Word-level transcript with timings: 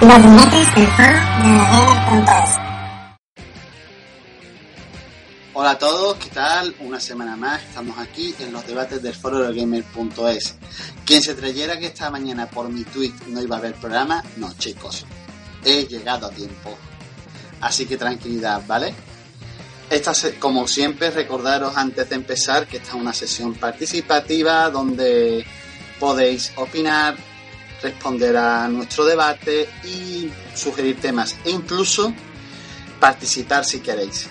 Los 0.00 0.22
debates 0.22 0.74
del 0.74 0.86
foro 0.86 1.12
de. 1.42 2.30
Hola 5.52 5.70
a 5.72 5.78
todos, 5.78 6.16
¿qué 6.16 6.30
tal? 6.30 6.74
Una 6.80 6.98
semana 6.98 7.36
más 7.36 7.62
estamos 7.62 7.98
aquí 7.98 8.34
en 8.38 8.50
los 8.50 8.66
debates 8.66 9.02
del 9.02 9.14
foro 9.14 9.40
de 9.40 9.54
Gamer.es. 9.54 10.56
Quien 11.04 11.20
se 11.20 11.36
creyera 11.36 11.78
que 11.78 11.88
esta 11.88 12.10
mañana 12.10 12.48
por 12.48 12.70
mi 12.70 12.82
tweet 12.84 13.12
no 13.26 13.42
iba 13.42 13.56
a 13.56 13.58
haber 13.58 13.74
programa, 13.74 14.24
no 14.38 14.50
chicos, 14.54 15.04
he 15.66 15.84
llegado 15.84 16.28
a 16.28 16.30
tiempo. 16.30 16.78
Así 17.60 17.84
que 17.84 17.98
tranquilidad, 17.98 18.62
¿vale? 18.66 18.94
Esta, 19.90 20.12
como 20.38 20.66
siempre, 20.66 21.10
recordaros 21.10 21.76
antes 21.76 22.08
de 22.08 22.14
empezar 22.14 22.66
que 22.66 22.78
esta 22.78 22.90
es 22.90 22.94
una 22.94 23.12
sesión 23.12 23.52
participativa 23.52 24.70
donde 24.70 25.44
podéis 25.98 26.52
opinar, 26.56 27.16
responder 27.82 28.36
a 28.36 28.68
nuestro 28.68 29.04
debate 29.04 29.68
y 29.84 30.30
sugerir 30.54 31.00
temas 31.00 31.36
e 31.44 31.50
incluso 31.50 32.12
participar 32.98 33.64
si 33.64 33.80
queréis. 33.80 34.28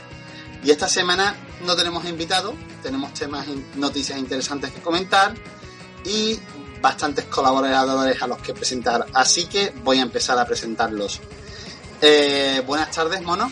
Y 0.64 0.72
esta 0.72 0.88
semana 0.88 1.36
no 1.66 1.76
tenemos 1.76 2.06
invitado, 2.06 2.54
tenemos 2.84 3.14
temas 3.14 3.48
y 3.48 3.80
noticias 3.80 4.18
interesantes 4.18 4.72
que 4.72 4.82
comentar 4.82 5.34
y 6.06 6.40
bastantes 6.82 7.26
colaboradores 7.26 8.22
a 8.22 8.28
los 8.28 8.38
que 8.40 8.54
presentar. 8.54 9.06
Así 9.14 9.46
que 9.46 9.74
voy 9.84 10.00
a 10.00 10.04
empezar 10.04 10.38
a 10.38 10.46
presentarlos. 10.46 11.20
Eh, 12.02 12.62
buenas 12.66 12.92
tardes, 12.92 13.22
mono. 13.22 13.52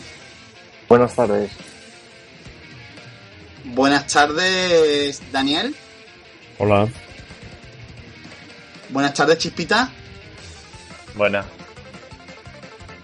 Buenas 0.88 1.14
tardes. 1.14 1.52
Buenas 3.66 4.08
tardes, 4.08 5.22
Daniel. 5.32 5.76
Hola. 6.58 6.88
Buenas 8.90 9.14
tardes, 9.14 9.38
Chispita. 9.38 9.92
Buena. 11.16 11.46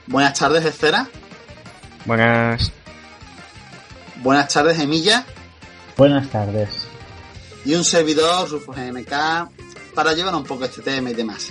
Buenas 0.08 0.38
tardes, 0.38 0.66
Esfera. 0.66 1.08
Buenas. 2.06 2.72
Buenas 4.18 4.54
tardes, 4.54 4.80
Emilla. 4.80 5.26
Buenas 5.98 6.30
tardes. 6.30 6.88
y 7.66 7.76
un 7.76 7.84
servidor, 7.84 8.50
Rufus 8.50 8.76
GMK, 8.76 9.12
para 9.94 10.14
llevar 10.14 10.36
un 10.36 10.44
poco 10.44 10.66
este 10.66 10.82
tema 10.82 11.12
y 11.12 11.14
demás. 11.14 11.50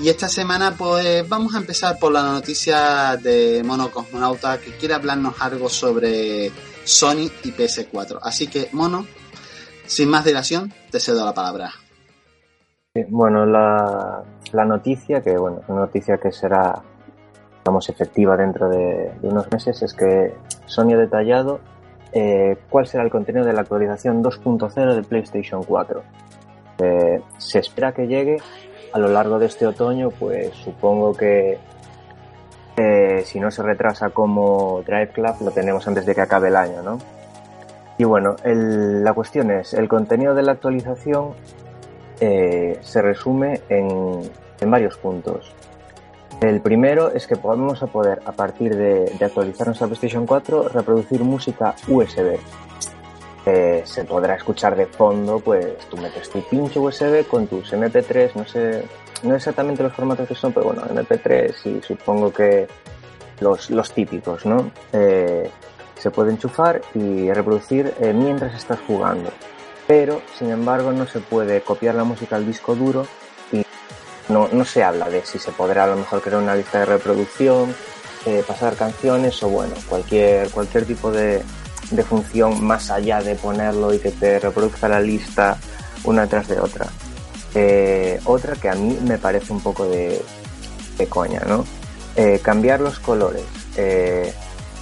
Y 0.00 0.08
esta 0.08 0.28
semana, 0.28 0.74
pues 0.76 1.28
vamos 1.28 1.54
a 1.54 1.58
empezar 1.58 1.98
por 1.98 2.10
la 2.10 2.22
noticia 2.22 3.16
de 3.16 3.62
Mono 3.64 3.90
Cosmonauta 3.90 4.58
que 4.58 4.76
quiere 4.76 4.94
hablarnos 4.94 5.34
algo 5.40 5.68
sobre 5.68 6.50
Sony 6.84 7.30
y 7.44 7.52
PS4. 7.52 8.18
Así 8.22 8.46
que, 8.46 8.70
Mono, 8.72 9.06
sin 9.86 10.08
más 10.08 10.24
dilación, 10.24 10.72
te 10.90 10.98
cedo 11.00 11.24
la 11.24 11.34
palabra. 11.34 11.74
Sí, 12.92 13.04
Bueno, 13.08 13.46
la, 13.46 14.24
noticia, 14.66 15.20
que 15.20 15.38
bueno, 15.38 15.60
noticia 15.68 16.16
que 16.16 16.32
será, 16.32 16.82
digamos, 17.58 17.88
efectiva 17.88 18.36
dentro 18.36 18.68
de, 18.68 19.12
unos 19.22 19.48
meses, 19.52 19.80
es 19.82 19.94
que 19.94 20.34
Sony 20.66 20.94
ha 20.94 20.96
detallado 20.96 21.60
eh, 22.12 22.56
cuál 22.68 22.88
será 22.88 23.04
el 23.04 23.10
contenido 23.10 23.46
de 23.46 23.52
la 23.52 23.60
actualización 23.60 24.24
2.0 24.24 24.96
de 24.96 25.02
PlayStation 25.04 25.62
4. 25.62 26.02
Eh, 26.78 27.22
se 27.38 27.60
espera 27.60 27.92
que 27.92 28.08
llegue 28.08 28.38
a 28.92 28.98
lo 28.98 29.06
largo 29.06 29.38
de 29.38 29.46
este 29.46 29.68
otoño, 29.68 30.10
pues 30.10 30.52
supongo 30.56 31.14
que 31.14 31.58
eh, 32.76 33.22
si 33.24 33.38
no 33.38 33.52
se 33.52 33.62
retrasa 33.62 34.10
como 34.10 34.82
Drive 34.84 35.12
Club, 35.12 35.36
lo 35.42 35.52
tenemos 35.52 35.86
antes 35.86 36.06
de 36.06 36.14
que 36.16 36.22
acabe 36.22 36.48
el 36.48 36.56
año, 36.56 36.82
¿no? 36.82 36.98
Y 37.98 38.04
bueno, 38.04 38.34
la 38.42 39.12
cuestión 39.12 39.52
es, 39.52 39.74
el 39.74 39.88
contenido 39.88 40.34
de 40.34 40.42
la 40.42 40.52
actualización 40.52 41.34
eh, 42.20 42.78
se 42.82 43.02
resume 43.02 43.62
en, 43.68 44.30
en 44.60 44.70
varios 44.70 44.96
puntos. 44.98 45.52
El 46.40 46.60
primero 46.60 47.12
es 47.12 47.26
que 47.26 47.34
vamos 47.34 47.82
a 47.82 47.86
poder, 47.86 48.20
a 48.24 48.32
partir 48.32 48.74
de, 48.74 49.06
de 49.18 49.24
actualizar 49.24 49.66
nuestra 49.66 49.86
PlayStation 49.86 50.26
4, 50.26 50.68
reproducir 50.68 51.22
música 51.22 51.74
USB. 51.88 52.38
Eh, 53.46 53.82
se 53.84 54.04
podrá 54.04 54.34
escuchar 54.34 54.76
de 54.76 54.86
fondo, 54.86 55.40
pues 55.40 55.76
tú 55.88 55.96
metes 55.96 56.28
tu 56.30 56.40
pinche 56.42 56.78
USB 56.78 57.26
con 57.26 57.46
tus 57.46 57.72
MP3, 57.72 58.34
no 58.34 58.46
sé, 58.46 58.84
no 59.22 59.34
exactamente 59.34 59.82
los 59.82 59.92
formatos 59.92 60.28
que 60.28 60.34
son, 60.34 60.52
pero 60.52 60.66
bueno, 60.66 60.82
MP3 60.82 61.54
y 61.64 61.82
supongo 61.82 62.32
que 62.32 62.66
los, 63.40 63.70
los 63.70 63.92
típicos, 63.92 64.44
¿no? 64.44 64.70
Eh, 64.92 65.50
se 65.96 66.10
puede 66.10 66.32
enchufar 66.32 66.80
y 66.94 67.30
reproducir 67.32 67.92
eh, 68.00 68.12
mientras 68.12 68.54
estás 68.54 68.78
jugando 68.86 69.30
pero 69.90 70.22
sin 70.38 70.50
embargo 70.50 70.92
no 70.92 71.04
se 71.08 71.18
puede 71.18 71.62
copiar 71.62 71.96
la 71.96 72.04
música 72.04 72.36
al 72.36 72.46
disco 72.46 72.76
duro 72.76 73.08
y 73.50 73.64
no, 74.28 74.46
no 74.52 74.64
se 74.64 74.84
habla 74.84 75.10
de 75.10 75.26
si 75.26 75.40
se 75.40 75.50
podrá 75.50 75.82
a 75.82 75.86
lo 75.88 75.96
mejor 75.96 76.22
crear 76.22 76.40
una 76.40 76.54
lista 76.54 76.78
de 76.78 76.84
reproducción, 76.84 77.74
eh, 78.24 78.44
pasar 78.46 78.76
canciones 78.76 79.42
o 79.42 79.48
bueno, 79.48 79.74
cualquier, 79.88 80.48
cualquier 80.50 80.84
tipo 80.84 81.10
de, 81.10 81.42
de 81.90 82.04
función 82.04 82.62
más 82.62 82.88
allá 82.92 83.20
de 83.20 83.34
ponerlo 83.34 83.92
y 83.92 83.98
que 83.98 84.12
te 84.12 84.38
reproduzca 84.38 84.88
la 84.88 85.00
lista 85.00 85.58
una 86.04 86.28
tras 86.28 86.46
de 86.46 86.60
otra. 86.60 86.86
Eh, 87.56 88.20
otra 88.26 88.54
que 88.54 88.68
a 88.68 88.74
mí 88.74 88.96
me 89.02 89.18
parece 89.18 89.52
un 89.52 89.60
poco 89.60 89.86
de, 89.86 90.22
de 90.98 91.06
coña, 91.08 91.42
¿no? 91.48 91.64
Eh, 92.14 92.38
cambiar 92.40 92.80
los 92.80 93.00
colores. 93.00 93.42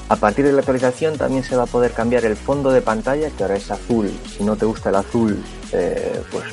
A 0.08 0.16
partir 0.16 0.46
de 0.46 0.52
la 0.52 0.60
actualización 0.60 1.18
también 1.18 1.44
se 1.44 1.54
va 1.54 1.64
a 1.64 1.66
poder 1.66 1.92
cambiar 1.92 2.24
el 2.24 2.36
fondo 2.36 2.70
de 2.70 2.80
pantalla, 2.80 3.28
que 3.30 3.42
ahora 3.42 3.56
es 3.56 3.70
azul. 3.70 4.10
Si 4.36 4.42
no 4.42 4.56
te 4.56 4.64
gusta 4.64 4.88
el 4.88 4.96
azul, 4.96 5.44
eh, 5.72 6.22
pues 6.32 6.44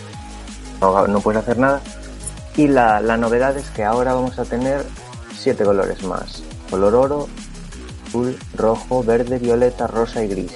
no, 0.82 1.20
puedes 1.22 1.42
hacer 1.42 1.58
nada. 1.58 1.82
Y 2.58 2.68
la, 2.68 3.00
la 3.00 3.16
novedad 3.16 3.58
es 3.58 3.70
que 3.70 3.86
ahora 3.86 4.14
vamos 4.14 4.38
a 4.40 4.46
tener 4.46 4.86
siete 5.38 5.64
colores 5.64 6.04
más. 6.04 6.44
Color 6.70 6.96
oro, 6.96 7.28
azul, 8.06 8.38
rojo, 8.56 9.04
verde, 9.04 9.40
violeta, 9.40 9.88
rosa 9.88 10.22
y 10.22 10.28
gris. 10.28 10.52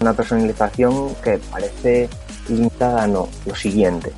Una 0.00 0.12
personalización 0.12 1.14
que 1.22 1.38
parece 1.38 2.08
limitada 2.48 3.06
no. 3.06 3.28
Lo 3.44 3.54
siguiente. 3.54 4.12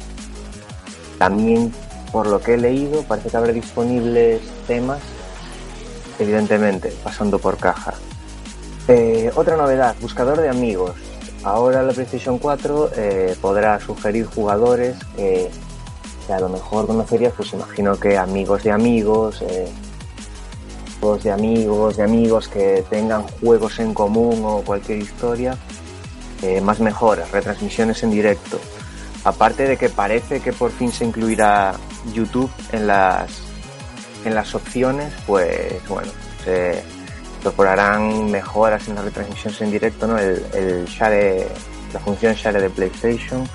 También, 1.19 1.73
por 2.11 2.27
lo 2.27 2.41
que 2.41 2.55
he 2.55 2.59
leído, 2.59 3.03
parece 3.03 3.29
que 3.29 3.37
habrá 3.37 3.53
disponibles 3.53 4.41
temas 4.67 5.01
evidentemente, 6.19 6.93
pasando 7.03 7.39
por 7.39 7.59
caja. 7.59 7.95
Eh, 8.89 9.31
otra 9.35 9.57
novedad, 9.57 9.95
buscador 10.01 10.41
de 10.41 10.49
amigos. 10.49 10.93
Ahora 11.45 11.83
la 11.83 11.93
PlayStation 11.93 12.39
4 12.39 12.91
eh, 12.97 13.37
podrá 13.41 13.79
sugerir 13.81 14.27
jugadores 14.27 14.97
que, 15.17 15.51
a 16.33 16.41
lo 16.41 16.49
mejor 16.49 16.87
conocerías, 16.87 17.33
pues 17.37 17.53
imagino 17.53 17.99
que 17.99 18.19
amigos 18.19 18.65
de 18.65 18.73
amigos, 18.73 19.43
eh, 19.43 19.69
de 21.23 21.31
amigos 21.31 21.97
de 21.97 22.03
amigos 22.03 22.49
que 22.49 22.85
tengan 22.91 23.23
juegos 23.23 23.79
en 23.79 23.95
común 23.95 24.43
o 24.45 24.63
cualquier 24.63 24.99
historia, 24.99 25.57
eh, 26.43 26.61
más 26.61 26.81
mejoras, 26.81 27.31
retransmisiones 27.31 28.03
en 28.03 28.11
directo. 28.11 28.59
Aparte 29.25 29.67
de 29.67 29.77
que 29.77 29.89
parece 29.89 30.41
que 30.41 30.53
por 30.53 30.71
fin 30.71 30.93
se 30.93 31.05
incluirá 31.05 31.75
YouTube 32.13 32.51
en 32.73 32.87
las 32.89 33.48
en 34.25 34.35
las 34.35 34.55
opciones, 34.55 35.13
pues 35.27 35.87
bueno, 35.89 36.11
se 36.45 36.83
incorporarán 37.39 38.31
mejoras 38.31 38.89
en 38.89 38.97
las 38.97 39.05
retransmisiones 39.05 39.61
en 39.63 39.71
directo, 39.71 40.07
¿no? 40.07 40.19
El, 40.19 40.85
share, 40.87 41.47
la 41.93 42.01
función 42.01 42.35
share 42.35 42.61
de 42.61 42.71
PlayStation. 42.71 43.49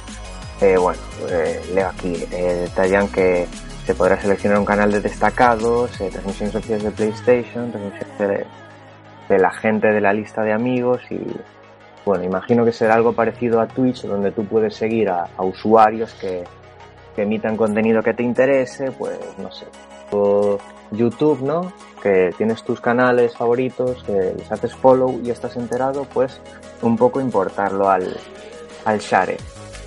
Eh, 0.62 0.78
bueno, 0.78 1.02
eh, 1.30 1.62
leo 1.74 1.90
aquí, 1.90 2.26
eh, 2.32 2.68
detallan 2.68 3.08
que 3.10 3.48
se 3.86 3.94
podrá 3.96 4.20
seleccionar 4.20 4.60
un 4.60 4.66
canal 4.66 4.92
de 4.92 5.02
destacados, 5.02 6.00
eh, 6.00 6.10
transmisiones 6.10 6.56
oficiales 6.56 6.84
de 6.86 6.92
PlayStation, 6.92 7.72
transmisiones 7.72 8.18
de, 8.18 8.46
de 9.30 9.40
la 9.40 9.52
gente 9.52 9.88
de 9.88 10.00
la 10.00 10.14
lista 10.14 10.42
de 10.44 10.54
amigos 10.54 11.02
y 11.10 11.20
bueno, 12.06 12.24
imagino 12.24 12.64
que 12.66 12.72
será 12.72 12.96
algo 12.96 13.14
parecido 13.14 13.60
a 13.62 13.68
Twitch, 13.68 14.04
donde 14.04 14.32
tú 14.32 14.46
puedes 14.46 14.76
seguir 14.76 15.10
a, 15.10 15.28
a 15.38 15.44
usuarios 15.44 16.14
que, 16.16 16.44
que 17.16 17.22
emitan 17.22 17.56
contenido 17.58 18.02
que 18.02 18.14
te 18.14 18.24
interese, 18.24 18.92
pues 18.92 19.18
no 19.38 19.52
sé, 19.52 19.66
YouTube, 20.92 21.42
¿no? 21.42 21.72
Que 22.02 22.34
tienes 22.38 22.64
tus 22.64 22.80
canales 22.82 23.36
favoritos, 23.36 24.04
que 24.04 24.34
les 24.38 24.52
haces 24.52 24.74
follow 24.76 25.20
y 25.24 25.30
estás 25.30 25.56
enterado, 25.56 26.06
pues 26.14 26.40
un 26.82 26.98
poco 26.98 27.22
importarlo 27.22 27.90
al, 27.90 28.18
al 28.86 29.00
share. 29.00 29.38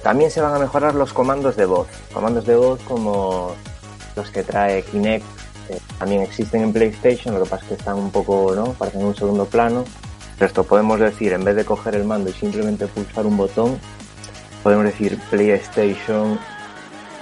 También 0.02 0.30
se 0.30 0.40
van 0.40 0.54
a 0.54 0.58
mejorar 0.58 0.94
los 0.94 1.12
comandos 1.12 1.56
de 1.56 1.66
voz. 1.66 1.88
Comandos 2.12 2.46
de 2.46 2.56
voz 2.56 2.80
como 2.82 3.54
los 4.14 4.30
que 4.30 4.42
trae 4.42 4.82
Kinect 4.82 5.24
eh, 5.68 5.78
también 5.98 6.22
existen 6.22 6.62
en 6.62 6.72
PlayStation, 6.72 7.34
lo 7.34 7.42
que 7.42 7.50
pasa 7.50 7.62
es 7.64 7.68
que 7.68 7.74
están 7.74 7.96
un 7.96 8.10
poco, 8.10 8.52
¿no? 8.54 8.72
Parecen 8.74 9.00
en 9.00 9.08
un 9.08 9.16
segundo 9.16 9.46
plano. 9.46 9.84
Pero 10.38 10.46
esto 10.46 10.64
podemos 10.64 11.00
decir, 11.00 11.32
en 11.32 11.44
vez 11.44 11.56
de 11.56 11.64
coger 11.64 11.94
el 11.94 12.04
mando 12.04 12.30
y 12.30 12.32
simplemente 12.32 12.86
pulsar 12.86 13.26
un 13.26 13.36
botón, 13.36 13.78
podemos 14.62 14.84
decir 14.84 15.18
PlayStation 15.30 16.38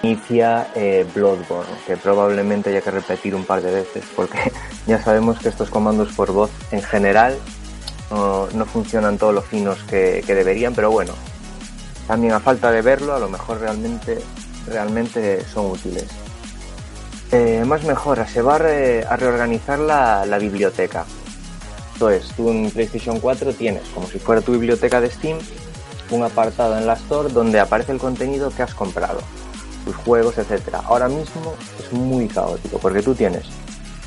inicia 0.05 0.69
eh, 0.75 1.07
Bloodborne, 1.15 1.73
que 1.87 1.97
probablemente 1.97 2.69
haya 2.69 2.83
que 2.83 2.91
repetir 2.91 3.35
un 3.35 3.45
par 3.45 3.63
de 3.63 3.71
veces, 3.71 4.05
porque 4.15 4.53
ya 4.87 5.03
sabemos 5.03 5.39
que 5.39 5.49
estos 5.49 5.71
comandos 5.71 6.13
por 6.13 6.31
voz 6.33 6.51
en 6.71 6.83
general 6.83 7.39
no, 8.11 8.67
funcionan 8.67 9.19
todos 9.19 9.35
los 9.35 9.45
finos 9.47 9.79
que, 9.85 10.23
deberían, 10.27 10.75
pero 10.75 10.91
bueno, 10.91 11.15
también 12.07 12.35
a 12.35 12.41
falta 12.41 12.71
de 12.71 12.83
verlo, 12.83 13.15
a 13.15 13.19
lo 13.19 13.29
mejor 13.29 13.59
realmente, 13.61 14.21
realmente 14.69 15.45
son 15.47 15.73
útiles. 15.73 16.07
Eh, 17.33 17.65
más 17.67 17.83
mejoras, 17.83 18.31
se 18.31 18.43
va 18.43 18.57
a, 18.57 19.17
reorganizar 19.17 19.81
la, 19.81 20.25
la, 20.27 20.39
biblioteca. 20.39 21.05
Entonces, 21.95 22.31
tú 22.37 22.51
en 22.51 22.71
PlayStation 22.71 23.19
4 23.19 23.55
tienes, 23.55 23.83
como 23.95 24.07
si 24.07 24.19
fuera 24.19 24.43
tu 24.43 24.53
biblioteca 24.53 25.01
de 25.01 25.11
Steam, 25.11 25.39
un 26.11 26.23
apartado 26.23 26.79
en 26.79 26.87
la 26.87 26.93
Store 26.93 27.33
donde 27.33 27.59
aparece 27.59 27.93
el 27.93 27.99
contenido 27.99 28.51
que 28.51 28.63
has 28.63 28.75
comprado, 28.75 29.21
tus 29.85 29.95
juegos, 29.97 30.39
etcétera. 30.39 30.83
Ahora 30.85 31.09
mismo 31.09 31.55
es 31.79 31.93
muy 31.93 32.29
caótico 32.29 32.79
porque 32.79 33.03
tú 33.03 33.15
tienes, 33.15 33.45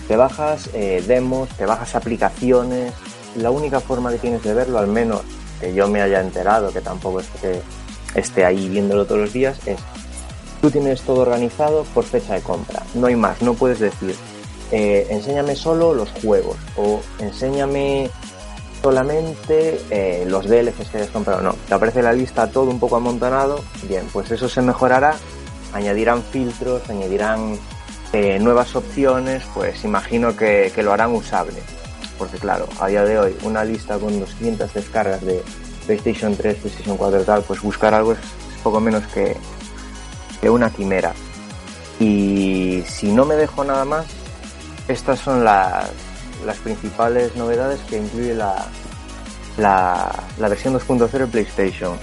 te 0.07 0.15
bajas 0.15 0.69
eh, 0.73 1.03
demos, 1.07 1.49
te 1.49 1.65
bajas 1.65 1.95
aplicaciones. 1.95 2.93
La 3.35 3.51
única 3.51 3.79
forma 3.79 4.11
que 4.11 4.17
tienes 4.17 4.43
de 4.43 4.53
verlo, 4.53 4.79
al 4.79 4.87
menos 4.87 5.21
que 5.59 5.73
yo 5.73 5.87
me 5.87 6.01
haya 6.01 6.21
enterado, 6.21 6.71
que 6.71 6.81
tampoco 6.81 7.19
es 7.19 7.27
que 7.41 7.61
esté 8.15 8.45
ahí 8.45 8.69
viéndolo 8.69 9.05
todos 9.05 9.21
los 9.21 9.33
días, 9.33 9.59
es 9.65 9.79
tú 10.61 10.71
tienes 10.71 11.01
todo 11.01 11.21
organizado 11.21 11.83
por 11.93 12.03
fecha 12.03 12.33
de 12.33 12.41
compra. 12.41 12.83
No 12.93 13.07
hay 13.07 13.15
más, 13.15 13.41
no 13.41 13.53
puedes 13.53 13.79
decir, 13.79 14.15
eh, 14.71 15.07
enséñame 15.09 15.55
solo 15.55 15.93
los 15.93 16.09
juegos 16.21 16.57
o 16.77 16.99
enséñame 17.19 18.09
solamente 18.81 19.81
eh, 19.89 20.25
los 20.27 20.47
DLCs 20.47 20.89
que 20.89 20.97
hayas 20.97 21.09
comprado. 21.09 21.41
No, 21.41 21.55
te 21.67 21.73
aparece 21.73 22.01
la 22.01 22.13
lista 22.13 22.49
todo 22.49 22.69
un 22.69 22.79
poco 22.79 22.95
amontonado. 22.95 23.63
Bien, 23.87 24.05
pues 24.11 24.31
eso 24.31 24.47
se 24.49 24.61
mejorará. 24.61 25.15
Añadirán 25.73 26.23
filtros, 26.23 26.89
añadirán 26.89 27.57
eh, 28.13 28.39
nuevas 28.39 28.75
opciones. 28.75 29.43
Pues 29.53 29.83
imagino 29.83 30.35
que, 30.35 30.71
lo 30.83 30.93
harán 30.93 31.13
usable. 31.13 31.61
Porque 32.17 32.37
claro, 32.37 32.67
a 32.79 32.87
día 32.87 33.03
de 33.03 33.19
hoy 33.19 33.37
una 33.43 33.63
lista 33.63 33.99
con 33.99 34.19
200 34.19 34.73
descargas 34.73 35.23
de 35.23 35.43
PlayStation 35.85 36.35
3, 36.35 36.57
PlayStation 36.57 36.97
4 36.97 37.21
y 37.21 37.23
tal, 37.23 37.43
pues 37.43 37.61
buscar 37.61 37.93
algo 37.93 38.13
es 38.13 38.19
poco 38.63 38.79
menos 38.79 39.05
que, 39.07 39.35
que 40.41 40.49
una 40.49 40.69
quimera. 40.69 41.13
Y 41.99 42.83
si 42.87 43.11
no 43.11 43.25
me 43.25 43.35
dejo 43.35 43.63
nada 43.63 43.85
más, 43.85 44.05
estas 44.87 45.19
son 45.19 45.43
las, 45.43 45.89
las 46.45 46.57
principales 46.57 47.35
novedades 47.35 47.79
que 47.89 47.97
incluye 47.97 48.33
la, 48.33 48.67
la, 49.57 50.47
versión 50.47 50.73
2.0 50.73 51.09
de 51.09 51.27
PlayStation. 51.27 51.97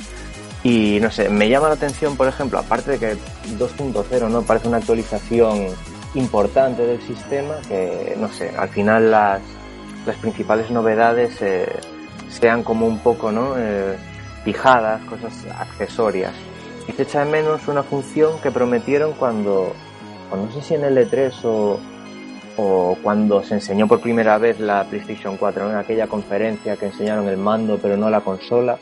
Y 0.64 0.98
no 0.98 1.10
sé, 1.10 1.28
me 1.28 1.50
llama 1.50 1.68
la 1.68 1.74
atención, 1.74 2.16
por 2.16 2.26
ejemplo, 2.26 2.58
aparte 2.58 2.92
de 2.92 2.98
que 2.98 3.12
2.0 3.58 4.30
no 4.30 4.42
parece 4.42 4.66
una 4.66 4.78
actualización 4.78 5.66
importante 6.14 6.86
del 6.86 7.02
sistema, 7.02 7.56
que 7.68 8.16
no 8.18 8.32
sé, 8.32 8.48
al 8.56 8.70
final 8.70 9.10
las, 9.10 9.42
las 10.06 10.16
principales 10.16 10.70
novedades 10.70 11.36
eh, 11.42 11.68
sean 12.30 12.62
como 12.62 12.86
un 12.86 12.98
poco, 13.00 13.30
¿no? 13.30 13.58
Eh, 13.58 13.94
fijadas, 14.42 15.02
cosas 15.04 15.34
accesorias. 15.54 16.32
Y 16.88 16.92
se 16.92 17.02
echa 17.02 17.26
de 17.26 17.30
menos 17.30 17.68
una 17.68 17.82
función 17.82 18.40
que 18.40 18.50
prometieron 18.50 19.12
cuando, 19.12 19.74
no 20.30 20.50
sé 20.50 20.62
si 20.62 20.74
en 20.76 20.84
el 20.84 20.96
E3 20.96 21.44
o, 21.44 21.78
o 22.56 22.96
cuando 23.02 23.42
se 23.42 23.52
enseñó 23.52 23.86
por 23.86 24.00
primera 24.00 24.38
vez 24.38 24.60
la 24.60 24.84
PlayStation 24.84 25.36
4 25.36 25.72
en 25.72 25.76
aquella 25.76 26.06
conferencia 26.06 26.76
que 26.76 26.86
enseñaron 26.86 27.28
el 27.28 27.36
mando 27.36 27.78
pero 27.82 27.96
no 27.96 28.08
la 28.10 28.20
consola 28.20 28.78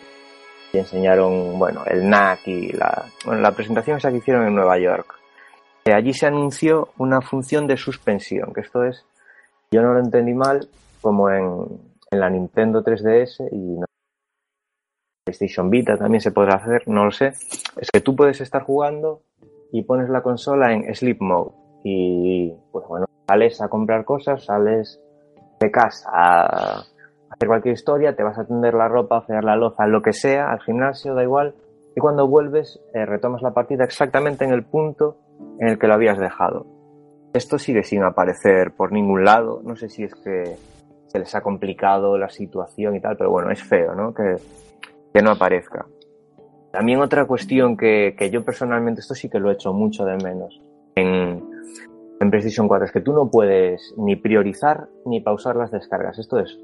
y 0.72 0.78
enseñaron 0.78 1.58
bueno 1.58 1.82
el 1.86 2.08
NAC 2.08 2.48
y 2.48 2.72
la, 2.72 3.04
bueno, 3.24 3.40
la 3.40 3.52
presentación 3.52 3.98
esa 3.98 4.10
que 4.10 4.18
hicieron 4.18 4.46
en 4.46 4.54
Nueva 4.54 4.78
York. 4.78 5.14
Eh, 5.84 5.92
allí 5.92 6.14
se 6.14 6.26
anunció 6.26 6.90
una 6.98 7.20
función 7.20 7.66
de 7.66 7.76
suspensión 7.76 8.52
que 8.52 8.60
esto 8.60 8.84
es 8.84 9.04
yo 9.70 9.82
no 9.82 9.94
lo 9.94 10.00
entendí 10.00 10.34
mal 10.34 10.68
como 11.00 11.30
en, 11.30 11.66
en 12.10 12.20
la 12.20 12.30
Nintendo 12.30 12.84
3DS 12.84 13.48
y 13.50 13.78
no, 13.78 13.86
PlayStation 15.24 15.70
Vita 15.70 15.96
también 15.96 16.20
se 16.20 16.30
podrá 16.32 16.56
hacer 16.56 16.86
no 16.86 17.04
lo 17.04 17.10
sé. 17.10 17.28
Es 17.76 17.90
que 17.92 18.00
tú 18.00 18.14
puedes 18.14 18.40
estar 18.40 18.62
jugando 18.62 19.22
y 19.72 19.82
pones 19.82 20.08
la 20.10 20.22
consola 20.22 20.72
en 20.72 20.94
sleep 20.94 21.20
mode 21.20 21.52
y 21.84 22.52
pues 22.70 22.86
bueno 22.86 23.06
sales 23.26 23.60
a 23.60 23.68
comprar 23.68 24.04
cosas, 24.04 24.44
sales 24.44 25.00
de 25.58 25.70
casa 25.70 26.84
hacer 27.32 27.48
cualquier 27.48 27.74
historia, 27.74 28.14
te 28.14 28.22
vas 28.22 28.38
a 28.38 28.44
tender 28.44 28.74
la 28.74 28.88
ropa, 28.88 29.16
a 29.16 29.18
hacer 29.20 29.44
la 29.44 29.56
loza, 29.56 29.86
lo 29.86 30.02
que 30.02 30.12
sea, 30.12 30.50
al 30.50 30.60
gimnasio, 30.60 31.14
da 31.14 31.22
igual, 31.22 31.54
y 31.96 32.00
cuando 32.00 32.26
vuelves 32.26 32.80
eh, 32.94 33.04
retomas 33.06 33.42
la 33.42 33.52
partida 33.52 33.84
exactamente 33.84 34.44
en 34.44 34.52
el 34.52 34.64
punto 34.64 35.18
en 35.58 35.68
el 35.68 35.78
que 35.78 35.86
lo 35.86 35.94
habías 35.94 36.18
dejado. 36.18 36.66
Esto 37.32 37.58
sigue 37.58 37.82
sin 37.82 38.02
aparecer 38.02 38.72
por 38.76 38.92
ningún 38.92 39.24
lado, 39.24 39.60
no 39.64 39.76
sé 39.76 39.88
si 39.88 40.04
es 40.04 40.14
que 40.14 40.56
se 41.06 41.18
les 41.18 41.34
ha 41.34 41.42
complicado 41.42 42.16
la 42.18 42.28
situación 42.28 42.96
y 42.96 43.00
tal, 43.00 43.16
pero 43.16 43.30
bueno, 43.30 43.50
es 43.50 43.62
feo, 43.62 43.94
¿no? 43.94 44.14
Que, 44.14 44.36
que 45.12 45.22
no 45.22 45.30
aparezca. 45.30 45.86
También 46.70 47.00
otra 47.00 47.26
cuestión 47.26 47.76
que, 47.76 48.14
que 48.16 48.30
yo 48.30 48.44
personalmente, 48.44 49.00
esto 49.00 49.14
sí 49.14 49.28
que 49.28 49.38
lo 49.38 49.50
he 49.50 49.54
hecho 49.54 49.74
mucho 49.74 50.04
de 50.04 50.16
menos. 50.16 50.62
En, 50.94 51.42
en 52.20 52.30
PlayStation 52.30 52.66
4 52.68 52.86
es 52.86 52.92
que 52.92 53.00
tú 53.00 53.12
no 53.12 53.30
puedes 53.30 53.94
ni 53.98 54.16
priorizar 54.16 54.88
ni 55.04 55.20
pausar 55.20 55.56
las 55.56 55.70
descargas. 55.70 56.18
Esto 56.18 56.38
es, 56.38 56.58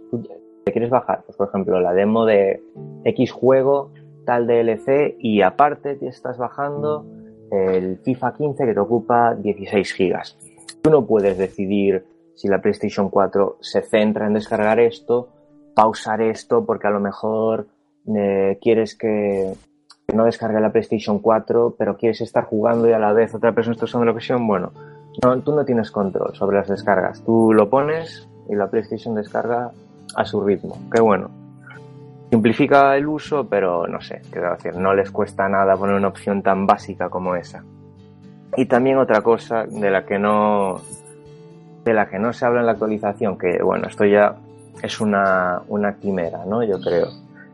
quieres 0.73 0.91
bajar, 0.91 1.23
pues 1.25 1.37
por 1.37 1.49
ejemplo, 1.49 1.81
la 1.81 1.93
demo 1.93 2.25
de 2.25 2.63
X 3.05 3.33
juego, 3.33 3.91
tal 4.25 4.47
DLC, 4.47 5.17
y 5.19 5.43
aparte 5.43 5.97
te 5.97 6.09
estás 6.09 6.39
bajando 6.39 7.07
el 7.51 7.99
FIFA 7.99 8.35
15 8.35 8.67
que 8.67 8.75
te 8.75 8.81
ocupa 8.81 9.35
16 9.35 9.93
gigas. 9.93 10.37
Tú 10.83 10.91
no 10.91 11.07
puedes 11.07 11.39
decidir 11.39 12.05
si 12.35 12.49
la 12.49 12.61
PlayStation 12.61 13.09
4 13.09 13.59
se 13.61 13.83
centra 13.83 14.27
en 14.27 14.35
descargar 14.35 14.79
esto, 14.79 15.29
pausar 15.75 16.21
esto, 16.21 16.65
porque 16.65 16.87
a 16.87 16.91
lo 16.91 17.01
mejor 17.01 17.67
eh, 18.15 18.59
quieres 18.61 18.95
que, 18.95 19.53
no 20.15 20.25
descargue 20.25 20.61
la 20.61 20.73
PlayStation 20.73 21.19
4, 21.19 21.75
pero 21.77 21.97
quieres 21.97 22.21
estar 22.21 22.45
jugando 22.45 22.89
y 22.89 22.93
a 22.93 22.99
la 22.99 23.13
vez 23.13 23.35
otra 23.35 23.53
persona 23.53 23.75
está 23.75 23.85
usando 23.85 24.07
la 24.07 24.13
ocasión. 24.13 24.47
Bueno, 24.47 24.73
no, 25.23 25.39
tú 25.43 25.55
no 25.55 25.65
tienes 25.65 25.91
control 25.91 26.35
sobre 26.35 26.57
las 26.57 26.69
descargas. 26.69 27.23
Tú 27.25 27.53
lo 27.53 27.69
pones 27.69 28.29
y 28.49 28.55
la 28.55 28.71
PlayStation 28.71 29.15
descarga 29.15 29.73
a 30.15 30.25
su 30.25 30.41
ritmo. 30.45 30.79
Qué 30.93 31.01
bueno. 31.01 31.31
Simplifica 32.31 32.97
el 32.97 33.07
uso, 33.07 33.49
pero 33.49 33.87
no 33.87 34.01
sé, 34.01 34.21
qué 34.33 34.41
decir, 34.41 34.77
no 34.77 34.95
les 34.95 35.11
cuesta 35.11 35.49
nada 35.49 35.77
poner 35.77 35.97
una 35.97 36.09
opción 36.09 36.43
tan 36.43 36.67
básica 36.67 37.09
como 37.09 37.35
esa. 37.35 37.65
Y 38.57 38.67
también 38.67 38.99
otra 38.99 39.23
cosa 39.23 39.65
de 39.65 39.91
la 39.91 40.05
que 40.05 40.19
no 40.19 40.81
de 41.85 41.95
la 41.95 42.09
que 42.09 42.19
no 42.19 42.33
se 42.35 42.45
habla 42.45 42.61
en 42.61 42.67
la 42.67 42.73
actualización, 42.73 43.39
que 43.39 43.63
bueno, 43.63 43.87
esto 43.87 44.05
ya 44.05 44.37
es 44.83 45.01
una, 45.01 45.63
una 45.69 45.95
quimera, 45.95 46.45
¿no? 46.45 46.63
Yo 46.63 46.79
creo. 46.81 47.09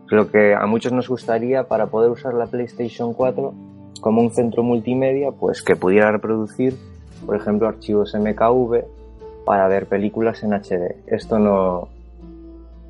Lo 0.08 0.30
que 0.30 0.54
a 0.54 0.66
muchos 0.66 0.92
nos 0.92 1.08
gustaría 1.08 1.64
para 1.64 1.87
poder 1.87 2.11
usar 2.11 2.34
la 2.34 2.46
PlayStation 2.46 3.14
4 3.14 3.54
como 4.00 4.20
un 4.20 4.30
centro 4.30 4.62
multimedia, 4.64 5.30
pues 5.30 5.62
que 5.62 5.76
pudiera 5.76 6.11
reproducir 6.11 6.76
por 7.25 7.37
ejemplo, 7.37 7.68
archivos 7.68 8.14
MKV 8.14 8.84
para 9.44 9.68
ver 9.68 9.87
películas 9.87 10.42
en 10.42 10.52
HD. 10.52 10.96
Esto 11.06 11.38
no, 11.38 11.88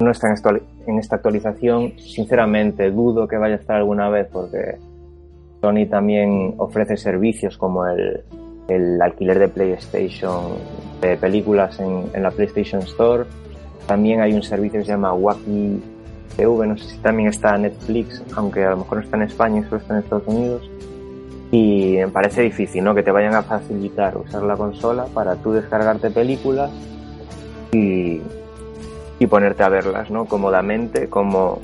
no 0.00 0.10
está 0.10 0.28
en, 0.86 0.98
esta 0.98 1.16
actualización. 1.16 1.98
Sinceramente, 1.98 2.90
dudo 2.90 3.28
que 3.28 3.36
vaya 3.36 3.56
a 3.56 3.58
estar 3.58 3.76
alguna 3.76 4.08
vez 4.08 4.28
porque 4.32 4.78
Sony 5.60 5.86
también 5.88 6.54
ofrece 6.58 6.96
servicios 6.96 7.56
como 7.56 7.86
el, 7.86 8.22
alquiler 9.00 9.38
de 9.38 9.48
PlayStation, 9.48 10.54
de 11.00 11.16
películas 11.16 11.78
en, 11.80 12.04
en, 12.12 12.22
la 12.22 12.30
PlayStation 12.30 12.82
Store. 12.82 13.24
También 13.86 14.20
hay 14.20 14.32
un 14.32 14.42
servicio 14.42 14.80
que 14.80 14.86
se 14.86 14.92
llama 14.92 15.12
Wacky 15.12 15.82
TV, 16.36 16.66
no 16.66 16.76
sé 16.76 16.84
si 16.84 16.98
también 16.98 17.28
está 17.28 17.56
Netflix, 17.56 18.22
aunque 18.34 18.64
a 18.64 18.70
lo 18.70 18.78
mejor 18.78 18.98
no 18.98 19.04
está 19.04 19.16
en 19.16 19.22
España, 19.24 19.62
solo 19.68 19.80
está 19.80 19.94
en 19.94 20.00
Estados 20.00 20.26
Unidos. 20.26 20.70
Y 21.52 21.96
me 21.98 22.08
parece 22.08 22.42
difícil, 22.42 22.82
¿no? 22.82 22.94
Que 22.94 23.02
te 23.02 23.12
vayan 23.12 23.34
a 23.34 23.42
facilitar 23.42 24.16
usar 24.16 24.42
la 24.42 24.56
consola 24.56 25.04
para 25.14 25.36
tú 25.36 25.52
descargarte 25.52 26.10
películas 26.10 26.70
y, 27.72 28.20
y 29.24 29.26
ponerte 29.26 29.62
a 29.62 29.68
verlas, 29.68 30.10
¿no? 30.10 30.26
Cómodamente, 30.26 31.08
como 31.08 31.60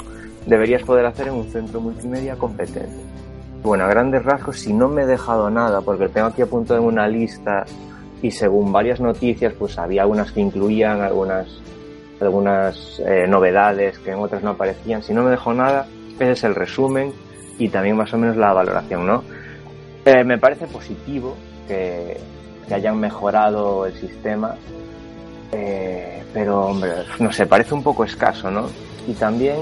deberías 0.46 0.82
poder 0.82 1.04
hacer 1.04 1.28
en 1.28 1.34
un 1.34 1.44
centro 1.44 1.80
multimedia 1.80 2.36
competente. 2.36 2.88
Bueno, 3.62 3.84
a 3.84 3.88
grandes 3.88 4.24
rasgos, 4.24 4.58
si 4.58 4.72
no 4.72 4.88
me 4.88 5.02
he 5.02 5.06
dejado 5.06 5.50
nada, 5.50 5.82
porque 5.82 6.08
tengo 6.08 6.28
aquí 6.28 6.40
apuntado 6.40 6.80
en 6.80 6.86
una 6.86 7.06
lista 7.06 7.66
y 8.22 8.30
según 8.30 8.72
varias 8.72 9.00
noticias, 9.00 9.52
pues 9.52 9.78
había 9.78 10.02
algunas 10.02 10.32
que 10.32 10.40
incluían 10.40 11.02
algunas, 11.02 11.46
algunas 12.20 13.00
eh, 13.00 13.26
novedades 13.28 13.98
que 13.98 14.12
en 14.12 14.18
otras 14.20 14.42
no 14.42 14.50
aparecían. 14.50 15.02
Si 15.02 15.12
no 15.12 15.22
me 15.22 15.30
dejo 15.30 15.52
nada, 15.52 15.86
ese 16.14 16.32
es 16.32 16.44
el 16.44 16.54
resumen 16.54 17.12
y 17.58 17.68
también 17.68 17.96
más 17.96 18.12
o 18.14 18.18
menos 18.18 18.36
la 18.38 18.54
valoración, 18.54 19.06
¿no? 19.06 19.22
Eh, 20.06 20.24
me 20.24 20.38
parece 20.38 20.66
positivo 20.66 21.36
que, 21.68 22.18
hayan 22.72 23.00
mejorado 23.00 23.84
el 23.84 23.92
sistema, 23.94 24.54
eh, 25.52 26.22
pero 26.32 26.66
hombre, 26.66 26.92
no 27.18 27.32
sé, 27.32 27.46
parece 27.46 27.74
un 27.74 27.82
poco 27.82 28.04
escaso, 28.04 28.50
¿no? 28.50 28.68
Y 29.06 29.14
también 29.14 29.56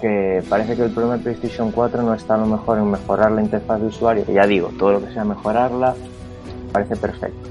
que 0.00 0.42
parece 0.48 0.76
que 0.76 0.84
el 0.84 0.90
problema 0.90 1.16
de 1.16 1.22
PlayStation 1.24 1.72
4 1.72 2.02
no 2.02 2.14
está 2.14 2.34
a 2.34 2.38
lo 2.38 2.46
mejor 2.46 2.78
en 2.78 2.90
mejorar 2.90 3.32
la 3.32 3.42
interfaz 3.42 3.80
de 3.80 3.86
usuario, 3.86 4.24
que 4.24 4.32
ya 4.32 4.46
digo, 4.46 4.70
todo 4.78 4.92
lo 4.92 5.04
que 5.04 5.12
sea 5.12 5.24
mejorarla 5.24 5.94
parece 6.72 6.96
perfecto. 6.96 7.48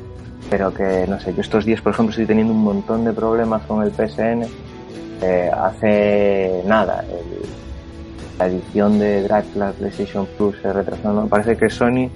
Pero 0.50 0.74
que, 0.74 1.06
no 1.08 1.20
sé, 1.20 1.34
yo 1.34 1.42
estos 1.42 1.66
días, 1.66 1.82
por 1.82 1.94
ejemplo, 1.94 2.12
estoy 2.12 2.26
teniendo 2.26 2.54
un 2.54 2.64
montón 2.64 3.04
de 3.04 3.12
problemas 3.12 3.64
con 3.64 3.84
el 3.84 3.92
PSN. 3.92 4.46
Eh, 5.22 5.52
hace 5.54 6.62
nada, 6.66 7.04
la 8.40 8.48
edición 8.48 9.00
de 9.00 9.24
Dracula 9.24 9.72
PlayStation 9.72 10.26
Plus 10.38 10.56
se 10.62 10.72
retrasó, 10.72 11.12
¿no? 11.12 11.28
Parece 11.28 11.58
que 11.58 11.70
Sony, 11.70 12.10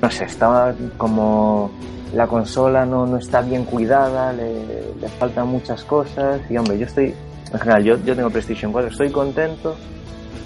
no 0.00 0.10
sé, 0.10 0.24
estaba 0.24 0.72
como 0.96 1.70
la 2.14 2.26
consola 2.26 2.84
no, 2.86 3.06
no 3.06 3.18
está 3.18 3.40
bien 3.42 3.64
cuidada, 3.64 4.32
le, 4.32 4.64
le 5.00 5.08
faltan 5.18 5.48
muchas 5.48 5.84
cosas 5.84 6.40
y 6.50 6.56
hombre, 6.56 6.78
yo 6.78 6.86
estoy 6.86 7.14
en 7.52 7.58
general, 7.58 7.84
yo, 7.84 7.96
yo 8.04 8.14
tengo 8.14 8.30
PlayStation 8.30 8.72
4, 8.72 8.90
estoy 8.90 9.10
contento, 9.10 9.76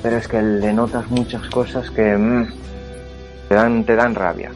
pero 0.02 0.16
es 0.16 0.26
que 0.26 0.40
le 0.40 0.72
notas 0.72 1.10
muchas 1.10 1.46
cosas 1.50 1.90
que 1.90 2.16
mm, 2.16 2.48
te, 3.48 3.54
dan, 3.54 3.84
te 3.84 3.94
dan 3.94 4.14
rabia. 4.14 4.50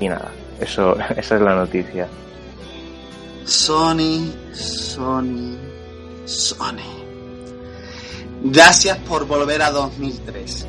Y 0.00 0.08
nada, 0.08 0.30
eso, 0.60 0.96
esa 1.16 1.36
es 1.36 1.40
la 1.40 1.54
noticia. 1.54 2.06
Sony, 3.44 4.32
Sony, 4.52 5.56
Sony. 6.26 7.04
Gracias 8.42 8.98
por 8.98 9.26
volver 9.26 9.62
a 9.62 9.70
2003. 9.70 10.66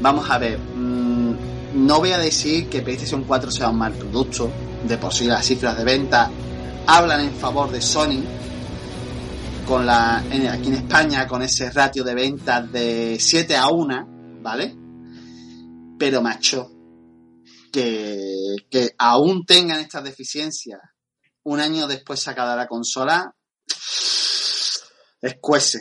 Vamos 0.00 0.28
a 0.28 0.38
ver, 0.38 0.58
mm, 0.58 1.05
no 1.76 1.98
voy 1.98 2.12
a 2.12 2.18
decir 2.18 2.68
que 2.68 2.82
PlayStation 2.82 3.24
4 3.24 3.50
sea 3.50 3.68
un 3.68 3.78
mal 3.78 3.92
producto, 3.92 4.50
de 4.86 4.98
por 4.98 5.12
sí 5.12 5.26
las 5.26 5.44
cifras 5.44 5.76
de 5.76 5.84
venta 5.84 6.30
hablan 6.86 7.20
en 7.20 7.34
favor 7.34 7.70
de 7.70 7.80
Sony, 7.80 8.22
aquí 9.68 10.68
en 10.68 10.74
España 10.74 11.26
con 11.26 11.42
ese 11.42 11.70
ratio 11.70 12.04
de 12.04 12.14
ventas 12.14 12.70
de 12.70 13.16
7 13.18 13.56
a 13.56 13.68
1, 13.68 14.38
¿vale? 14.40 14.74
Pero 15.98 16.22
macho, 16.22 16.70
que, 17.72 18.56
que 18.70 18.94
aún 18.96 19.44
tengan 19.44 19.80
estas 19.80 20.04
deficiencias 20.04 20.80
un 21.42 21.60
año 21.60 21.86
después 21.86 22.20
sacada 22.20 22.56
la 22.56 22.66
consola, 22.66 23.34
es 25.20 25.36
cuese. 25.40 25.80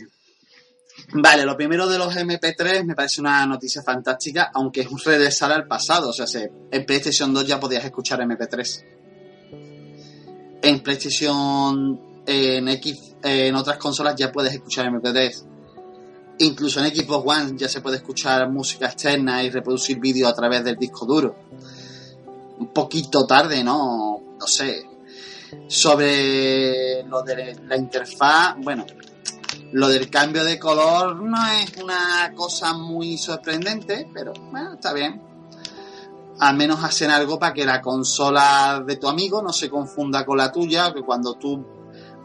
Vale, 1.14 1.46
lo 1.46 1.56
primero 1.56 1.88
de 1.88 1.98
los 1.98 2.14
MP3 2.16 2.84
me 2.84 2.96
parece 2.96 3.22
una 3.22 3.46
noticia 3.46 3.84
fantástica, 3.84 4.52
aunque 4.54 4.82
es 4.82 4.88
un 4.88 5.00
regresar 5.00 5.52
al 5.52 5.68
pasado. 5.68 6.10
O 6.10 6.14
sea, 6.14 6.26
en 6.72 6.86
PlayStation 6.86 7.34
2 7.34 7.46
ya 7.46 7.60
podías 7.60 7.86
escuchar 7.86 8.20
MP3. 8.22 8.84
En 10.62 10.80
PlayStation 10.82 12.00
en, 12.26 12.68
X, 12.68 13.16
en 13.22 13.56
otras 13.56 13.78
consolas 13.78 14.16
ya 14.16 14.32
puedes 14.32 14.54
escuchar 14.54 14.88
MP3. 14.88 15.46
Incluso 16.40 16.84
en 16.84 16.94
Xbox 16.94 17.24
One 17.26 17.54
ya 17.56 17.70
se 17.70 17.82
puede 17.82 17.98
escuchar 17.98 18.50
música 18.50 18.88
externa 18.88 19.44
y 19.44 19.50
reproducir 19.50 20.00
vídeo 20.00 20.28
a 20.28 20.34
través 20.34 20.64
del 20.64 20.76
disco 20.76 21.06
duro. 21.06 21.36
Un 22.58 22.74
poquito 22.74 23.26
tarde, 23.26 23.64
¿no? 23.64 24.22
No 24.40 24.48
sé. 24.48 24.90
Sobre 25.68 27.04
lo 27.04 27.22
de 27.22 27.58
la 27.68 27.78
interfaz, 27.78 28.56
bueno, 28.58 28.86
lo 29.72 29.88
del 29.88 30.10
cambio 30.10 30.44
de 30.44 30.60
color 30.60 31.16
no 31.16 31.38
es 31.52 31.76
una 31.82 32.34
cosa 32.36 32.74
muy 32.74 33.18
sorprendente, 33.18 34.10
pero 34.14 34.34
bueno, 34.52 34.74
está 34.74 34.94
bien. 34.94 35.22
Al 36.40 36.56
menos 36.56 36.84
hacen 36.84 37.12
algo 37.12 37.40
para 37.40 37.54
que 37.54 37.66
la 37.66 37.82
consola 37.82 38.84
de 38.86 38.98
tu 38.98 39.08
amigo 39.08 39.42
no 39.42 39.54
se 39.54 39.70
confunda 39.70 40.26
con 40.26 40.38
la 40.38 40.52
tuya, 40.52 40.94
que 40.94 41.02
cuando 41.02 41.36
tú 41.36 41.66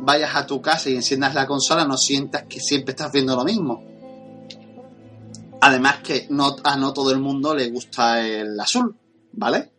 vayas 0.01 0.35
a 0.35 0.47
tu 0.47 0.61
casa 0.61 0.91
y 0.91 0.97
enciendas 0.97 1.35
la 1.35 1.47
consola 1.47 1.85
no 1.85 1.97
sientas 1.97 2.45
que 2.49 2.61
siempre 2.61 2.93
estás 2.93 3.13
viendo 3.13 3.37
lo 3.37 3.45
mismo. 3.45 3.85
Además 5.61 5.99
que 6.03 6.27
no, 6.31 6.57
a 6.65 6.77
no 6.77 6.93
todo 6.93 7.13
el 7.13 7.21
mundo 7.21 7.55
le 7.55 7.71
gusta 7.71 8.27
el 8.27 8.59
azul, 8.59 8.97
¿vale? 9.33 9.73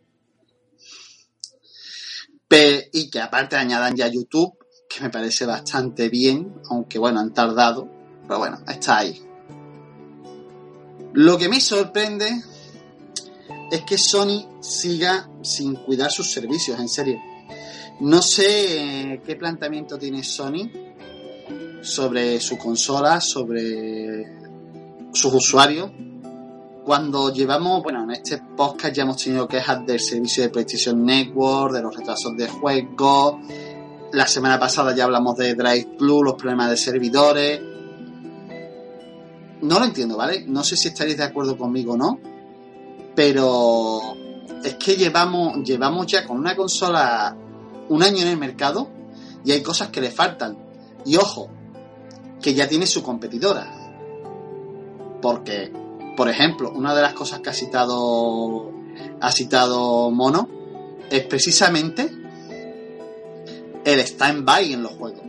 y 2.92 3.08
que 3.10 3.20
aparte 3.20 3.56
añadan 3.56 3.96
ya 3.96 4.08
YouTube, 4.08 4.52
que 4.92 5.02
me 5.02 5.10
parece 5.10 5.46
bastante 5.46 6.08
bien, 6.08 6.54
aunque 6.68 6.98
bueno, 6.98 7.20
han 7.20 7.32
tardado, 7.32 7.88
pero 8.26 8.38
bueno, 8.38 8.58
está 8.68 8.98
ahí. 8.98 9.20
Lo 11.14 11.38
que 11.38 11.48
me 11.48 11.60
sorprende 11.60 12.42
es 13.70 13.82
que 13.82 13.98
Sony 13.98 14.46
siga 14.60 15.28
sin 15.42 15.76
cuidar 15.76 16.10
sus 16.10 16.30
servicios, 16.30 16.78
en 16.78 16.88
serio. 16.88 17.20
No 18.00 18.20
sé 18.20 19.20
qué 19.24 19.36
planteamiento 19.36 19.98
tiene 19.98 20.24
Sony 20.24 20.70
sobre 21.82 22.40
su 22.40 22.58
consola, 22.58 23.20
sobre 23.20 24.24
sus 25.12 25.32
usuarios. 25.34 25.90
Cuando 26.84 27.32
llevamos, 27.32 27.82
bueno, 27.82 28.02
en 28.04 28.10
este 28.10 28.38
podcast 28.56 28.94
ya 28.94 29.04
hemos 29.04 29.22
tenido 29.22 29.46
quejas 29.46 29.86
del 29.86 30.00
servicio 30.00 30.42
de 30.42 30.48
PlayStation 30.48 31.04
Network, 31.04 31.74
de 31.74 31.82
los 31.82 31.94
retrasos 31.94 32.36
de 32.36 32.48
juegos. 32.48 33.36
La 34.12 34.26
semana 34.26 34.58
pasada 34.58 34.94
ya 34.94 35.04
hablamos 35.04 35.38
de 35.38 35.54
Drive 35.54 35.96
Plus, 35.96 36.22
los 36.22 36.34
problemas 36.34 36.68
de 36.68 36.76
servidores. 36.76 37.62
No 39.62 39.78
lo 39.78 39.84
entiendo, 39.86 40.18
¿vale? 40.18 40.44
No 40.46 40.62
sé 40.62 40.76
si 40.76 40.88
estaréis 40.88 41.16
de 41.16 41.24
acuerdo 41.24 41.56
conmigo 41.56 41.94
o 41.94 41.96
no. 41.96 42.20
Pero 43.14 44.14
es 44.62 44.74
que 44.74 44.96
llevamos, 44.96 45.64
llevamos 45.64 46.06
ya 46.06 46.26
con 46.26 46.38
una 46.38 46.54
consola 46.54 47.34
un 47.88 48.02
año 48.02 48.20
en 48.20 48.28
el 48.28 48.36
mercado 48.36 48.90
y 49.46 49.52
hay 49.52 49.62
cosas 49.62 49.88
que 49.88 50.02
le 50.02 50.10
faltan. 50.10 50.58
Y 51.06 51.16
ojo, 51.16 51.48
que 52.42 52.52
ya 52.52 52.68
tiene 52.68 52.86
su 52.86 53.02
competidora. 53.02 53.72
Porque, 55.22 55.72
por 56.18 56.28
ejemplo, 56.28 56.70
una 56.70 56.94
de 56.94 57.00
las 57.00 57.14
cosas 57.14 57.40
que 57.40 57.48
ha 57.48 57.54
citado, 57.54 58.72
ha 59.22 59.32
citado 59.32 60.10
Mono 60.10 60.50
es 61.10 61.24
precisamente 61.24 62.21
el 63.84 64.00
stand-by 64.00 64.72
en 64.72 64.82
los 64.82 64.92
juegos. 64.92 65.22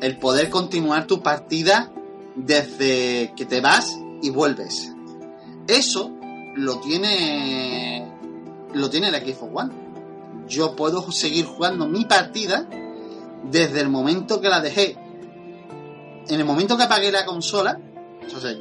El 0.00 0.18
poder 0.18 0.50
continuar 0.50 1.06
tu 1.06 1.22
partida 1.22 1.92
desde 2.34 3.32
que 3.36 3.46
te 3.46 3.60
vas 3.60 3.96
y 4.22 4.30
vuelves. 4.30 4.92
Eso 5.66 6.10
lo 6.56 6.80
tiene 6.80 8.10
lo 8.74 8.90
tiene 8.90 9.08
el 9.08 9.14
Xbox 9.14 9.50
One 9.54 9.84
yo 10.48 10.76
puedo 10.76 11.10
seguir 11.10 11.46
jugando 11.46 11.86
mi 11.86 12.04
partida 12.04 12.68
desde 13.50 13.80
el 13.80 13.88
momento 13.88 14.40
que 14.40 14.48
la 14.48 14.60
dejé. 14.60 14.96
En 16.28 16.40
el 16.40 16.44
momento 16.44 16.76
que 16.76 16.84
apagué 16.84 17.12
la 17.12 17.24
consola, 17.24 17.80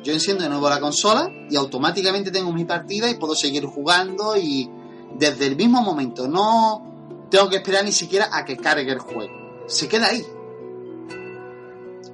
yo 0.04 0.14
enciendo 0.14 0.44
de 0.44 0.50
nuevo 0.50 0.70
la 0.70 0.80
consola 0.80 1.30
y 1.50 1.56
automáticamente 1.56 2.32
tengo 2.32 2.52
mi 2.52 2.66
partida 2.66 3.10
y 3.10 3.16
puedo 3.16 3.36
seguir 3.36 3.66
jugando 3.66 4.36
y 4.36 4.70
desde 5.18 5.48
el 5.48 5.56
mismo 5.56 5.82
momento 5.82 6.28
no 6.28 6.93
tengo 7.34 7.50
que 7.50 7.56
esperar 7.56 7.84
ni 7.84 7.92
siquiera 7.92 8.30
a 8.32 8.46
que 8.46 8.56
cargue 8.56 8.92
el 8.92 9.00
juego. 9.00 9.66
Se 9.66 9.88
queda 9.88 10.06
ahí. 10.06 10.24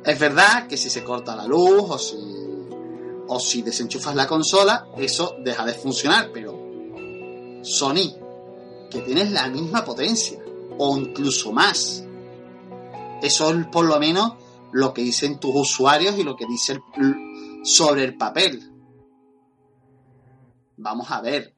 Es 0.05 0.17
verdad 0.17 0.65
que 0.67 0.77
si 0.77 0.89
se 0.89 1.03
corta 1.03 1.35
la 1.35 1.45
luz 1.45 1.83
o 1.89 1.97
si, 1.97 2.15
o 3.27 3.37
si 3.37 3.61
desenchufas 3.61 4.15
la 4.15 4.25
consola, 4.25 4.87
eso 4.95 5.35
deja 5.43 5.65
de 5.65 5.73
funcionar, 5.73 6.31
pero 6.33 6.57
Sony 7.63 8.15
que 8.89 9.01
tienes 9.01 9.31
la 9.31 9.49
misma 9.49 9.83
potencia 9.83 10.41
o 10.77 10.97
incluso 10.97 11.51
más. 11.51 12.01
Eso 13.21 13.51
es 13.51 13.67
por 13.67 13.83
lo 13.83 13.99
menos 13.99 14.35
lo 14.71 14.93
que 14.93 15.01
dicen 15.01 15.37
tus 15.37 15.53
usuarios 15.53 16.17
y 16.17 16.23
lo 16.23 16.37
que 16.37 16.45
dicen 16.45 16.81
sobre 17.65 18.05
el 18.05 18.15
papel. 18.15 18.71
Vamos 20.77 21.11
a 21.11 21.19
ver 21.19 21.53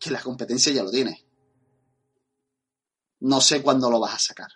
que 0.00 0.10
la 0.10 0.22
competencia 0.22 0.72
ya 0.72 0.82
lo 0.82 0.90
tiene. 0.90 1.23
No 3.24 3.40
sé 3.40 3.62
cuándo 3.62 3.90
lo 3.90 3.98
vas 3.98 4.14
a 4.14 4.18
sacar. 4.18 4.48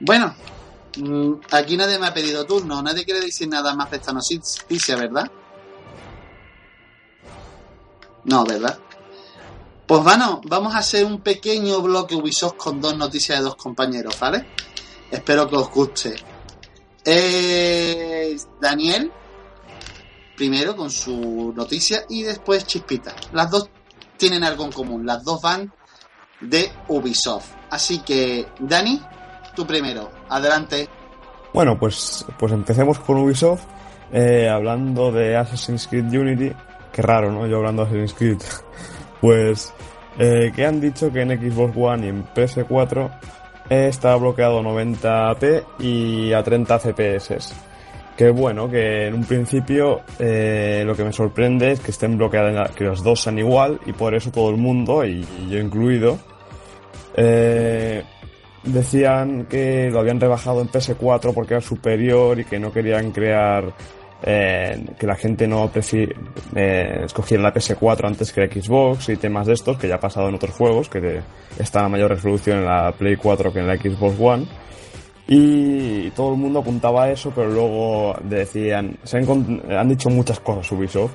Bueno, 0.00 0.34
mm, 0.98 1.32
aquí 1.50 1.78
nadie 1.78 1.98
me 1.98 2.08
ha 2.08 2.12
pedido 2.12 2.44
turno, 2.44 2.82
nadie 2.82 3.06
quiere 3.06 3.20
decir 3.20 3.48
nada 3.48 3.74
más 3.74 3.90
de 3.90 3.96
esta 3.96 4.12
noticia, 4.12 4.96
¿verdad? 4.96 5.30
No, 8.24 8.44
¿verdad? 8.44 8.78
Pues 9.86 10.04
bueno, 10.04 10.42
vamos 10.44 10.74
a 10.74 10.78
hacer 10.78 11.06
un 11.06 11.22
pequeño 11.22 11.80
bloque 11.80 12.14
Ubisoft 12.14 12.56
con 12.56 12.82
dos 12.82 12.94
noticias 12.94 13.38
de 13.38 13.44
dos 13.44 13.56
compañeros, 13.56 14.20
¿vale? 14.20 14.46
Espero 15.10 15.48
que 15.48 15.56
os 15.56 15.70
guste. 15.70 16.16
Eh, 17.02 18.36
Daniel, 18.60 19.10
primero 20.36 20.76
con 20.76 20.90
su 20.90 21.54
noticia 21.56 22.04
y 22.10 22.24
después 22.24 22.66
Chispita. 22.66 23.16
Las 23.32 23.50
dos 23.50 23.70
tienen 24.18 24.44
algo 24.44 24.66
en 24.66 24.72
común, 24.72 25.06
las 25.06 25.24
dos 25.24 25.40
van 25.40 25.72
de 26.40 26.70
Ubisoft. 26.88 27.52
Así 27.70 28.00
que, 28.00 28.46
Dani, 28.58 29.00
tú 29.54 29.66
primero, 29.66 30.10
adelante. 30.28 30.88
Bueno, 31.52 31.78
pues, 31.78 32.24
pues 32.38 32.52
empecemos 32.52 32.98
con 32.98 33.18
Ubisoft 33.18 33.64
eh, 34.12 34.48
hablando 34.48 35.12
de 35.12 35.36
Assassin's 35.36 35.86
Creed 35.86 36.06
Unity, 36.06 36.52
qué 36.92 37.02
raro, 37.02 37.30
¿no? 37.30 37.46
Yo 37.46 37.58
hablando 37.58 37.84
de 37.84 37.88
Assassin's 37.88 38.14
Creed, 38.14 38.38
pues 39.20 39.72
eh, 40.18 40.52
que 40.54 40.66
han 40.66 40.80
dicho 40.80 41.12
que 41.12 41.22
en 41.22 41.30
Xbox 41.30 41.76
One 41.76 42.06
y 42.06 42.08
en 42.08 42.26
PS4 42.26 43.10
está 43.68 44.16
bloqueado 44.16 44.62
90p 44.62 45.64
y 45.80 46.32
a 46.32 46.42
30 46.42 46.78
FPS. 46.78 47.67
Que 48.18 48.30
bueno, 48.30 48.68
que 48.68 49.06
en 49.06 49.14
un 49.14 49.24
principio 49.24 50.00
eh, 50.18 50.82
lo 50.84 50.96
que 50.96 51.04
me 51.04 51.12
sorprende 51.12 51.70
es 51.70 51.78
que 51.78 51.92
estén 51.92 52.18
bloqueadas, 52.18 52.72
que 52.72 52.82
los 52.82 53.04
dos 53.04 53.20
sean 53.20 53.38
igual 53.38 53.78
y 53.86 53.92
por 53.92 54.12
eso 54.12 54.32
todo 54.32 54.50
el 54.50 54.56
mundo, 54.56 55.04
y, 55.04 55.24
yo 55.48 55.58
incluido, 55.60 56.18
eh, 57.16 58.02
decían 58.64 59.46
que 59.46 59.88
lo 59.92 60.00
habían 60.00 60.18
rebajado 60.18 60.60
en 60.60 60.68
PS4 60.68 61.32
porque 61.32 61.54
era 61.54 61.60
superior 61.60 62.40
y 62.40 62.44
que 62.44 62.58
no 62.58 62.72
querían 62.72 63.12
crear 63.12 63.72
eh, 64.24 64.84
que 64.98 65.06
la 65.06 65.14
gente 65.14 65.46
no 65.46 65.70
eh, 65.72 67.00
escogiera 67.04 67.40
la 67.44 67.54
PS4 67.54 68.04
antes 68.04 68.32
que 68.32 68.40
la 68.40 68.52
Xbox 68.52 69.10
y 69.10 69.16
temas 69.16 69.46
de 69.46 69.52
estos, 69.52 69.78
que 69.78 69.86
ya 69.86 69.94
ha 69.94 70.00
pasado 70.00 70.28
en 70.28 70.34
otros 70.34 70.56
juegos, 70.56 70.88
que 70.88 71.20
está 71.56 71.84
a 71.84 71.88
mayor 71.88 72.10
resolución 72.10 72.58
en 72.58 72.64
la 72.64 72.90
Play 72.90 73.14
4 73.14 73.52
que 73.52 73.60
en 73.60 73.68
la 73.68 73.76
Xbox 73.76 74.16
One. 74.18 74.67
Y 75.30 76.10
todo 76.12 76.32
el 76.32 76.38
mundo 76.38 76.60
apuntaba 76.60 77.04
a 77.04 77.10
eso, 77.10 77.30
pero 77.34 77.50
luego 77.50 78.16
decían, 78.24 78.96
se 79.04 79.18
han, 79.18 79.62
han 79.70 79.88
dicho 79.88 80.08
muchas 80.08 80.40
cosas 80.40 80.72
Ubisoft, 80.72 81.12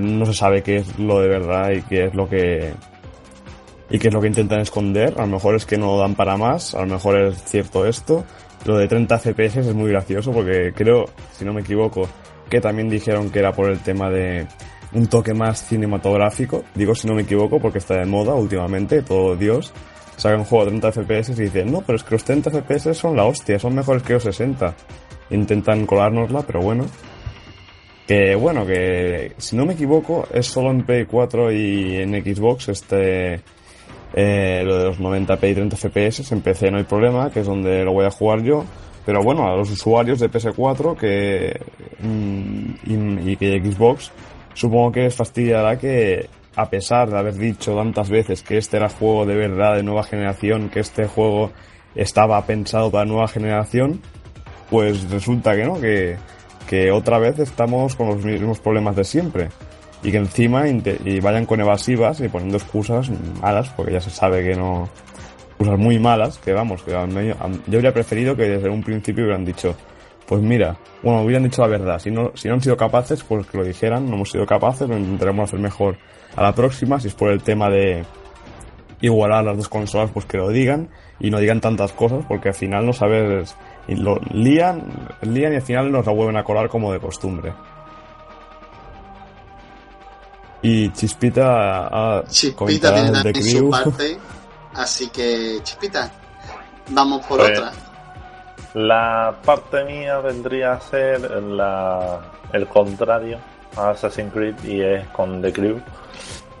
no 0.00 0.24
se 0.24 0.32
sabe 0.32 0.62
qué 0.62 0.76
es 0.76 0.98
lo 0.98 1.20
de 1.20 1.28
verdad 1.28 1.70
y 1.70 1.82
qué 1.82 2.06
es 2.06 2.14
lo 2.14 2.28
que 2.28 2.72
y 3.90 3.98
qué 3.98 4.08
es 4.08 4.14
lo 4.14 4.22
que 4.22 4.28
intentan 4.28 4.60
esconder. 4.60 5.14
A 5.18 5.22
lo 5.22 5.28
mejor 5.28 5.54
es 5.54 5.66
que 5.66 5.76
no 5.76 5.98
dan 5.98 6.14
para 6.14 6.38
más, 6.38 6.74
a 6.74 6.80
lo 6.80 6.86
mejor 6.86 7.20
es 7.20 7.44
cierto 7.44 7.86
esto. 7.86 8.24
Lo 8.64 8.78
de 8.78 8.88
30 8.88 9.18
FPS 9.18 9.58
es 9.58 9.74
muy 9.74 9.90
gracioso 9.90 10.32
porque 10.32 10.72
creo, 10.74 11.04
si 11.32 11.44
no 11.44 11.52
me 11.52 11.60
equivoco, 11.60 12.08
que 12.48 12.60
también 12.60 12.88
dijeron 12.88 13.30
que 13.30 13.40
era 13.40 13.52
por 13.52 13.68
el 13.68 13.80
tema 13.80 14.08
de 14.08 14.46
un 14.92 15.08
toque 15.08 15.34
más 15.34 15.66
cinematográfico. 15.66 16.64
Digo 16.74 16.94
si 16.94 17.06
no 17.06 17.14
me 17.14 17.22
equivoco 17.22 17.60
porque 17.60 17.78
está 17.78 17.96
de 17.96 18.06
moda 18.06 18.34
últimamente, 18.34 19.02
todo 19.02 19.36
Dios. 19.36 19.74
Saca 20.22 20.36
un 20.36 20.44
juego 20.44 20.66
de 20.66 20.78
30 20.78 20.92
FPS 20.92 21.30
y 21.30 21.42
dicen, 21.42 21.72
no, 21.72 21.80
pero 21.80 21.96
es 21.96 22.04
que 22.04 22.14
los 22.14 22.22
30 22.22 22.50
FPS 22.50 22.94
son 22.94 23.16
la 23.16 23.24
hostia, 23.24 23.58
son 23.58 23.74
mejores 23.74 24.04
que 24.04 24.12
los 24.12 24.22
60. 24.22 24.74
Intentan 25.30 25.84
colárnosla, 25.84 26.42
pero 26.42 26.60
bueno. 26.60 26.86
Que 28.06 28.36
bueno, 28.36 28.64
que 28.64 29.32
si 29.38 29.56
no 29.56 29.66
me 29.66 29.74
equivoco 29.74 30.28
es 30.32 30.46
solo 30.46 30.70
en 30.70 30.84
Play 30.84 31.06
4 31.06 31.52
y 31.52 31.96
en 31.96 32.12
Xbox 32.22 32.68
este... 32.68 33.40
Eh, 34.14 34.62
lo 34.64 34.76
de 34.76 34.84
los 34.84 35.00
90p 35.00 35.50
y 35.50 35.54
30 35.54 35.76
FPS 35.76 36.32
en 36.32 36.42
PC 36.42 36.70
no 36.70 36.76
hay 36.76 36.84
problema, 36.84 37.30
que 37.30 37.40
es 37.40 37.46
donde 37.46 37.82
lo 37.82 37.92
voy 37.92 38.04
a 38.04 38.10
jugar 38.10 38.42
yo 38.42 38.64
pero 39.04 39.22
bueno, 39.22 39.50
a 39.50 39.56
los 39.56 39.70
usuarios 39.70 40.20
de 40.20 40.30
PS4 40.30 40.96
que, 40.96 41.60
mm, 42.00 43.28
y, 43.28 43.36
que 43.36 43.60
Xbox, 43.60 44.12
supongo 44.54 44.92
que 44.92 45.00
les 45.02 45.14
fastidiará 45.14 45.76
que, 45.78 46.28
a 46.56 46.68
pesar 46.68 47.10
de 47.10 47.18
haber 47.18 47.34
dicho 47.34 47.74
tantas 47.74 48.10
veces 48.10 48.42
que 48.42 48.58
este 48.58 48.76
era 48.76 48.88
juego 48.88 49.26
de 49.26 49.34
verdad 49.34 49.76
de 49.76 49.82
nueva 49.82 50.02
generación, 50.04 50.68
que 50.68 50.80
este 50.80 51.06
juego 51.06 51.50
estaba 51.94 52.44
pensado 52.46 52.90
para 52.90 53.04
nueva 53.04 53.28
generación, 53.28 54.00
pues 54.70 55.10
resulta 55.10 55.54
que 55.54 55.64
no, 55.64 55.80
que, 55.80 56.16
que 56.66 56.90
otra 56.90 57.18
vez 57.18 57.38
estamos 57.38 57.96
con 57.96 58.08
los 58.08 58.24
mismos 58.24 58.60
problemas 58.60 58.96
de 58.96 59.04
siempre. 59.04 59.48
Y 60.02 60.10
que 60.10 60.16
encima 60.16 60.66
y 60.68 61.20
vayan 61.20 61.46
con 61.46 61.60
evasivas 61.60 62.18
y 62.20 62.28
poniendo 62.28 62.56
excusas 62.56 63.08
malas, 63.40 63.68
porque 63.70 63.92
ya 63.92 64.00
se 64.00 64.10
sabe 64.10 64.42
que 64.42 64.56
no, 64.56 64.88
cosas 65.58 65.78
muy 65.78 65.98
malas, 65.98 66.38
que 66.38 66.52
vamos, 66.52 66.82
que 66.82 66.90
yo 66.90 67.78
habría 67.78 67.94
preferido 67.94 68.36
que 68.36 68.48
desde 68.48 68.68
un 68.68 68.82
principio 68.82 69.24
hubieran 69.24 69.44
dicho, 69.44 69.76
pues 70.26 70.42
mira, 70.42 70.76
bueno, 71.02 71.22
hubieran 71.22 71.44
dicho 71.44 71.62
la 71.62 71.68
verdad, 71.68 71.98
si 72.00 72.10
no, 72.10 72.32
si 72.34 72.48
no 72.48 72.54
han 72.54 72.60
sido 72.60 72.76
capaces, 72.76 73.22
pues 73.22 73.46
que 73.46 73.58
lo 73.58 73.64
dijeran, 73.64 74.08
no 74.08 74.16
hemos 74.16 74.30
sido 74.30 74.44
capaces, 74.44 74.88
lo 74.88 74.98
intentaremos 74.98 75.48
hacer 75.48 75.60
mejor 75.60 75.96
a 76.36 76.42
la 76.42 76.54
próxima, 76.54 77.00
si 77.00 77.08
es 77.08 77.14
por 77.14 77.30
el 77.30 77.42
tema 77.42 77.68
de 77.68 78.04
igualar 79.00 79.44
las 79.44 79.56
dos 79.56 79.68
consolas, 79.68 80.10
pues 80.12 80.24
que 80.24 80.38
lo 80.38 80.48
digan 80.48 80.88
y 81.20 81.30
no 81.30 81.38
digan 81.38 81.60
tantas 81.60 81.92
cosas, 81.92 82.24
porque 82.26 82.48
al 82.48 82.54
final 82.54 82.86
no 82.86 82.92
sabes, 82.92 83.54
lo 83.88 84.18
lían, 84.32 85.08
lían 85.22 85.52
y 85.52 85.56
al 85.56 85.62
final 85.62 85.92
nos 85.92 86.06
la 86.06 86.12
vuelven 86.12 86.36
a 86.36 86.44
colar 86.44 86.68
como 86.68 86.92
de 86.92 87.00
costumbre. 87.00 87.52
Y 90.62 90.90
Chispita 90.90 91.88
ha 91.88 92.24
Chispita 92.28 92.94
tiene 92.94 93.10
también 93.10 93.42
su 93.42 93.68
parte 93.68 94.16
Así 94.74 95.08
que, 95.10 95.58
Chispita, 95.62 96.10
vamos 96.90 97.26
por 97.26 97.40
pues, 97.40 97.58
otra. 97.58 97.72
La 98.74 99.36
parte 99.44 99.84
mía 99.84 100.18
vendría 100.20 100.72
a 100.72 100.80
ser 100.80 101.20
la, 101.42 102.20
el 102.52 102.66
contrario 102.68 103.38
a 103.76 103.90
Assassin's 103.90 104.32
Creed 104.32 104.54
y 104.64 104.80
es 104.80 105.06
con 105.08 105.40
The 105.40 105.52
Crew, 105.52 105.80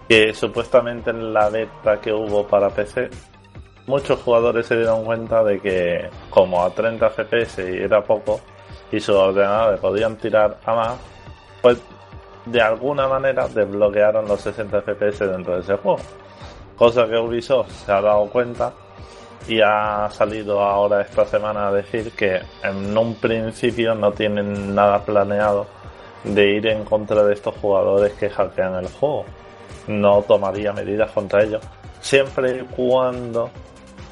que 0.08 0.34
supuestamente 0.34 1.10
en 1.10 1.32
la 1.32 1.48
beta 1.48 2.00
que 2.00 2.12
hubo 2.12 2.46
para 2.46 2.70
PC, 2.70 3.10
muchos 3.86 4.20
jugadores 4.20 4.66
se 4.66 4.76
dieron 4.76 5.04
cuenta 5.04 5.42
de 5.42 5.60
que 5.60 6.08
como 6.30 6.62
a 6.62 6.70
30 6.70 7.10
FPS 7.10 7.58
era 7.58 8.02
poco 8.02 8.40
y 8.90 9.00
sus 9.00 9.14
ordenadores 9.16 9.80
podían 9.80 10.16
tirar 10.16 10.58
a 10.64 10.74
más, 10.74 10.96
pues 11.60 11.78
de 12.46 12.60
alguna 12.60 13.08
manera 13.08 13.48
desbloquearon 13.48 14.26
los 14.26 14.40
60 14.40 14.82
FPS 14.82 15.20
dentro 15.20 15.54
de 15.54 15.60
ese 15.60 15.76
juego. 15.76 16.00
Cosa 16.76 17.06
que 17.06 17.16
Ubisoft 17.16 17.70
se 17.70 17.92
ha 17.92 18.00
dado 18.00 18.28
cuenta 18.28 18.72
y 19.48 19.60
ha 19.60 20.08
salido 20.10 20.60
ahora 20.60 21.02
esta 21.02 21.24
semana 21.24 21.68
a 21.68 21.72
decir 21.72 22.12
que 22.12 22.40
en 22.62 22.96
un 22.96 23.14
principio 23.16 23.94
no 23.94 24.12
tienen 24.12 24.74
nada 24.74 25.04
planeado 25.04 25.66
de 26.24 26.56
ir 26.56 26.66
en 26.66 26.84
contra 26.84 27.24
de 27.24 27.34
estos 27.34 27.56
jugadores 27.56 28.12
que 28.14 28.30
hackean 28.30 28.76
el 28.76 28.88
juego. 28.88 29.24
No 29.88 30.22
tomaría 30.22 30.72
medidas 30.72 31.10
contra 31.10 31.42
ellos, 31.42 31.62
siempre 32.00 32.58
y 32.58 32.60
cuando 32.74 33.50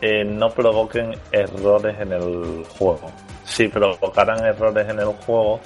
eh, 0.01 0.25
no 0.25 0.51
provoquen 0.51 1.15
errores 1.31 1.99
en 2.01 2.13
el 2.13 2.65
juego. 2.79 3.11
Si 3.45 3.69
provocaran 3.69 4.45
errores 4.45 4.89
en 4.89 4.99
el 4.99 5.13
juego 5.27 5.61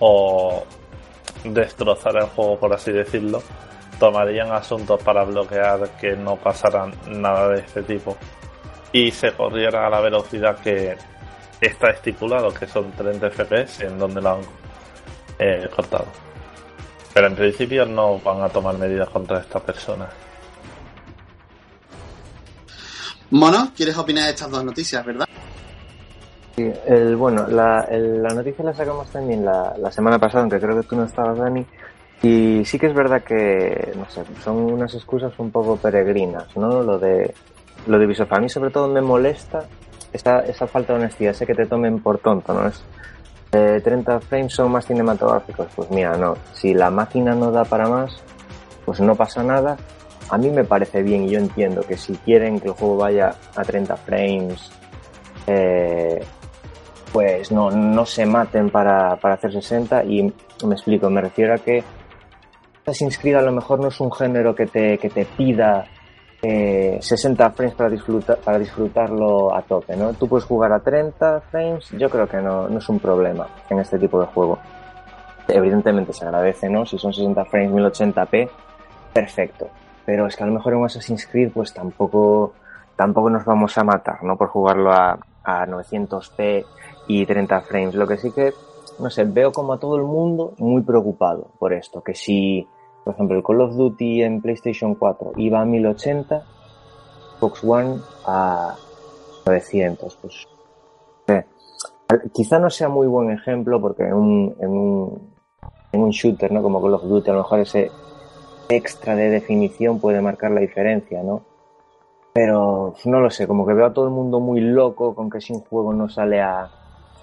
o 0.00 0.64
destrozar 1.44 2.16
el 2.16 2.26
juego, 2.26 2.58
por 2.58 2.74
así 2.74 2.92
decirlo, 2.92 3.42
tomarían 3.98 4.52
asuntos 4.52 5.02
para 5.02 5.24
bloquear 5.24 5.88
que 6.00 6.16
no 6.16 6.36
pasaran 6.36 6.92
nada 7.08 7.48
de 7.48 7.60
este 7.60 7.82
tipo 7.82 8.16
y 8.92 9.10
se 9.10 9.32
corriera 9.32 9.86
a 9.86 9.90
la 9.90 10.00
velocidad 10.00 10.58
que 10.58 10.96
está 11.60 11.90
estipulado, 11.90 12.52
que 12.54 12.66
son 12.66 12.90
30 12.92 13.30
FPS, 13.30 13.80
en 13.82 13.98
donde 13.98 14.20
lo 14.20 14.30
han 14.30 14.40
eh, 15.38 15.68
cortado. 15.74 16.06
Pero 17.14 17.26
en 17.26 17.34
principio 17.34 17.84
no 17.86 18.18
van 18.18 18.42
a 18.42 18.48
tomar 18.48 18.76
medidas 18.78 19.08
contra 19.08 19.40
esta 19.40 19.60
persona. 19.60 20.08
Mono, 23.30 23.72
¿quieres 23.76 23.96
opinar 23.98 24.24
de 24.24 24.30
estas 24.30 24.50
dos 24.50 24.64
noticias, 24.64 25.04
verdad? 25.04 25.28
Sí, 26.56 26.72
el, 26.86 27.14
bueno, 27.16 27.46
la, 27.48 27.86
la 27.90 28.34
noticia 28.34 28.64
la 28.64 28.74
sacamos 28.74 29.08
también 29.10 29.44
la, 29.44 29.74
la 29.78 29.92
semana 29.92 30.18
pasada, 30.18 30.40
aunque 30.42 30.58
creo 30.58 30.80
que 30.80 30.86
tú 30.88 30.96
no 30.96 31.04
estabas, 31.04 31.38
Dani, 31.38 31.64
y 32.22 32.64
sí 32.64 32.78
que 32.78 32.86
es 32.86 32.94
verdad 32.94 33.22
que, 33.22 33.92
no 33.96 34.08
sé, 34.10 34.22
son 34.42 34.56
unas 34.56 34.92
excusas 34.94 35.32
un 35.38 35.50
poco 35.50 35.76
peregrinas, 35.76 36.56
¿no? 36.56 36.82
Lo 36.82 36.98
de, 36.98 37.32
lo 37.86 37.98
de 37.98 38.06
Ubisoft. 38.06 38.32
A 38.32 38.40
mí 38.40 38.48
sobre 38.48 38.70
todo 38.70 38.88
me 38.88 39.00
molesta 39.00 39.66
esa, 40.12 40.40
esa 40.40 40.66
falta 40.66 40.94
de 40.94 41.00
honestidad, 41.00 41.32
sé 41.34 41.46
que 41.46 41.54
te 41.54 41.66
tomen 41.66 42.00
por 42.00 42.18
tonto, 42.18 42.52
¿no? 42.54 42.66
Es, 42.66 42.82
eh, 43.52 43.80
30 43.82 44.20
frames 44.20 44.52
son 44.52 44.72
más 44.72 44.86
cinematográficos. 44.86 45.68
Pues 45.74 45.90
mira, 45.90 46.16
no. 46.16 46.36
Si 46.52 46.74
la 46.74 46.90
máquina 46.90 47.34
no 47.34 47.50
da 47.50 47.64
para 47.64 47.88
más, 47.88 48.22
pues 48.84 49.00
no 49.00 49.14
pasa 49.14 49.42
nada. 49.42 49.76
A 50.30 50.36
mí 50.36 50.50
me 50.50 50.64
parece 50.64 51.02
bien 51.02 51.24
y 51.24 51.30
yo 51.30 51.38
entiendo 51.38 51.80
que 51.82 51.96
si 51.96 52.14
quieren 52.16 52.60
que 52.60 52.68
el 52.68 52.74
juego 52.74 52.98
vaya 52.98 53.34
a 53.56 53.64
30 53.64 53.96
frames, 53.96 54.70
eh, 55.46 56.22
pues 57.12 57.50
no, 57.50 57.70
no 57.70 58.04
se 58.04 58.26
maten 58.26 58.68
para, 58.68 59.16
para 59.16 59.34
hacer 59.34 59.52
60 59.52 60.04
y 60.04 60.22
me 60.66 60.74
explico, 60.74 61.08
me 61.08 61.22
refiero 61.22 61.54
a 61.54 61.58
que 61.58 61.82
Assassin's 62.82 63.18
Creed 63.18 63.36
a 63.36 63.42
lo 63.42 63.52
mejor 63.52 63.80
no 63.80 63.88
es 63.88 64.00
un 64.00 64.12
género 64.12 64.54
que 64.54 64.66
te, 64.66 64.98
que 64.98 65.08
te 65.08 65.24
pida 65.24 65.86
eh, 66.42 66.98
60 67.00 67.50
frames 67.50 67.74
para, 67.74 67.90
disfrutar, 67.90 68.38
para 68.38 68.58
disfrutarlo 68.58 69.54
a 69.54 69.62
tope, 69.62 69.96
¿no? 69.96 70.12
Tú 70.14 70.28
puedes 70.28 70.44
jugar 70.44 70.72
a 70.72 70.80
30 70.80 71.40
frames, 71.50 71.90
yo 71.90 72.08
creo 72.08 72.28
que 72.28 72.36
no, 72.38 72.68
es 72.68 72.88
un 72.88 73.00
problema 73.00 73.46
en 73.68 73.80
este 73.80 73.98
tipo 73.98 74.20
de 74.20 74.26
juego. 74.26 74.58
Evidentemente 75.48 76.12
se 76.12 76.24
agradece, 76.24 76.68
¿no? 76.68 76.86
Si 76.86 76.98
son 76.98 77.12
60 77.12 77.44
frames 77.46 77.72
1080p, 77.72 78.50
perfecto. 79.12 79.68
Pero 80.04 80.26
es 80.26 80.36
que 80.36 80.44
a 80.44 80.46
lo 80.46 80.52
mejor 80.52 80.74
en 80.74 80.84
Assassin's 80.84 81.26
Creed 81.26 81.50
pues 81.52 81.74
tampoco, 81.74 82.54
tampoco 82.96 83.30
nos 83.30 83.44
vamos 83.44 83.76
a 83.76 83.84
matar, 83.84 84.22
¿no? 84.22 84.36
Por 84.36 84.48
jugarlo 84.48 84.92
a, 84.92 85.18
a 85.42 85.66
900p 85.66 86.64
y 87.08 87.26
30 87.26 87.60
frames. 87.62 87.94
Lo 87.94 88.06
que 88.06 88.16
sí 88.16 88.30
que, 88.30 88.52
no 89.00 89.10
sé, 89.10 89.24
veo 89.24 89.50
como 89.50 89.72
a 89.72 89.78
todo 89.78 89.96
el 89.96 90.04
mundo 90.04 90.54
muy 90.58 90.82
preocupado 90.82 91.50
por 91.58 91.72
esto, 91.72 92.02
que 92.02 92.14
si 92.14 92.66
por 93.08 93.14
ejemplo, 93.14 93.38
el 93.38 93.42
Call 93.42 93.62
of 93.62 93.74
Duty 93.74 94.22
en 94.22 94.42
PlayStation 94.42 94.94
4 94.94 95.32
iba 95.36 95.62
a 95.62 95.64
1080, 95.64 96.42
Xbox 97.38 97.64
One 97.64 98.00
a 98.26 98.76
900. 99.46 100.18
Pues 100.20 100.46
quizá 102.34 102.58
no 102.58 102.68
sea 102.68 102.90
muy 102.90 103.06
buen 103.06 103.30
ejemplo 103.30 103.80
porque 103.80 104.02
en 104.02 104.12
un, 104.12 104.56
en 104.60 104.68
un, 104.68 105.32
en 105.90 106.02
un 106.02 106.10
shooter, 106.10 106.52
¿no? 106.52 106.62
Como 106.62 106.82
Call 106.82 106.92
of 106.92 107.04
Duty, 107.04 107.30
a 107.30 107.32
lo 107.32 107.38
mejor 107.38 107.60
ese 107.60 107.90
extra 108.68 109.16
de 109.16 109.30
definición 109.30 110.00
puede 110.00 110.20
marcar 110.20 110.50
la 110.50 110.60
diferencia, 110.60 111.22
¿no? 111.22 111.40
Pero 112.34 112.94
no 113.06 113.20
lo 113.20 113.30
sé, 113.30 113.46
como 113.46 113.66
que 113.66 113.72
veo 113.72 113.86
a 113.86 113.94
todo 113.94 114.04
el 114.04 114.10
mundo 114.10 114.38
muy 114.38 114.60
loco 114.60 115.14
con 115.14 115.30
que 115.30 115.40
si 115.40 115.54
un 115.54 115.60
juego 115.60 115.94
no 115.94 116.10
sale 116.10 116.42
a, 116.42 116.68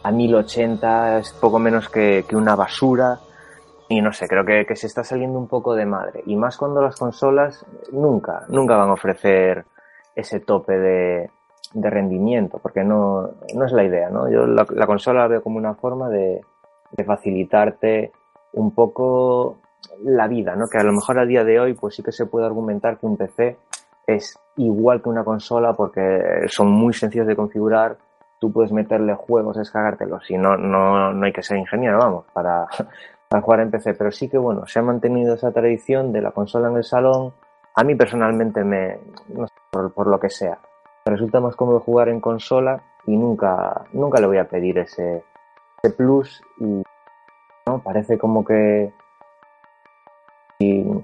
a 0.02 0.12
1080 0.12 1.19
es 1.19 1.32
poco 1.34 1.60
menos 1.60 1.89
que, 1.89 2.26
que 2.28 2.36
una 2.36 2.56
basura. 2.56 3.19
Y 3.88 4.02
no 4.02 4.12
sé, 4.12 4.28
creo 4.28 4.43
que, 4.43 4.65
que, 4.65 4.76
se 4.76 4.88
está 4.88 5.04
saliendo 5.04 5.38
un 5.38 5.48
poco 5.48 5.76
de 5.76 5.86
madre. 5.86 6.24
Y 6.26 6.36
más 6.36 6.58
cuando 6.58 6.82
las 6.82 6.95
consolas 6.95 7.65
nunca, 7.91 8.45
nunca 8.50 8.78
van 8.78 8.89
a 8.89 8.93
ofrecer 8.93 9.65
ese 10.15 10.39
tope 10.39 10.78
de, 10.78 11.30
de 11.74 11.89
rendimiento, 11.89 12.60
porque 12.60 12.84
no, 12.84 13.30
no, 13.54 13.65
es 13.65 13.71
la 13.71 13.84
idea, 13.84 14.10
¿no? 14.10 14.30
Yo 14.30 14.48
la, 14.48 14.65
la, 14.69 14.88
consola 14.88 15.21
la 15.21 15.28
veo 15.28 15.43
como 15.43 15.58
una 15.58 15.76
forma 15.76 16.10
de, 16.10 16.41
de 16.91 17.04
facilitarte 17.04 18.12
un 18.54 18.74
poco 18.74 19.58
la 20.04 20.28
vida, 20.28 20.56
¿no? 20.56 20.67
Que 20.67 20.78
a 20.78 20.84
lo 20.84 20.93
mejor 20.93 21.19
a 21.19 21.26
día 21.26 21.43
de 21.43 21.60
hoy 21.60 21.74
pues 21.74 21.95
sí 21.95 22.04
que 22.04 22.12
se 22.12 22.26
puede 22.26 22.45
argumentar 22.45 22.98
que 22.98 23.06
un 23.06 23.17
PC 23.17 23.58
es 24.08 24.38
igual 24.58 25.02
que 25.02 25.10
una 25.10 25.24
consola 25.24 25.74
porque 25.74 26.48
son 26.48 26.71
muy 26.71 26.93
sencillos 26.93 27.28
de 27.28 27.36
configurar, 27.36 27.98
tú 28.39 28.52
puedes 28.52 28.71
meterle 28.71 29.15
juegos, 29.15 29.58
descargártelos 29.58 30.30
y 30.30 30.38
no, 30.38 30.56
no, 30.58 31.12
no 31.12 31.26
hay 31.26 31.34
que 31.34 31.43
ser 31.43 31.58
ingeniero, 31.58 31.98
vamos, 31.98 32.26
para, 32.34 32.67
para 33.29 33.41
jugar 33.41 33.61
en 33.61 33.71
PC, 33.71 33.93
pero 33.95 34.11
sí 34.11 34.29
que 34.29 34.38
bueno, 34.38 34.65
se 34.67 34.79
ha 34.79 34.81
mantenido 34.81 35.35
esa 35.35 35.51
tradición 35.51 36.11
de 36.11 36.21
la 36.21 36.31
consola 36.31 36.69
en 36.69 36.77
el 36.77 36.83
salón. 36.83 37.33
A 37.75 37.83
mí 37.83 37.95
personalmente 37.95 38.63
me, 38.63 38.99
no 39.29 39.47
sé, 39.47 39.53
por, 39.71 39.93
por 39.93 40.07
lo 40.07 40.19
que 40.19 40.29
sea, 40.29 40.57
me 41.05 41.11
resulta 41.11 41.39
más 41.39 41.55
cómodo 41.55 41.79
jugar 41.79 42.09
en 42.09 42.19
consola 42.19 42.81
y 43.05 43.15
nunca, 43.15 43.85
nunca 43.93 44.19
le 44.19 44.27
voy 44.27 44.38
a 44.38 44.47
pedir 44.47 44.79
ese, 44.79 45.23
ese 45.81 45.93
plus 45.93 46.41
y 46.59 46.83
¿no? 47.67 47.79
parece 47.83 48.17
como 48.17 48.43
que 48.43 48.91
y 50.59 50.79
un 50.79 51.03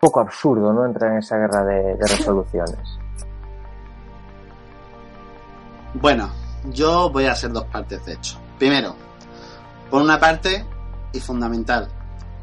poco 0.00 0.20
absurdo, 0.20 0.72
¿no? 0.72 0.84
Entrar 0.84 1.12
en 1.12 1.18
esa 1.18 1.38
guerra 1.38 1.64
de, 1.64 1.94
de 1.94 2.06
resoluciones. 2.06 2.98
Bueno, 5.94 6.30
yo 6.70 7.10
voy 7.10 7.26
a 7.26 7.32
hacer 7.32 7.52
dos 7.52 7.64
partes 7.66 8.04
de 8.04 8.14
hecho. 8.14 8.38
Primero, 8.58 8.94
por 9.90 10.00
una 10.00 10.18
parte, 10.18 10.64
y 11.12 11.20
fundamental, 11.20 11.88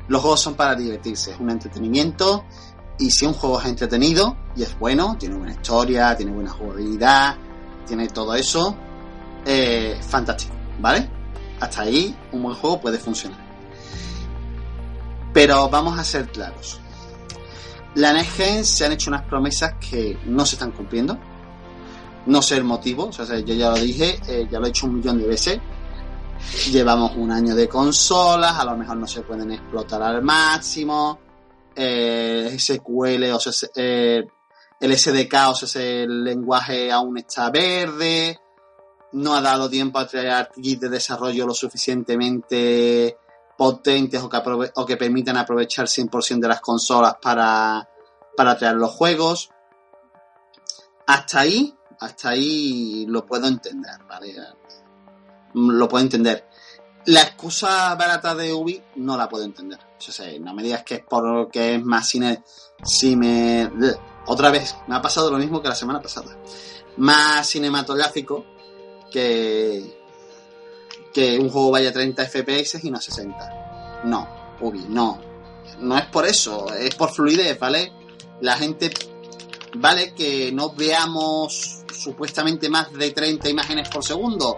los 0.07 0.21
juegos 0.21 0.41
son 0.41 0.55
para 0.55 0.75
divertirse, 0.75 1.31
es 1.31 1.39
un 1.39 1.49
entretenimiento, 1.49 2.45
y 2.99 3.11
si 3.11 3.25
un 3.25 3.33
juego 3.33 3.59
es 3.59 3.67
entretenido 3.67 4.35
y 4.55 4.63
es 4.63 4.77
bueno, 4.79 5.15
tiene 5.19 5.35
buena 5.35 5.53
historia, 5.53 6.15
tiene 6.15 6.31
buena 6.31 6.49
jugabilidad, 6.49 7.35
tiene 7.85 8.07
todo 8.07 8.35
eso, 8.35 8.75
eh, 9.45 9.97
fantástico, 10.01 10.53
¿vale? 10.79 11.09
Hasta 11.59 11.81
ahí 11.81 12.15
un 12.31 12.43
buen 12.43 12.55
juego 12.55 12.81
puede 12.81 12.97
funcionar. 12.97 13.39
Pero 15.33 15.69
vamos 15.69 15.97
a 15.99 16.03
ser 16.03 16.29
claros. 16.31 16.79
La 17.95 18.13
Next 18.13 18.37
Gen 18.37 18.65
se 18.65 18.85
han 18.85 18.91
hecho 18.91 19.09
unas 19.09 19.23
promesas 19.23 19.73
que 19.75 20.17
no 20.25 20.45
se 20.45 20.55
están 20.55 20.71
cumpliendo. 20.71 21.17
No 22.25 22.41
sé 22.41 22.57
el 22.57 22.63
motivo, 22.63 23.05
o 23.05 23.13
sea, 23.13 23.39
yo 23.39 23.53
ya 23.53 23.69
lo 23.69 23.77
dije, 23.77 24.19
eh, 24.27 24.47
ya 24.51 24.59
lo 24.59 24.65
he 24.65 24.69
hecho 24.69 24.87
un 24.87 24.95
millón 24.95 25.17
de 25.17 25.27
veces. 25.27 25.59
Llevamos 26.71 27.15
un 27.15 27.31
año 27.31 27.55
de 27.55 27.67
consolas, 27.67 28.57
a 28.59 28.65
lo 28.65 28.75
mejor 28.77 28.97
no 28.97 29.07
se 29.07 29.21
pueden 29.21 29.51
explotar 29.51 30.01
al 30.01 30.21
máximo. 30.21 31.19
Eh, 31.75 32.55
SQL, 32.57 33.31
o 33.33 33.39
sea, 33.39 33.69
eh, 33.75 34.25
el 34.79 34.97
SDK, 34.97 35.33
o 35.49 35.55
sea, 35.55 35.81
el 35.81 36.23
lenguaje 36.23 36.91
aún 36.91 37.17
está 37.17 37.49
verde. 37.49 38.39
No 39.13 39.35
ha 39.35 39.41
dado 39.41 39.69
tiempo 39.69 39.99
a 39.99 40.07
crear 40.07 40.49
kits 40.51 40.81
de 40.81 40.89
desarrollo 40.89 41.45
lo 41.45 41.53
suficientemente 41.53 43.17
potentes 43.57 44.21
o 44.21 44.29
que, 44.29 44.37
o 44.75 44.85
que 44.85 44.97
permitan 44.97 45.37
aprovechar 45.37 45.87
100% 45.87 46.39
de 46.39 46.47
las 46.47 46.61
consolas 46.61 47.15
para, 47.21 47.89
para 48.35 48.57
crear 48.57 48.75
los 48.75 48.91
juegos. 48.91 49.49
Hasta 51.07 51.39
ahí, 51.39 51.73
hasta 51.99 52.29
ahí 52.29 53.05
lo 53.07 53.25
puedo 53.25 53.47
entender, 53.47 54.03
¿vale? 54.07 54.35
Lo 55.57 55.87
puedo 55.87 56.03
entender. 56.03 56.47
La 57.05 57.21
excusa 57.21 57.95
barata 57.95 58.35
de 58.35 58.53
Ubi 58.53 58.81
no 58.97 59.17
la 59.17 59.29
puedo 59.29 59.45
entender. 59.45 59.79
No 60.41 60.53
me 60.53 60.61
digas 60.61 60.83
que 60.83 60.95
es 60.95 61.03
porque 61.07 61.75
es 61.75 61.83
más 61.83 62.07
cine. 62.07 62.43
Si 62.83 63.15
me. 63.15 63.69
Otra 64.27 64.51
vez, 64.51 64.75
me 64.87 64.95
ha 64.95 65.01
pasado 65.01 65.31
lo 65.31 65.37
mismo 65.37 65.61
que 65.61 65.69
la 65.69 65.75
semana 65.75 66.01
pasada. 66.01 66.37
Más 66.97 67.47
cinematográfico 67.47 68.45
que, 69.11 69.99
que 71.13 71.39
un 71.39 71.49
juego 71.49 71.71
vaya 71.71 71.89
a 71.89 71.93
30 71.93 72.25
FPS 72.25 72.83
y 72.83 72.91
no 72.91 72.97
a 72.97 73.01
60. 73.01 74.01
No, 74.03 74.27
Ubi, 74.59 74.85
no. 74.89 75.19
No 75.79 75.97
es 75.97 76.05
por 76.05 76.25
eso, 76.25 76.73
es 76.73 76.93
por 76.95 77.11
fluidez, 77.11 77.57
¿vale? 77.57 77.91
La 78.41 78.57
gente. 78.57 78.91
Vale 79.75 80.13
que 80.13 80.51
no 80.51 80.73
veamos 80.73 81.83
supuestamente 81.93 82.69
más 82.69 82.91
de 82.93 83.11
30 83.11 83.49
imágenes 83.49 83.89
por 83.89 84.03
segundo, 84.03 84.57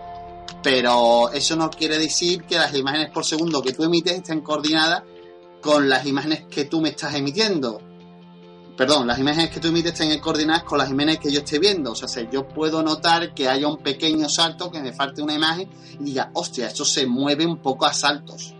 pero 0.62 1.32
eso 1.32 1.56
no 1.56 1.70
quiere 1.70 1.98
decir 1.98 2.44
que 2.44 2.58
las 2.58 2.74
imágenes 2.76 3.12
por 3.12 3.26
segundo 3.26 3.62
que 3.62 3.74
tú 3.74 3.84
emites 3.84 4.14
estén 4.14 4.42
coordinadas 4.42 5.04
con 5.62 5.90
las 5.90 6.06
imágenes 6.06 6.46
que 6.50 6.66
tú 6.66 6.82
me 6.82 6.90
estás 6.90 7.16
emitiendo. 7.16 7.82
Perdón, 8.76 9.08
las 9.08 9.20
imágenes 9.20 9.50
que 9.50 9.60
tú 9.60 9.68
emites 9.68 9.92
estén 9.92 10.18
coordinadas 10.20 10.64
con 10.64 10.78
las 10.78 10.90
imágenes 10.90 11.20
que 11.20 11.32
yo 11.32 11.40
estoy 11.40 11.60
viendo. 11.60 11.92
O 11.92 11.96
sea, 11.96 12.30
yo 12.30 12.48
puedo 12.48 12.82
notar 12.82 13.34
que 13.34 13.50
haya 13.50 13.68
un 13.68 13.78
pequeño 13.78 14.30
salto, 14.30 14.72
que 14.72 14.82
me 14.82 14.94
falte 14.94 15.22
una 15.22 15.34
imagen 15.34 15.70
y 16.00 16.04
diga, 16.06 16.32
hostia, 16.34 16.68
esto 16.68 16.86
se 16.86 17.06
mueve 17.06 17.46
un 17.46 17.58
poco 17.58 17.86
a 17.86 17.94
saltos. 17.94 18.54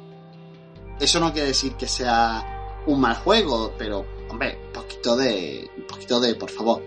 Eso 1.00 1.22
no 1.22 1.32
quiere 1.32 1.48
decir 1.48 1.76
que 1.76 1.88
sea 1.88 2.82
un 2.86 3.00
mal 3.00 3.16
juego, 3.16 3.74
pero, 3.78 4.06
hombre, 4.30 4.60
un 4.68 4.74
poquito 4.74 5.16
de. 5.16 5.70
Un 5.78 5.88
poquito 5.88 6.20
de, 6.20 6.36
por 6.36 6.50
favor. 6.50 6.84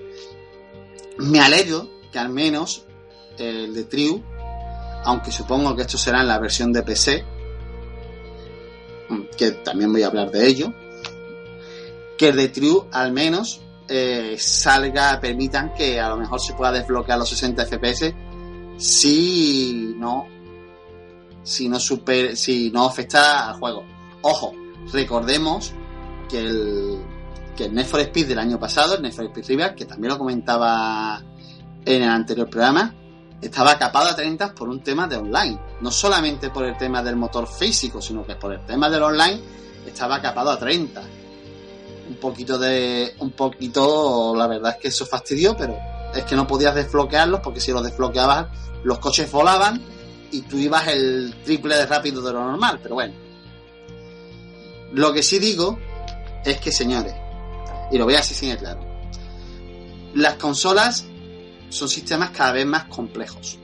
Me 1.18 1.40
alegro 1.40 1.88
que 2.10 2.18
al 2.18 2.28
menos 2.28 2.84
el 3.38 3.72
de 3.74 3.84
Triu, 3.84 4.22
aunque 5.04 5.30
supongo 5.30 5.74
que 5.74 5.82
esto 5.82 5.98
será 5.98 6.20
en 6.20 6.28
la 6.28 6.38
versión 6.38 6.72
de 6.72 6.82
PC, 6.82 7.24
que 9.36 9.50
también 9.52 9.92
voy 9.92 10.02
a 10.02 10.06
hablar 10.06 10.30
de 10.30 10.46
ello, 10.46 10.72
que 12.16 12.32
de 12.32 12.48
True 12.48 12.88
al 12.92 13.12
menos 13.12 13.60
eh, 13.88 14.36
salga, 14.38 15.20
permitan 15.20 15.74
que 15.74 16.00
a 16.00 16.08
lo 16.08 16.16
mejor 16.16 16.40
se 16.40 16.54
pueda 16.54 16.72
desbloquear 16.72 17.18
los 17.18 17.28
60 17.28 17.66
FPS 17.66 18.14
si 18.76 19.94
no 19.96 20.26
si 21.42 21.68
no 21.68 21.80
super, 21.80 22.36
si 22.36 22.70
no 22.70 22.86
afecta 22.86 23.48
al 23.48 23.58
juego. 23.58 23.84
Ojo, 24.22 24.52
recordemos 24.92 25.72
que 26.28 26.38
el 26.38 27.02
que 27.56 27.64
el 27.66 27.74
Need 27.74 27.86
for 27.86 28.00
Speed 28.00 28.28
del 28.28 28.38
año 28.38 28.58
pasado, 28.58 28.96
el 28.96 29.02
Need 29.02 29.12
for 29.12 29.24
Speed 29.26 29.46
River, 29.46 29.74
que 29.74 29.84
también 29.84 30.12
lo 30.12 30.18
comentaba 30.18 31.22
en 31.84 32.02
el 32.02 32.08
anterior 32.08 32.48
programa, 32.48 32.94
estaba 33.42 33.76
capado 33.76 34.08
a 34.08 34.16
30 34.16 34.54
por 34.54 34.68
un 34.68 34.80
tema 34.80 35.08
de 35.08 35.16
online. 35.16 35.58
No 35.80 35.90
solamente 35.90 36.50
por 36.50 36.64
el 36.64 36.78
tema 36.78 37.02
del 37.02 37.16
motor 37.16 37.48
físico, 37.48 38.00
sino 38.00 38.24
que 38.24 38.36
por 38.36 38.52
el 38.52 38.64
tema 38.64 38.88
del 38.88 39.02
online 39.02 39.40
estaba 39.86 40.22
capado 40.22 40.50
a 40.50 40.58
30. 40.58 41.02
Un 42.08 42.16
poquito 42.16 42.58
de. 42.58 43.14
Un 43.18 43.32
poquito. 43.32 44.34
La 44.36 44.46
verdad 44.46 44.72
es 44.72 44.78
que 44.78 44.88
eso 44.88 45.04
fastidió, 45.04 45.56
pero 45.56 45.76
es 46.14 46.24
que 46.24 46.36
no 46.36 46.46
podías 46.46 46.74
desbloquearlos 46.74 47.40
porque 47.40 47.60
si 47.60 47.72
los 47.72 47.82
desbloqueabas, 47.82 48.46
los 48.84 48.98
coches 49.00 49.30
volaban 49.30 49.82
y 50.30 50.42
tú 50.42 50.56
ibas 50.56 50.88
el 50.88 51.34
triple 51.44 51.76
de 51.76 51.86
rápido 51.86 52.22
de 52.22 52.32
lo 52.32 52.44
normal. 52.44 52.78
Pero 52.82 52.94
bueno. 52.94 53.14
Lo 54.92 55.12
que 55.12 55.22
sí 55.22 55.38
digo 55.38 55.78
es 56.44 56.60
que, 56.60 56.70
señores, 56.70 57.14
y 57.90 57.98
lo 57.98 58.04
voy 58.04 58.14
a 58.14 58.18
decir 58.18 58.36
sin 58.36 58.54
claro, 58.56 58.80
las 60.14 60.34
consolas 60.34 61.06
son 61.72 61.88
sistemas 61.88 62.30
cada 62.30 62.52
vez 62.52 62.66
más 62.66 62.84
complejos. 62.84 63.58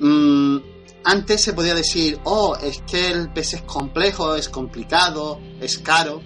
Mm, 0.00 0.58
antes 1.04 1.40
se 1.40 1.52
podía 1.52 1.74
decir, 1.74 2.20
oh, 2.24 2.56
es 2.56 2.82
que 2.82 3.10
el 3.10 3.32
PC 3.32 3.56
es 3.56 3.62
complejo, 3.62 4.34
es 4.34 4.48
complicado, 4.48 5.40
es 5.60 5.78
caro. 5.78 6.20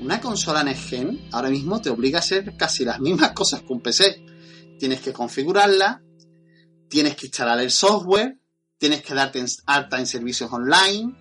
Una 0.00 0.20
consola 0.20 0.62
Next 0.62 0.88
Gen 0.88 1.28
ahora 1.32 1.50
mismo 1.50 1.80
te 1.80 1.90
obliga 1.90 2.18
a 2.18 2.20
hacer 2.20 2.56
casi 2.56 2.84
las 2.84 3.00
mismas 3.00 3.32
cosas 3.32 3.62
que 3.62 3.72
un 3.72 3.80
PC. 3.80 4.24
Tienes 4.78 5.00
que 5.00 5.12
configurarla, 5.12 6.02
tienes 6.88 7.16
que 7.16 7.26
instalar 7.26 7.60
el 7.60 7.70
software, 7.70 8.38
tienes 8.78 9.02
que 9.02 9.14
darte 9.14 9.44
alta 9.66 9.98
en 9.98 10.06
servicios 10.06 10.50
online, 10.52 11.14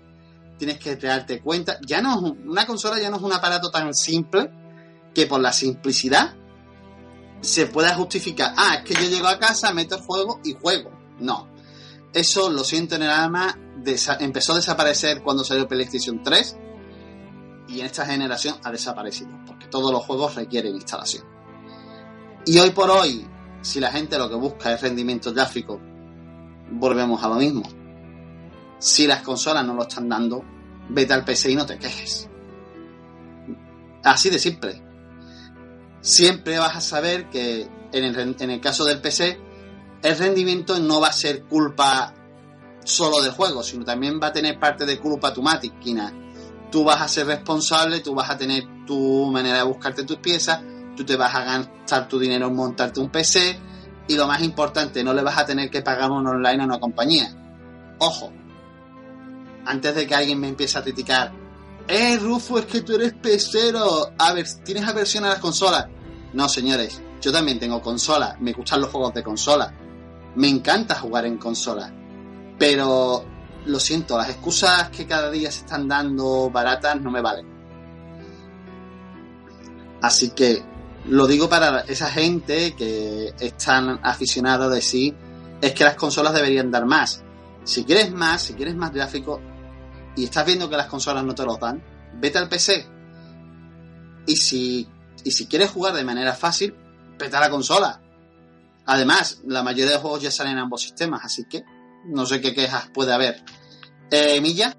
tienes 0.58 0.78
que 0.78 0.98
crearte 0.98 1.42
cuenta. 1.42 1.80
Ya 1.86 2.02
no 2.02 2.20
una 2.20 2.66
consola 2.66 3.00
ya 3.00 3.10
no 3.10 3.18
es 3.18 3.24
un 3.24 3.34
aparato 3.34 3.70
tan 3.70 3.94
simple 3.94 4.52
que 5.14 5.26
por 5.26 5.42
la 5.42 5.52
simplicidad 5.52 6.36
se 7.42 7.68
pueda 7.68 7.94
justificar, 7.96 8.54
ah, 8.58 8.76
es 8.76 8.84
que 8.84 8.94
yo 8.94 9.10
llego 9.10 9.28
a 9.28 9.40
casa, 9.40 9.74
meto 9.74 9.96
el 9.96 10.02
juego 10.02 10.40
y 10.44 10.54
juego. 10.54 10.92
No. 11.20 11.48
Eso, 12.14 12.50
lo 12.50 12.64
siento 12.64 12.96
en 12.96 13.04
el 13.04 13.10
alma, 13.10 13.58
empezó 14.20 14.54
a 14.54 14.56
desaparecer 14.56 15.22
cuando 15.22 15.44
salió 15.44 15.68
PlayStation 15.68 16.24
3 16.24 16.58
y 17.68 17.80
en 17.80 17.86
esta 17.86 18.06
generación 18.06 18.56
ha 18.64 18.72
desaparecido, 18.72 19.30
porque 19.46 19.68
todos 19.68 19.92
los 19.92 20.04
juegos 20.04 20.36
requieren 20.36 20.76
instalación. 20.76 21.26
Y 22.46 22.58
hoy 22.60 22.72
por 22.72 22.90
hoy, 22.90 23.28
si 23.62 23.80
la 23.80 23.92
gente 23.92 24.18
lo 24.18 24.30
que 24.30 24.36
busca 24.36 24.74
es 24.74 24.82
rendimiento 24.82 25.34
gráfico, 25.34 25.80
volvemos 26.72 27.22
a 27.24 27.30
lo 27.30 27.36
mismo. 27.36 27.64
Si 28.80 29.06
las 29.06 29.22
consolas 29.22 29.66
no 29.66 29.74
lo 29.74 29.84
están 29.84 30.08
dando, 30.08 30.44
vete 30.90 31.14
al 31.14 31.26
PC 31.26 31.52
y 31.52 31.56
no 31.56 31.66
te 31.66 31.78
quejes. 31.78 32.30
Así 34.04 34.30
de 34.30 34.40
simple. 34.40 34.87
Siempre 36.08 36.58
vas 36.58 36.74
a 36.74 36.80
saber 36.80 37.30
que 37.30 37.68
en 37.92 38.06
el, 38.06 38.62
caso 38.62 38.86
del 38.86 39.02
PC, 39.02 39.38
el 40.02 40.18
rendimiento 40.18 40.80
no 40.80 41.02
va 41.02 41.10
a 41.10 41.12
ser 41.12 41.44
culpa 41.44 42.14
solo 42.86 43.22
del 43.22 43.34
juego, 43.34 43.62
sino 43.62 43.84
también 43.84 44.18
va 44.18 44.28
a 44.28 44.32
tener 44.32 44.58
parte 44.58 44.86
de 44.86 45.00
culpa 45.00 45.34
tu 45.34 45.42
máquina. 45.42 46.14
Tú 46.72 46.86
vas 46.86 47.02
a 47.02 47.10
ser 47.10 47.28
responsable, 47.28 48.00
tú 48.00 48.16
vas 48.16 48.30
a 48.30 48.38
tener 48.38 48.86
tu 48.86 49.30
manera 49.30 49.58
de 49.58 49.64
buscarte 49.64 50.04
tus 50.06 50.16
piezas, 50.20 50.62
tú 50.96 51.04
te 51.04 51.18
vas 51.18 51.36
a 51.36 51.44
gastar 51.44 52.08
tu 52.08 52.18
dinero 52.18 52.48
en 52.48 52.56
montarte 52.56 53.02
un 53.02 53.10
PC 53.10 53.60
y 54.08 54.16
lo 54.16 54.28
más 54.28 54.42
importante, 54.42 55.04
no 55.04 55.14
le 55.14 55.24
vas 55.24 55.38
a 55.38 55.46
tener 55.46 55.70
que 55.70 55.82
pagar 55.82 56.10
un 56.10 56.26
online 56.26 56.64
a 56.64 56.66
una 56.68 56.80
compañía. 56.80 57.36
Ojo, 57.98 58.32
antes 59.66 59.94
de 59.94 60.08
que 60.08 60.16
alguien 60.16 60.40
me 60.40 60.48
empiece 60.48 60.80
a 60.80 60.84
criticar, 60.84 61.34
eh, 61.86 62.18
Rufo, 62.18 62.60
es 62.60 62.66
que 62.66 62.80
tú 62.80 62.96
eres 62.96 63.12
pesero, 63.12 64.14
a 64.18 64.32
ver, 64.32 64.48
tienes 64.64 64.88
aversión 64.88 65.26
a 65.26 65.30
las 65.32 65.40
consolas. 65.40 65.88
No, 66.34 66.50
señores, 66.50 67.02
yo 67.22 67.32
también 67.32 67.60
tengo 67.60 67.82
consola, 67.82 68.38
me 68.40 68.54
gustan 68.54 68.82
los 68.82 68.92
juegos 68.92 69.14
de 69.14 69.24
consola, 69.24 69.74
me 70.36 70.50
encanta 70.50 70.96
jugar 70.96 71.26
en 71.26 71.38
consola, 71.38 71.92
pero 72.60 73.24
lo 73.66 73.80
siento, 73.80 74.18
las 74.18 74.30
excusas 74.30 74.90
que 74.90 75.06
cada 75.06 75.32
día 75.32 75.52
se 75.52 75.60
están 75.60 75.88
dando 75.88 76.50
baratas 76.50 77.00
no 77.02 77.12
me 77.12 77.22
valen. 77.22 77.46
Así 80.02 80.30
que 80.30 80.64
lo 81.06 81.28
digo 81.28 81.50
para 81.50 81.80
esa 81.82 82.10
gente 82.10 82.76
que 82.76 83.34
están 83.40 84.00
aficionada 84.04 84.70
de 84.70 84.82
sí, 84.82 85.14
es 85.62 85.74
que 85.74 85.84
las 85.84 85.96
consolas 85.96 86.34
deberían 86.34 86.72
dar 86.72 86.86
más. 86.86 87.24
Si 87.64 87.84
quieres 87.84 88.12
más, 88.12 88.44
si 88.44 88.54
quieres 88.54 88.76
más 88.76 88.94
gráfico 88.94 89.42
y 90.16 90.26
estás 90.26 90.46
viendo 90.46 90.70
que 90.70 90.78
las 90.78 90.88
consolas 90.88 91.24
no 91.24 91.34
te 91.34 91.44
lo 91.44 91.58
dan, 91.58 91.82
vete 92.20 92.38
al 92.38 92.50
PC. 92.50 92.86
Y 94.26 94.36
si, 94.36 94.88
y 95.28 95.32
si 95.32 95.46
quieres 95.46 95.72
jugar 95.72 95.94
de 95.94 96.06
manera 96.06 96.32
fácil, 96.32 96.74
vete 97.20 97.36
a 97.36 97.42
la 97.42 97.50
consola. 97.50 98.00
Además, 98.86 99.44
la 99.46 99.62
mayoría 99.62 99.92
de 99.92 99.98
juegos 99.98 100.22
ya 100.22 100.32
salen 100.32 100.54
en 100.54 100.60
ambos 100.60 100.84
sistemas, 100.84 101.26
así 101.26 101.44
que 101.50 101.66
no 102.06 102.26
sé 102.26 102.40
qué 102.40 102.56
quejas 102.56 102.90
puede 102.94 103.14
haber. 103.14 103.36
Eh, 104.10 104.40
Milla. 104.40 104.72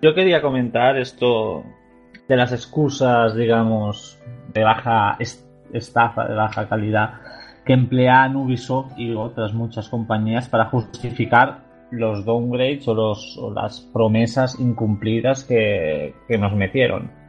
Yo 0.00 0.14
quería 0.14 0.40
comentar 0.40 0.96
esto 0.96 1.62
de 2.26 2.36
las 2.36 2.52
excusas, 2.52 3.36
digamos, 3.36 4.18
de 4.54 4.64
baja 4.64 5.18
estafa, 5.74 6.24
de 6.26 6.34
baja 6.34 6.66
calidad, 6.70 7.20
que 7.66 7.74
emplean 7.74 8.34
Ubisoft 8.34 8.92
y 8.96 9.14
otras 9.14 9.52
muchas 9.52 9.90
compañías 9.90 10.48
para 10.48 10.70
justificar 10.70 11.64
los 11.90 12.24
downgrades 12.24 12.88
o, 12.88 12.94
los, 12.94 13.36
o 13.36 13.52
las 13.52 13.82
promesas 13.92 14.58
incumplidas 14.58 15.44
que, 15.44 16.14
que 16.26 16.38
nos 16.38 16.54
metieron. 16.54 17.21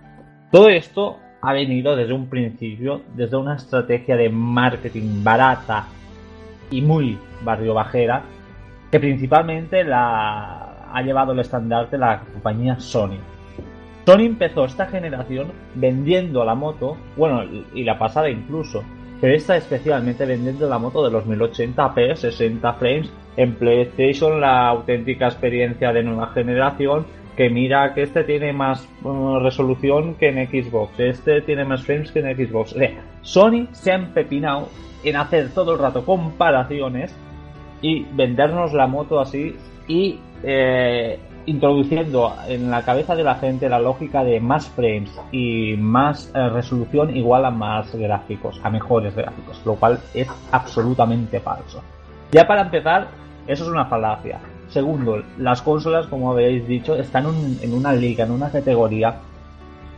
Todo 0.53 0.69
esto 0.69 1.17
ha 1.41 1.51
venido 1.51 1.95
desde 1.95 2.13
un 2.13 2.29
principio, 2.29 3.01
desde 3.15 3.37
una 3.37 3.55
estrategia 3.55 4.15
de 4.15 4.29
marketing 4.29 5.23
barata 5.23 5.87
y 6.69 6.79
muy 6.83 7.17
barrio 7.41 7.73
bajera, 7.73 8.21
que 8.91 8.99
principalmente 8.99 9.83
la 9.83 10.91
ha 10.93 11.01
llevado 11.01 11.31
el 11.31 11.39
estandarte 11.39 11.97
la 11.97 12.19
compañía 12.19 12.79
Sony. 12.79 13.17
Sony 14.05 14.25
empezó 14.25 14.65
esta 14.65 14.85
generación 14.85 15.47
vendiendo 15.73 16.45
la 16.45 16.53
moto, 16.53 16.97
bueno, 17.17 17.41
y 17.73 17.83
la 17.83 17.97
pasada 17.97 18.29
incluso, 18.29 18.83
pero 19.19 19.33
esta 19.33 19.57
especialmente 19.57 20.23
vendiendo 20.23 20.69
la 20.69 20.77
moto 20.77 21.03
de 21.03 21.09
los 21.09 21.25
1080p, 21.25 22.13
60 22.13 22.73
frames, 22.73 23.11
en 23.37 23.55
PlayStation 23.55 24.39
la 24.39 24.67
auténtica 24.67 25.25
experiencia 25.25 25.91
de 25.91 26.03
nueva 26.03 26.27
generación, 26.27 27.07
que 27.35 27.49
mira 27.49 27.93
que 27.93 28.03
este 28.03 28.23
tiene 28.23 28.53
más 28.53 28.87
resolución 29.41 30.15
que 30.15 30.29
en 30.29 30.47
Xbox, 30.47 30.99
este 30.99 31.41
tiene 31.41 31.65
más 31.65 31.83
frames 31.83 32.11
que 32.11 32.19
en 32.19 32.35
Xbox. 32.35 32.75
Sony 33.21 33.67
se 33.71 33.91
ha 33.91 33.95
empepinado 33.95 34.69
en 35.03 35.15
hacer 35.15 35.53
todo 35.53 35.73
el 35.73 35.79
rato 35.79 36.05
comparaciones 36.05 37.15
y 37.81 38.03
vendernos 38.13 38.73
la 38.73 38.87
moto 38.87 39.19
así 39.19 39.55
y 39.87 40.19
eh, 40.43 41.19
introduciendo 41.45 42.33
en 42.47 42.71
la 42.71 42.83
cabeza 42.83 43.15
de 43.15 43.23
la 43.23 43.35
gente 43.35 43.67
la 43.67 43.79
lógica 43.79 44.23
de 44.23 44.39
más 44.39 44.69
frames 44.69 45.11
y 45.31 45.75
más 45.77 46.31
eh, 46.33 46.49
resolución 46.49 47.15
igual 47.15 47.45
a 47.45 47.51
más 47.51 47.93
gráficos, 47.95 48.59
a 48.63 48.69
mejores 48.69 49.15
gráficos, 49.15 49.61
lo 49.65 49.75
cual 49.75 49.99
es 50.13 50.27
absolutamente 50.51 51.39
falso. 51.39 51.83
Ya 52.31 52.47
para 52.47 52.61
empezar, 52.61 53.07
eso 53.47 53.63
es 53.63 53.69
una 53.69 53.85
falacia. 53.85 54.39
Segundo, 54.73 55.21
las 55.37 55.61
consolas, 55.61 56.07
como 56.07 56.31
habéis 56.31 56.67
dicho, 56.67 56.95
están 56.95 57.27
en 57.61 57.73
una 57.75 57.93
liga, 57.93 58.25
en 58.25 58.31
una 58.31 58.49
categoría 58.49 59.19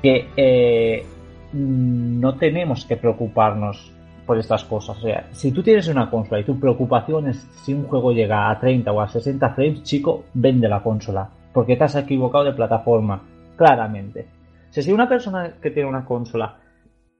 que 0.03 0.27
eh, 0.35 1.05
no 1.53 2.35
tenemos 2.35 2.83
que 2.83 2.97
preocuparnos 2.97 3.93
por 4.25 4.37
estas 4.37 4.65
cosas. 4.65 4.97
O 4.97 5.01
sea, 5.01 5.29
si 5.31 5.53
tú 5.53 5.63
tienes 5.63 5.87
una 5.87 6.09
consola 6.09 6.41
y 6.41 6.43
tu 6.43 6.59
preocupación 6.59 7.29
es 7.29 7.37
si 7.63 7.73
un 7.73 7.85
juego 7.85 8.11
llega 8.11 8.49
a 8.49 8.59
30 8.59 8.91
o 8.91 8.99
a 8.99 9.07
60 9.07 9.49
frames, 9.51 9.83
chico, 9.83 10.25
vende 10.33 10.67
la 10.67 10.83
consola. 10.83 11.29
Porque 11.53 11.77
te 11.77 11.85
has 11.85 11.95
equivocado 11.95 12.43
de 12.43 12.51
plataforma. 12.51 13.21
Claramente. 13.55 14.27
si 14.71 14.91
una 14.91 15.07
persona 15.07 15.53
que 15.61 15.71
tiene 15.71 15.87
una 15.87 16.03
consola 16.03 16.57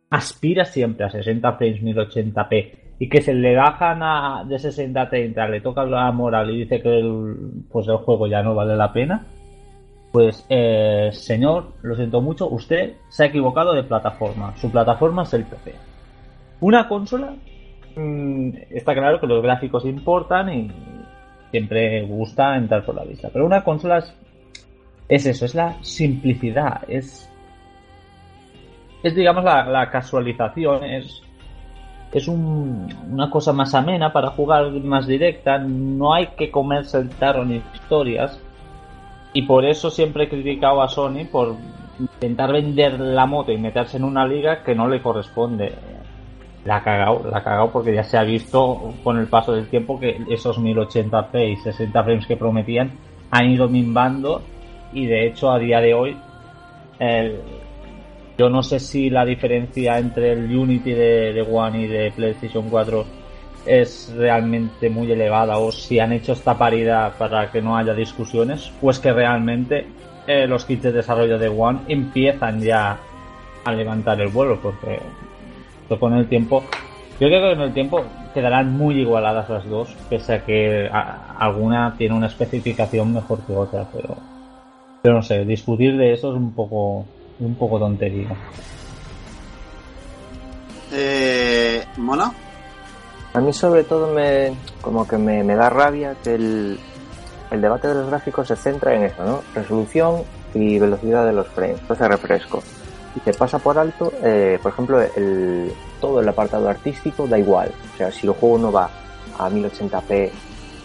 aspira 0.09 0.65
siempre 0.65 1.05
a 1.05 1.09
60 1.09 1.53
frames 1.53 1.81
1080p 1.81 2.84
y 2.97 3.09
que 3.09 3.21
se 3.21 3.33
le 3.33 3.55
bajan 3.55 4.01
a, 4.01 4.43
de 4.47 4.57
60 4.57 5.01
a 5.01 5.09
30, 5.09 5.47
le 5.47 5.61
toca 5.61 5.85
la 5.85 6.11
moral 6.11 6.51
y 6.51 6.59
dice 6.59 6.81
que 6.81 6.99
el, 6.99 7.35
pues 7.71 7.87
el 7.87 7.97
juego 7.97 8.27
ya 8.27 8.41
no 8.41 8.55
vale 8.55 8.75
la 8.75 8.93
pena, 8.93 9.25
pues 10.11 10.45
eh, 10.47 11.09
señor, 11.11 11.73
lo 11.81 11.93
siento 11.95 12.21
mucho, 12.21 12.47
usted 12.47 12.93
se 13.09 13.23
ha 13.23 13.27
equivocado 13.27 13.73
de 13.73 13.83
plataforma. 13.83 14.55
Su 14.55 14.71
plataforma 14.71 15.23
es 15.23 15.33
el 15.33 15.43
PC. 15.43 15.75
Una 16.61 16.87
consola, 16.87 17.35
mm, 17.97 18.49
está 18.69 18.93
claro 18.93 19.19
que 19.19 19.27
los 19.27 19.43
gráficos 19.43 19.83
importan 19.83 20.53
y 20.53 20.71
siempre 21.51 22.05
gusta 22.05 22.55
entrar 22.55 22.85
por 22.85 22.95
la 22.95 23.03
vista. 23.03 23.29
Pero 23.31 23.45
una 23.45 23.61
consola 23.61 24.05
es, 25.09 25.25
eso, 25.25 25.43
es 25.43 25.53
la 25.53 25.75
simplicidad, 25.83 26.83
es, 26.87 27.29
es 29.03 29.15
digamos 29.15 29.43
la, 29.43 29.89
casualización, 29.91 30.83
es, 30.85 31.24
es 32.15 32.29
una 32.29 33.29
cosa 33.29 33.51
más 33.51 33.75
amena 33.75 34.13
para 34.13 34.29
jugar 34.29 34.71
más 34.71 35.05
directa, 35.05 35.57
no 35.57 36.13
hay 36.13 36.27
que 36.37 36.49
comerse 36.49 36.97
el 36.97 37.09
tarro 37.09 37.43
ni 37.43 37.61
historias. 37.73 38.41
Y 39.33 39.41
por 39.41 39.65
eso 39.65 39.89
siempre 39.89 40.23
he 40.23 40.29
criticado 40.29 40.81
a 40.81 40.87
Sony 40.87 41.25
por 41.29 41.57
intentar 41.99 42.53
vender 42.53 42.97
la 43.01 43.25
moto 43.25 43.51
y 43.51 43.57
meterse 43.57 43.97
en 43.97 44.05
una 44.05 44.25
liga 44.25 44.63
que 44.63 44.73
no 44.73 44.87
le 44.87 45.01
corresponde 45.01 45.73
la 46.63 46.77
ha 46.77 46.83
cagado, 46.83 47.29
la 47.29 47.39
ha 47.39 47.43
cagado 47.43 47.69
porque 47.69 47.93
ya 47.93 48.03
se 48.03 48.17
ha 48.17 48.23
visto 48.23 48.93
con 49.03 49.19
el 49.19 49.27
paso 49.27 49.51
del 49.51 49.67
tiempo 49.67 49.99
que 49.99 50.21
esos 50.29 50.57
1080p 50.57 51.51
y 51.51 51.57
60 51.57 52.03
frames 52.03 52.25
que 52.25 52.37
prometían 52.37 52.91
han 53.29 53.49
ido 53.49 53.67
minvando 53.67 54.41
y 54.93 55.05
de 55.05 55.27
hecho 55.27 55.51
a 55.51 55.59
día 55.59 55.81
de 55.81 55.93
hoy 55.93 56.17
yo 58.37 58.49
no 58.49 58.63
sé 58.63 58.79
si 58.79 59.09
la 59.09 59.25
diferencia 59.25 59.97
entre 59.97 60.33
el 60.33 60.55
Unity 60.55 60.91
de, 60.91 61.47
One 61.49 61.81
y 61.83 61.87
de 61.87 62.11
PlayStation 62.11 62.69
4 62.69 63.05
es 63.65 64.13
realmente 64.15 64.89
muy 64.89 65.11
elevada 65.11 65.57
o 65.57 65.71
si 65.71 65.99
han 65.99 66.13
hecho 66.13 66.33
esta 66.33 66.57
paridad 66.57 67.13
para 67.17 67.51
que 67.51 67.61
no 67.61 67.75
haya 67.75 67.93
discusiones 67.93 68.71
pues 68.79 68.99
que 68.99 69.11
realmente 69.11 69.87
eh, 70.27 70.45
los 70.47 70.65
kits 70.65 70.83
de 70.83 70.91
desarrollo 70.91 71.39
de 71.39 71.47
One 71.47 71.79
empiezan 71.87 72.61
ya 72.61 72.97
a 73.63 73.71
levantar 73.71 74.21
el 74.21 74.27
vuelo 74.27 74.59
porque 74.61 74.99
con 75.99 76.13
el 76.13 76.27
tiempo, 76.27 76.63
yo 77.19 77.27
creo 77.27 77.49
que 77.49 77.55
con 77.55 77.61
el 77.61 77.73
tiempo 77.73 78.03
quedarán 78.33 78.75
muy 78.75 78.99
igualadas 78.99 79.49
las 79.49 79.69
dos, 79.69 79.95
pese 80.09 80.33
a 80.33 80.45
que 80.45 80.89
alguna 81.37 81.95
tiene 81.97 82.15
una 82.15 82.27
especificación 82.27 83.13
mejor 83.13 83.39
que 83.45 83.53
otra, 83.53 83.87
pero, 83.93 84.17
pero 85.01 85.15
no 85.15 85.21
sé, 85.21 85.45
discutir 85.45 85.95
de 85.95 86.13
eso 86.13 86.31
es 86.31 86.37
un 86.37 86.53
poco, 86.53 87.05
un 87.39 87.55
poco 87.55 87.79
tontería. 87.79 88.29
Eh, 90.91 91.85
¿Mono? 91.97 92.33
A 93.33 93.39
mí 93.39 93.51
sobre 93.51 93.83
todo 93.83 94.13
me, 94.13 94.55
como 94.81 95.07
que 95.07 95.17
me, 95.17 95.43
me 95.43 95.55
da 95.55 95.69
rabia 95.69 96.15
que 96.23 96.35
el, 96.35 96.79
el 97.51 97.61
debate 97.61 97.89
de 97.89 97.95
los 97.95 98.07
gráficos 98.07 98.47
se 98.47 98.55
centra 98.55 98.95
en 98.95 99.03
eso, 99.03 99.23
¿no? 99.25 99.41
Resolución 99.53 100.23
y 100.53 100.79
velocidad 100.79 101.25
de 101.25 101.33
los 101.33 101.47
frames, 101.47 101.81
ese 101.89 102.07
refresco 102.07 102.63
y 103.15 103.19
te 103.21 103.33
pasa 103.33 103.59
por 103.59 103.79
alto, 103.79 104.11
eh, 104.21 104.59
por 104.61 104.73
ejemplo, 104.73 105.01
el, 105.01 105.71
todo 106.01 106.19
el 106.19 106.27
apartado 106.27 106.69
artístico 106.69 107.25
da 107.27 107.39
igual. 107.39 107.71
O 107.93 107.97
sea, 107.97 108.11
si 108.11 108.27
el 108.27 108.33
juego 108.33 108.57
no 108.57 108.71
va 108.71 108.89
a 109.39 109.49
1080p, 109.49 110.31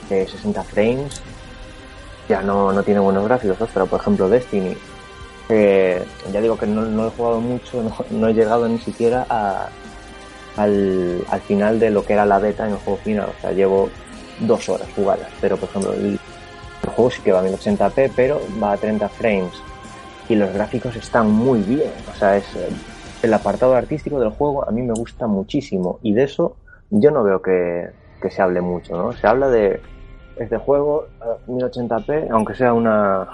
60 0.08 0.62
frames, 0.62 1.20
ya 2.28 2.40
no, 2.42 2.72
no 2.72 2.82
tiene 2.84 3.00
buenos 3.00 3.24
gráficos. 3.24 3.68
Pero, 3.74 3.86
por 3.86 4.00
ejemplo, 4.00 4.28
Destiny, 4.28 4.76
ya 5.50 6.40
digo 6.40 6.56
que 6.56 6.66
no, 6.66 7.06
he 7.06 7.10
jugado 7.10 7.40
mucho, 7.40 7.82
no, 8.10 8.28
he 8.28 8.34
llegado 8.34 8.68
ni 8.68 8.78
siquiera 8.78 9.26
a, 9.28 9.68
al, 10.56 11.24
al 11.28 11.40
final 11.40 11.80
de 11.80 11.90
lo 11.90 12.04
que 12.04 12.12
era 12.12 12.26
la 12.26 12.38
beta 12.38 12.66
en 12.66 12.72
el 12.72 12.78
juego 12.78 12.98
final. 12.98 13.28
O 13.36 13.40
sea, 13.40 13.52
llevo 13.52 13.88
dos 14.40 14.68
horas 14.68 14.88
jugadas, 14.94 15.28
pero 15.40 15.56
por 15.56 15.68
ejemplo, 15.68 15.92
el, 15.92 16.18
juego 16.94 17.10
sí 17.10 17.22
que 17.22 17.32
va 17.32 17.40
a 17.40 17.44
1080p, 17.44 18.12
pero 18.16 18.40
va 18.62 18.72
a 18.72 18.76
30 18.76 19.08
frames 19.10 19.52
y 20.28 20.34
los 20.34 20.52
gráficos 20.52 20.96
están 20.96 21.30
muy 21.30 21.60
bien. 21.60 21.90
O 22.12 22.16
sea, 22.16 22.36
es 22.36 22.46
el 23.22 23.34
apartado 23.34 23.74
artístico 23.74 24.18
del 24.18 24.30
juego 24.30 24.66
a 24.66 24.72
mí 24.72 24.82
me 24.82 24.94
gusta 24.94 25.26
muchísimo 25.26 25.98
y 26.02 26.14
de 26.14 26.24
eso 26.24 26.56
yo 26.90 27.10
no 27.10 27.22
veo 27.22 27.42
que, 27.42 27.90
que 28.20 28.30
se 28.30 28.40
hable 28.42 28.60
mucho, 28.60 28.96
¿no? 28.96 29.12
Se 29.12 29.26
habla 29.26 29.48
de 29.48 29.80
este 30.36 30.56
juego 30.56 31.06
a 31.20 31.36
1080p, 31.48 32.28
aunque 32.30 32.54
sea 32.54 32.72
una 32.72 33.28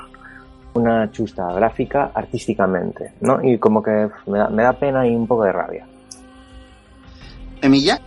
una 0.76 1.10
chusta 1.10 1.52
gráfica 1.52 2.10
artísticamente, 2.14 3.12
¿no? 3.20 3.42
Y 3.42 3.58
como 3.58 3.82
que 3.82 4.08
me 4.26 4.38
da, 4.38 4.48
me 4.48 4.62
da 4.62 4.72
pena 4.72 5.06
y 5.06 5.14
un 5.14 5.26
poco 5.26 5.44
de 5.44 5.52
rabia. 5.52 5.86
Emilla, 7.62 7.98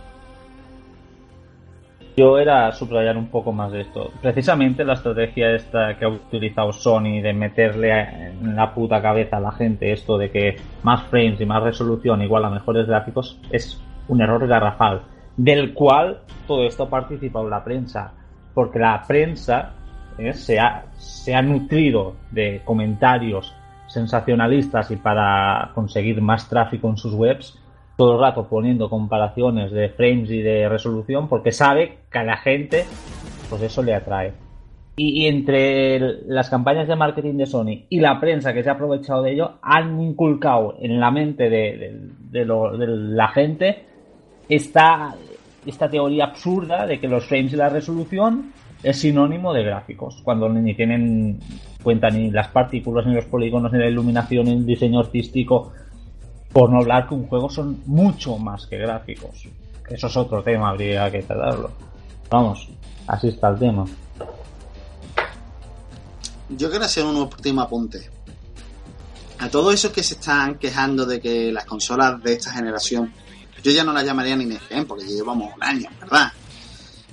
Yo 2.16 2.38
era 2.38 2.70
subrayar 2.72 3.16
un 3.16 3.28
poco 3.28 3.52
más 3.52 3.72
de 3.72 3.82
esto. 3.82 4.10
Precisamente 4.20 4.84
la 4.84 4.94
estrategia 4.94 5.54
esta 5.54 5.96
que 5.96 6.04
ha 6.04 6.08
utilizado 6.08 6.72
Sony 6.72 7.20
de 7.22 7.32
meterle 7.32 7.90
en 7.92 8.54
la 8.54 8.74
puta 8.74 9.00
cabeza 9.00 9.38
a 9.38 9.40
la 9.40 9.52
gente 9.52 9.92
esto 9.92 10.18
de 10.18 10.30
que 10.30 10.56
más 10.82 11.04
frames 11.04 11.40
y 11.40 11.46
más 11.46 11.62
resolución 11.62 12.22
igual 12.22 12.44
a 12.44 12.50
mejores 12.50 12.86
gráficos 12.86 13.38
es 13.50 13.80
un 14.08 14.20
error 14.20 14.46
garrafal, 14.46 15.02
del 15.36 15.72
cual 15.72 16.20
todo 16.46 16.64
esto 16.66 16.84
ha 16.84 16.90
participado 16.90 17.48
la 17.48 17.64
prensa, 17.64 18.12
porque 18.54 18.78
la 18.78 19.02
prensa 19.06 19.74
eh, 20.20 20.32
se, 20.34 20.58
ha, 20.58 20.84
se 20.98 21.34
ha 21.34 21.42
nutrido 21.42 22.16
de 22.30 22.62
comentarios 22.64 23.54
sensacionalistas 23.86 24.90
y 24.90 24.96
para 24.96 25.72
conseguir 25.74 26.20
más 26.20 26.48
tráfico 26.48 26.88
en 26.88 26.96
sus 26.96 27.14
webs 27.14 27.58
todo 27.96 28.14
el 28.14 28.20
rato 28.20 28.46
poniendo 28.48 28.88
comparaciones 28.88 29.72
de 29.72 29.90
frames 29.90 30.30
y 30.30 30.40
de 30.40 30.68
resolución 30.68 31.28
porque 31.28 31.52
sabe 31.52 31.98
que 32.10 32.18
a 32.18 32.24
la 32.24 32.36
gente 32.36 32.84
pues 33.48 33.62
eso 33.62 33.82
le 33.82 33.94
atrae. 33.94 34.32
Y, 34.96 35.26
entre 35.26 35.98
las 36.26 36.50
campañas 36.50 36.86
de 36.86 36.94
marketing 36.94 37.36
de 37.36 37.46
Sony 37.46 37.84
y 37.88 38.00
la 38.00 38.20
prensa 38.20 38.52
que 38.52 38.62
se 38.62 38.68
ha 38.68 38.74
aprovechado 38.74 39.22
de 39.22 39.32
ello 39.32 39.52
han 39.62 40.00
inculcado 40.00 40.76
en 40.78 41.00
la 41.00 41.10
mente 41.10 41.48
de, 41.48 42.10
de 42.30 42.44
la 42.46 43.28
gente 43.28 43.84
esta, 44.48 45.14
esta 45.64 45.88
teoría 45.88 46.24
absurda 46.24 46.86
de 46.86 47.00
que 47.00 47.08
los 47.08 47.26
frames 47.26 47.52
y 47.52 47.56
la 47.56 47.68
resolución 47.68 48.52
es 48.82 49.00
sinónimo 49.00 49.52
de 49.52 49.64
gráficos, 49.64 50.20
cuando 50.22 50.48
ni 50.48 50.74
tienen 50.74 51.38
cuenta 51.82 52.08
ni 52.10 52.30
las 52.30 52.48
partículas, 52.48 53.06
ni 53.06 53.14
los 53.14 53.26
polígonos, 53.26 53.72
ni 53.72 53.78
la 53.78 53.88
iluminación, 53.88 54.46
ni 54.46 54.52
el 54.52 54.66
diseño 54.66 55.00
artístico, 55.00 55.72
por 56.52 56.70
no 56.70 56.78
hablar 56.78 57.08
que 57.08 57.14
un 57.14 57.26
juego 57.26 57.48
son 57.48 57.82
mucho 57.86 58.38
más 58.38 58.66
que 58.66 58.78
gráficos. 58.78 59.48
Eso 59.88 60.06
es 60.06 60.16
otro 60.16 60.42
tema, 60.42 60.70
habría 60.70 61.10
que 61.10 61.22
tratarlo. 61.22 61.70
Vamos, 62.30 62.68
así 63.06 63.28
está 63.28 63.48
el 63.48 63.58
tema. 63.58 63.86
yo 66.48 66.70
quiero 66.70 66.84
hacer 66.84 67.04
un 67.04 67.16
último 67.16 67.60
apunte. 67.60 68.10
A 69.38 69.48
todos 69.48 69.72
esos 69.72 69.92
que 69.92 70.02
se 70.02 70.14
están 70.14 70.58
quejando 70.58 71.06
de 71.06 71.20
que 71.20 71.50
las 71.50 71.64
consolas 71.64 72.22
de 72.22 72.34
esta 72.34 72.52
generación, 72.52 73.12
yo 73.62 73.72
ya 73.72 73.84
no 73.84 73.92
las 73.92 74.04
llamaría 74.04 74.36
ni 74.36 74.56
Gen, 74.56 74.84
porque 74.84 75.06
llevamos 75.06 75.54
un 75.54 75.62
año, 75.62 75.88
¿verdad? 76.00 76.32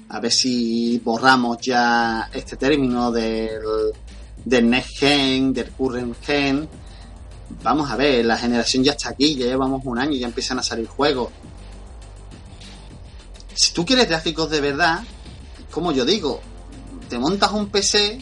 A 0.09 0.19
ver 0.19 0.31
si 0.31 0.99
borramos 1.03 1.57
ya 1.59 2.29
este 2.33 2.55
término 2.55 3.11
del, 3.11 3.61
del 4.45 4.69
Next 4.69 4.97
Gen, 4.97 5.53
del 5.53 5.71
Current 5.71 6.15
Gen. 6.23 6.69
Vamos 7.63 7.89
a 7.91 7.95
ver, 7.95 8.25
la 8.25 8.37
generación 8.37 8.83
ya 8.83 8.93
está 8.93 9.09
aquí, 9.09 9.35
ya 9.35 9.45
llevamos 9.45 9.81
un 9.85 9.99
año, 9.99 10.13
ya 10.13 10.27
empiezan 10.27 10.59
a 10.59 10.63
salir 10.63 10.87
juegos. 10.87 11.29
Si 13.53 13.73
tú 13.73 13.85
quieres 13.85 14.07
gráficos 14.07 14.49
de 14.49 14.61
verdad, 14.61 15.03
como 15.71 15.91
yo 15.91 16.05
digo, 16.05 16.41
te 17.09 17.17
montas 17.17 17.51
un 17.51 17.69
PC 17.69 18.19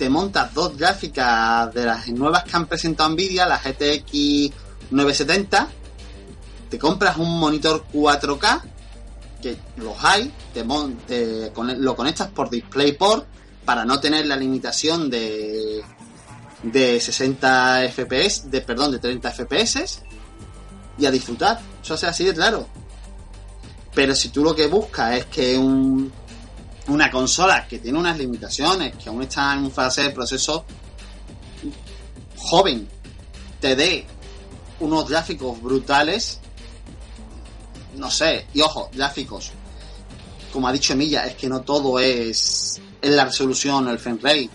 te 0.00 0.08
montas 0.08 0.54
dos 0.54 0.78
gráficas 0.78 1.74
de 1.74 1.84
las 1.84 2.08
nuevas 2.08 2.44
que 2.44 2.56
han 2.56 2.64
presentado 2.64 3.10
Nvidia, 3.10 3.44
la 3.44 3.58
GTX 3.58 4.50
970, 4.90 5.68
te 6.70 6.78
compras 6.78 7.18
un 7.18 7.38
monitor 7.38 7.84
4K, 7.92 8.62
que 9.40 9.56
los 9.76 9.94
hay, 10.04 10.32
te, 10.54 10.64
te 11.06 11.52
lo 11.78 11.96
conectas 11.96 12.28
por 12.28 12.50
DisplayPort 12.50 13.26
para 13.64 13.84
no 13.84 14.00
tener 14.00 14.26
la 14.26 14.36
limitación 14.36 15.10
de 15.10 15.82
de 16.62 17.00
60 17.00 17.88
FPS, 17.88 18.50
de 18.50 18.60
perdón, 18.60 18.92
de 18.92 18.98
30 18.98 19.30
FPS 19.32 20.02
y 20.98 21.06
a 21.06 21.10
disfrutar. 21.10 21.60
Eso 21.82 21.94
es 21.94 22.04
así 22.04 22.24
de 22.24 22.34
claro. 22.34 22.66
Pero 23.94 24.14
si 24.14 24.28
tú 24.28 24.44
lo 24.44 24.54
que 24.54 24.66
buscas 24.66 25.16
es 25.16 25.26
que 25.26 25.56
un 25.58 26.12
una 26.88 27.10
consola 27.10 27.66
que 27.68 27.78
tiene 27.78 27.98
unas 27.98 28.18
limitaciones, 28.18 28.96
que 28.96 29.08
aún 29.08 29.22
está 29.22 29.54
en 29.54 29.70
fase 29.70 30.02
de 30.02 30.10
proceso 30.10 30.64
joven, 32.36 32.88
te 33.60 33.76
dé 33.76 34.06
unos 34.80 35.08
gráficos 35.08 35.60
brutales, 35.62 36.40
no 38.00 38.10
sé, 38.10 38.46
y 38.54 38.62
ojo, 38.62 38.90
gráficos, 38.92 39.52
como 40.52 40.66
ha 40.66 40.72
dicho 40.72 40.94
Emilia, 40.94 41.26
es 41.26 41.34
que 41.36 41.48
no 41.48 41.60
todo 41.60 42.00
es, 42.00 42.80
es 43.00 43.10
la 43.10 43.26
resolución 43.26 43.88
el 43.88 43.98
frame 43.98 44.18
rate. 44.22 44.50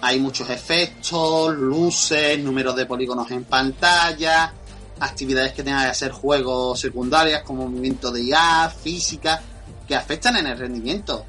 Hay 0.00 0.20
muchos 0.20 0.48
efectos, 0.50 1.54
luces, 1.56 2.38
números 2.38 2.76
de 2.76 2.86
polígonos 2.86 3.30
en 3.30 3.44
pantalla, 3.44 4.52
actividades 5.00 5.52
que 5.52 5.62
tengan 5.62 5.84
que 5.84 5.90
hacer 5.90 6.12
juegos 6.12 6.80
secundarias 6.80 7.42
como 7.42 7.68
movimiento 7.68 8.10
de 8.10 8.22
IA, 8.22 8.70
física, 8.70 9.42
que 9.86 9.94
afectan 9.94 10.36
en 10.36 10.46
el 10.46 10.58
rendimiento. 10.58 11.24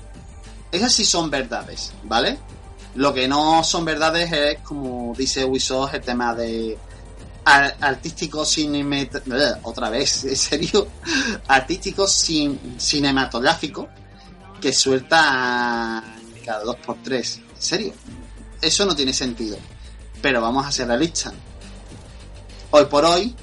Esas 0.71 0.93
sí 0.93 1.05
son 1.05 1.29
verdades, 1.29 1.91
¿vale? 2.03 2.37
Lo 2.95 3.13
que 3.13 3.27
no 3.27 3.63
son 3.63 3.85
verdades 3.85 4.31
es, 4.31 4.59
como 4.59 5.13
dice 5.17 5.45
Ubisoft, 5.45 5.95
el 5.95 6.01
tema 6.01 6.33
de 6.35 6.77
artístico 7.47 8.45
cinemat... 8.45 9.15
Otra 9.63 9.89
vez, 9.89 10.23
en 10.25 10.35
serio, 10.35 10.87
artístico 11.47 12.05
cin- 12.05 12.77
cinematográfico 12.77 13.87
que 14.61 14.73
suelta 14.73 16.03
cada 16.45 16.63
dos 16.63 16.75
por 16.77 16.97
tres. 17.03 17.37
En 17.55 17.61
serio, 17.61 17.93
eso 18.61 18.85
no 18.85 18.95
tiene 18.95 19.13
sentido. 19.13 19.57
Pero 20.21 20.41
vamos 20.41 20.65
a 20.65 20.71
ser 20.71 20.87
realistas. 20.87 21.33
Hoy 22.71 22.85
por 22.85 23.05
hoy, 23.05 23.35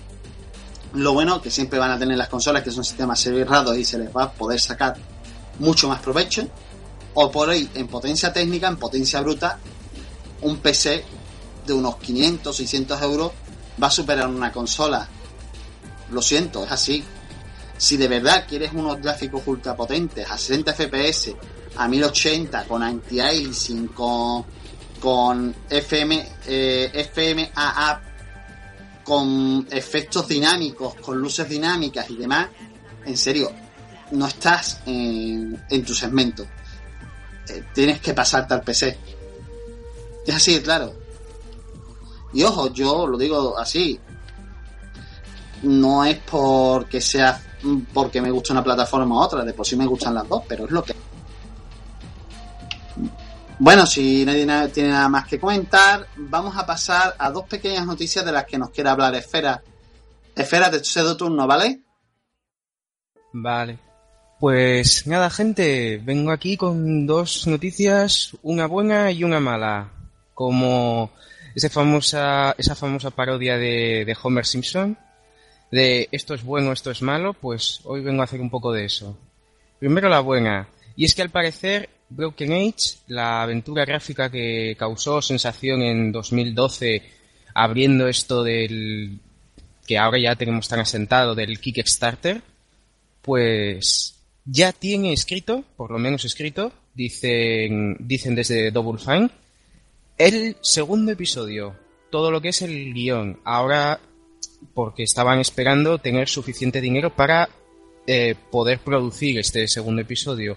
lo 0.93 1.13
bueno 1.15 1.41
que 1.41 1.51
siempre 1.51 1.79
van 1.79 1.93
a 1.93 1.99
tener 1.99 2.17
las 2.19 2.29
consolas 2.29 2.63
que 2.63 2.71
son 2.71 2.85
sistemas 2.85 3.21
cerrados 3.21 3.77
y 3.77 3.85
se 3.85 3.99
les 3.99 4.15
va 4.15 4.25
a 4.25 4.33
poder 4.33 4.61
sacar 4.61 4.97
mucho 5.59 5.89
más 5.89 6.01
provecho 6.01 6.49
o 7.15 7.31
por 7.31 7.49
ahí 7.49 7.71
en 7.75 7.87
potencia 7.87 8.33
técnica, 8.33 8.67
en 8.69 8.77
potencia 8.77 9.21
bruta, 9.21 9.59
un 10.43 10.59
PC 10.59 11.05
de 11.65 11.73
unos 11.73 11.97
500, 11.97 12.55
600 12.57 13.03
euros 13.03 13.33
va 13.83 13.89
a 13.89 13.91
superar 13.91 14.29
una 14.29 14.53
consola. 14.53 15.07
Lo 16.11 16.23
siento, 16.23 16.65
es 16.65 16.73
así. 16.73 17.05
Si 17.77 17.97
de 17.97 18.09
verdad 18.09 18.47
quieres 18.49 18.73
unos 18.73 19.01
gráficos 19.01 19.43
ultra 19.47 19.75
potentes 19.75 20.31
a 20.31 20.39
60 20.39 20.73
FPS, 20.75 21.35
a 21.77 21.89
1080, 21.89 22.65
con 22.65 22.83
anti-aliasing, 22.83 23.89
con, 23.89 24.45
con 25.01 25.55
FM, 25.69 26.29
eh, 26.47 27.11
FMAA, 27.13 28.01
con 29.03 29.67
efectos 29.71 30.29
dinámicos, 30.29 30.95
con 30.97 31.19
luces 31.19 31.49
dinámicas 31.49 32.09
y 32.11 32.17
demás, 32.17 32.49
en 33.05 33.17
serio, 33.17 33.51
no 34.13 34.27
estás 34.27 34.81
en, 34.87 35.85
tu 35.85 35.95
segmento 35.95 36.47
eh, 37.49 37.65
tienes 37.75 38.01
que 38.01 38.15
pasarte 38.15 38.55
al 38.55 38.63
PC. 38.63 38.97
Es 40.27 40.35
así, 40.35 40.61
claro. 40.61 41.04
Y 42.35 42.43
ojo, 42.43 42.73
yo 42.73 43.07
lo 43.07 43.17
digo 43.17 43.57
así. 43.59 43.99
No 45.63 46.05
es 46.05 46.19
porque 46.19 47.01
sea 47.01 47.41
porque 47.95 48.21
me 48.21 48.31
gusta 48.31 48.53
una 48.53 48.63
plataforma 48.63 49.15
u 49.15 49.19
otra, 49.21 49.43
de 49.43 49.55
por 49.55 49.65
sí 49.67 49.75
me 49.77 49.87
gustan 49.87 50.15
las 50.15 50.29
dos, 50.29 50.43
pero 50.47 50.67
es 50.67 50.71
lo 50.71 50.85
que. 50.85 50.95
Bueno, 53.59 53.87
si 53.87 54.25
nadie 54.25 54.45
na- 54.45 54.69
tiene 54.69 54.91
nada 54.91 55.09
más 55.09 55.27
que 55.27 55.39
comentar, 55.39 56.07
vamos 56.17 56.57
a 56.57 56.67
pasar 56.67 57.15
a 57.19 57.31
dos 57.31 57.45
pequeñas 57.47 57.87
noticias 57.87 58.25
de 58.25 58.33
las 58.33 58.45
que 58.45 58.59
nos 58.59 58.71
quiere 58.71 58.91
hablar 58.91 59.15
Esfera. 59.15 59.63
Esfera, 60.35 60.71
te 60.71 60.85
cedo 60.85 61.17
turno, 61.17 61.47
¿vale? 61.47 61.81
Vale. 63.33 63.79
Pues 64.41 65.07
nada, 65.07 65.31
gente, 65.31 65.99
vengo 66.05 66.33
aquí 66.33 66.57
con 66.57 67.07
dos 67.07 67.47
noticias, 67.47 68.37
una 68.43 68.67
buena 68.67 69.11
y 69.13 69.25
una 69.25 69.41
mala. 69.41 69.91
Como 70.35 71.13
esa 71.55 71.71
famosa, 71.71 72.55
esa 72.59 72.75
famosa 72.75 73.11
parodia 73.11 73.57
de, 73.57 74.05
de 74.05 74.17
Homer 74.23 74.47
Simpson, 74.47 74.99
de 75.71 76.09
esto 76.13 76.35
es 76.35 76.43
bueno, 76.43 76.73
esto 76.73 76.91
es 76.91 77.03
malo, 77.03 77.35
pues 77.35 77.81
hoy 77.85 78.01
vengo 78.03 78.23
a 78.23 78.25
hacer 78.25 78.41
un 78.41 78.51
poco 78.51 78.73
de 78.73 78.85
eso. 78.85 79.17
Primero 79.79 80.09
la 80.09 80.21
buena, 80.21 80.69
y 80.97 81.05
es 81.05 81.15
que 81.15 81.23
al 81.23 81.31
parecer 81.31 81.89
Broken 82.09 82.53
Age, 82.53 82.99
la 83.09 83.43
aventura 83.43 83.85
gráfica 83.85 84.31
que 84.31 84.77
causó 84.79 85.21
sensación 85.21 85.83
en 85.83 86.13
2012 86.13 87.03
abriendo 87.55 88.09
esto 88.09 88.43
del 88.43 89.21
que 89.87 89.99
ahora 89.99 90.19
ya 90.19 90.37
tenemos 90.37 90.69
tan 90.69 90.81
asentado 90.81 91.35
del 91.35 91.61
Kickstarter, 91.61 92.43
pues 93.23 94.17
ya 94.45 94.73
tiene 94.73 95.13
escrito, 95.13 95.65
por 95.77 95.91
lo 95.91 95.99
menos 95.99 96.25
escrito, 96.25 96.73
dicen, 96.95 97.97
dicen 98.01 98.35
desde 98.35 98.71
Double 98.71 98.99
Fine, 98.99 99.31
el 100.19 100.57
segundo 100.61 101.13
episodio, 101.13 101.77
todo 102.11 102.31
lo 102.31 102.41
que 102.41 102.51
es 102.51 102.63
el 102.63 102.95
guion. 102.95 103.41
Ahora, 103.45 104.01
porque 104.75 105.03
estaban 105.03 105.41
esperando 105.41 105.99
tener 105.99 106.29
suficiente 106.29 106.81
dinero 106.81 107.15
para 107.15 107.49
eh, 108.07 108.35
poder 108.51 108.79
producir 108.81 109.39
este 109.39 109.67
segundo 109.69 110.03
episodio. 110.03 110.57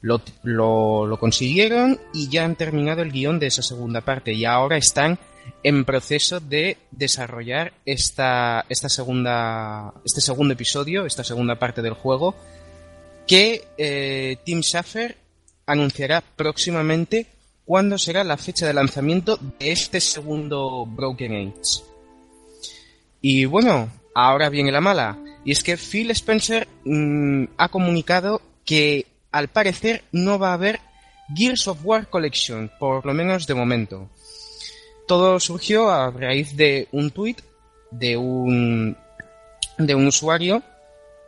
Lo, 0.00 0.20
lo, 0.42 1.16
consiguieron 1.18 2.00
y 2.12 2.28
ya 2.28 2.44
han 2.44 2.56
terminado 2.56 3.02
el 3.02 3.12
guion 3.12 3.38
de 3.38 3.46
esa 3.46 3.62
segunda 3.62 4.00
parte 4.00 4.32
y 4.32 4.44
ahora 4.44 4.76
están 4.76 5.18
en 5.62 5.84
proceso 5.84 6.40
de 6.40 6.76
desarrollar 6.90 7.72
esta, 7.86 8.66
esta 8.68 8.88
segunda, 8.88 9.94
este 10.04 10.20
segundo 10.20 10.54
episodio, 10.54 11.06
esta 11.06 11.22
segunda 11.22 11.56
parte 11.56 11.82
del 11.82 11.94
juego, 11.94 12.34
que 13.28 13.64
eh, 13.78 14.38
Tim 14.44 14.62
Schafer 14.62 15.16
anunciará 15.66 16.20
próximamente 16.20 17.28
cuándo 17.72 17.96
será 17.96 18.22
la 18.22 18.36
fecha 18.36 18.66
de 18.66 18.74
lanzamiento 18.74 19.38
de 19.58 19.72
este 19.72 19.98
segundo 19.98 20.84
Broken 20.84 21.32
Age. 21.32 21.82
Y 23.22 23.46
bueno, 23.46 23.88
ahora 24.14 24.50
viene 24.50 24.70
la 24.70 24.82
mala, 24.82 25.16
y 25.42 25.52
es 25.52 25.62
que 25.62 25.78
Phil 25.78 26.10
Spencer 26.10 26.68
mm, 26.84 27.44
ha 27.56 27.68
comunicado 27.70 28.42
que 28.66 29.06
al 29.30 29.48
parecer 29.48 30.04
no 30.12 30.38
va 30.38 30.50
a 30.50 30.52
haber 30.52 30.80
Gears 31.34 31.66
of 31.66 31.78
War 31.82 32.10
Collection, 32.10 32.70
por 32.78 33.06
lo 33.06 33.14
menos 33.14 33.46
de 33.46 33.54
momento. 33.54 34.10
Todo 35.08 35.40
surgió 35.40 35.88
a 35.88 36.10
raíz 36.10 36.54
de 36.54 36.88
un 36.92 37.10
tweet 37.10 37.36
de 37.90 38.18
un, 38.18 38.98
de 39.78 39.94
un 39.94 40.08
usuario 40.08 40.62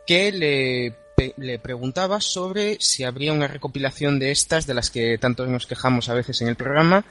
que 0.05 0.31
le, 0.31 0.95
le 1.37 1.59
preguntaba 1.59 2.21
sobre 2.21 2.77
si 2.79 3.03
habría 3.03 3.33
una 3.33 3.47
recopilación 3.47 4.19
de 4.19 4.31
estas, 4.31 4.67
de 4.67 4.73
las 4.73 4.89
que 4.89 5.17
tanto 5.17 5.45
nos 5.47 5.67
quejamos 5.67 6.09
a 6.09 6.13
veces 6.13 6.41
en 6.41 6.47
el 6.47 6.55
programa, 6.55 7.05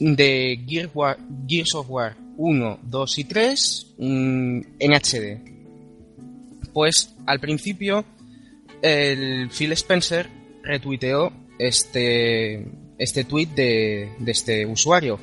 de 0.00 0.64
Gears 0.66 1.74
of 1.74 1.90
War 1.90 2.16
1, 2.36 2.78
2 2.82 3.18
y 3.18 3.24
3 3.24 3.86
mm, 3.98 4.60
en 4.78 4.92
HD. 4.92 6.72
Pues 6.72 7.14
al 7.26 7.40
principio 7.40 8.04
el 8.82 9.50
Phil 9.50 9.72
Spencer 9.72 10.28
retuiteó 10.62 11.32
este, 11.58 12.66
este 12.98 13.24
tweet 13.24 13.48
de, 13.54 14.12
de 14.18 14.32
este 14.32 14.66
usuario 14.66 15.18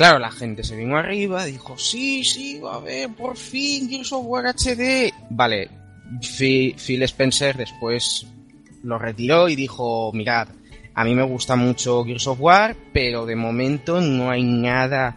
Claro, 0.00 0.18
la 0.18 0.30
gente 0.30 0.64
se 0.64 0.76
vino 0.76 0.96
arriba, 0.96 1.44
dijo, 1.44 1.76
sí, 1.76 2.24
sí, 2.24 2.58
a 2.66 2.76
haber 2.76 3.10
por 3.10 3.36
fin 3.36 3.86
Gears 3.90 4.10
of 4.14 4.24
War 4.24 4.46
HD. 4.46 5.12
Vale, 5.28 5.68
Phil 6.20 7.02
Spencer 7.02 7.56
después 7.56 8.26
lo 8.82 8.98
retiró 8.98 9.48
y 9.48 9.56
dijo, 9.56 10.10
mirad, 10.12 10.48
a 10.94 11.04
mí 11.04 11.14
me 11.14 11.22
gusta 11.22 11.56
mucho 11.56 12.04
Gears 12.04 12.26
of 12.26 12.40
War, 12.40 12.76
pero 12.92 13.26
de 13.26 13.36
momento 13.36 14.00
no 14.00 14.30
hay 14.30 14.42
nada 14.42 15.16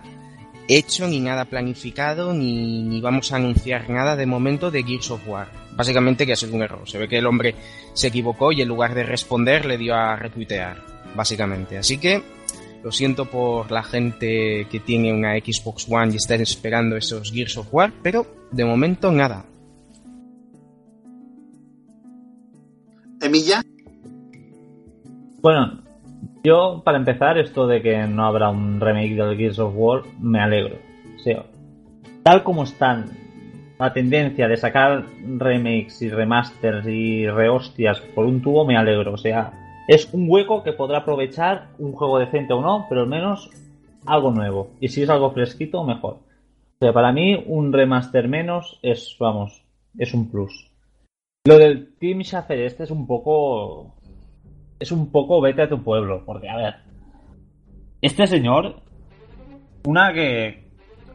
hecho, 0.67 1.07
ni 1.07 1.19
nada 1.19 1.45
planificado, 1.45 2.33
ni, 2.33 2.83
ni 2.83 3.01
vamos 3.01 3.31
a 3.31 3.37
anunciar 3.37 3.89
nada 3.89 4.15
de 4.15 4.25
momento 4.25 4.71
de 4.71 4.83
Gears 4.83 5.11
of 5.11 5.27
War. 5.27 5.49
Básicamente 5.75 6.25
que 6.25 6.33
ha 6.33 6.35
sido 6.35 6.55
un 6.55 6.61
error. 6.61 6.87
Se 6.87 6.97
ve 6.97 7.07
que 7.07 7.17
el 7.17 7.25
hombre 7.25 7.55
se 7.93 8.07
equivocó 8.07 8.51
y 8.51 8.61
en 8.61 8.67
lugar 8.67 8.93
de 8.93 9.03
responder 9.03 9.65
le 9.65 9.77
dio 9.77 9.95
a 9.95 10.15
retuitear, 10.15 10.77
básicamente. 11.15 11.77
Así 11.77 11.97
que 11.97 12.21
lo 12.83 12.91
siento 12.91 13.25
por 13.25 13.71
la 13.71 13.81
gente 13.81 14.67
que 14.69 14.79
tiene 14.79 15.11
una 15.11 15.35
Xbox 15.37 15.87
One 15.89 16.13
y 16.13 16.17
está 16.17 16.35
esperando 16.35 16.95
esos 16.95 17.31
Gears 17.31 17.57
of 17.57 17.73
War, 17.73 17.91
pero 18.03 18.27
de 18.51 18.65
momento 18.65 19.11
nada. 19.11 19.45
Bueno, 25.41 25.81
yo 26.43 26.81
para 26.85 26.97
empezar, 26.97 27.37
esto 27.37 27.65
de 27.67 27.81
que 27.81 28.05
no 28.07 28.25
habrá 28.25 28.49
un 28.49 28.79
remake 28.79 29.15
del 29.15 29.35
Gears 29.37 29.59
of 29.59 29.73
War, 29.75 30.03
me 30.19 30.39
alegro. 30.39 30.77
O 31.15 31.19
sea, 31.19 31.43
tal 32.23 32.43
como 32.43 32.63
están 32.63 33.09
la 33.79 33.91
tendencia 33.91 34.47
de 34.47 34.55
sacar 34.57 35.05
remakes 35.37 36.01
y 36.01 36.09
remasters 36.09 36.87
y 36.87 37.27
rehostias 37.27 37.99
por 38.13 38.25
un 38.25 38.41
tubo, 38.41 38.65
me 38.65 38.77
alegro. 38.77 39.13
O 39.13 39.17
sea, 39.17 39.51
es 39.87 40.13
un 40.13 40.25
hueco 40.29 40.63
que 40.63 40.73
podrá 40.73 40.99
aprovechar 40.99 41.69
un 41.79 41.91
juego 41.91 42.19
decente 42.19 42.53
o 42.53 42.61
no, 42.61 42.85
pero 42.87 43.01
al 43.01 43.07
menos 43.07 43.49
algo 44.05 44.31
nuevo. 44.31 44.69
Y 44.79 44.89
si 44.89 45.03
es 45.03 45.09
algo 45.09 45.31
fresquito, 45.31 45.83
mejor. 45.83 46.19
O 46.79 46.85
sea, 46.85 46.93
para 46.93 47.11
mí 47.11 47.43
un 47.47 47.73
remaster 47.73 48.27
menos 48.27 48.79
es, 48.81 49.15
vamos, 49.19 49.63
es 49.97 50.13
un 50.13 50.29
plus. 50.29 50.72
Lo 51.45 51.57
del 51.57 51.93
Team 51.99 52.21
Schaffer 52.21 52.57
este 52.61 52.83
es 52.83 52.91
un 52.91 53.05
poco... 53.05 53.93
Es 54.79 54.93
un 54.93 55.11
poco 55.11 55.41
vete 55.41 55.63
a 55.63 55.67
tu 55.67 55.83
pueblo, 55.83 56.23
porque 56.25 56.47
a 56.47 56.55
ver... 56.55 56.75
Este 58.01 58.27
señor, 58.27 58.77
una 59.85 60.13
que 60.13 60.63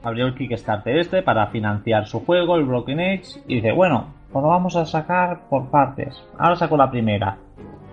abrió 0.03 0.27
el 0.27 0.35
Kickstarter 0.35 0.99
este 0.99 1.23
para 1.23 1.47
financiar 1.47 2.07
su 2.07 2.27
juego, 2.27 2.57
el 2.57 2.65
Broken 2.65 3.01
Age, 3.01 3.41
y 3.47 3.57
dice, 3.57 3.73
bueno, 3.73 4.13
pues 4.31 4.43
lo 4.43 4.49
vamos 4.51 4.77
a 4.77 4.85
sacar 4.85 5.49
por 5.49 5.71
partes. 5.71 6.23
Ahora 6.39 6.57
saco 6.57 6.77
la 6.77 6.91
primera 6.91 7.39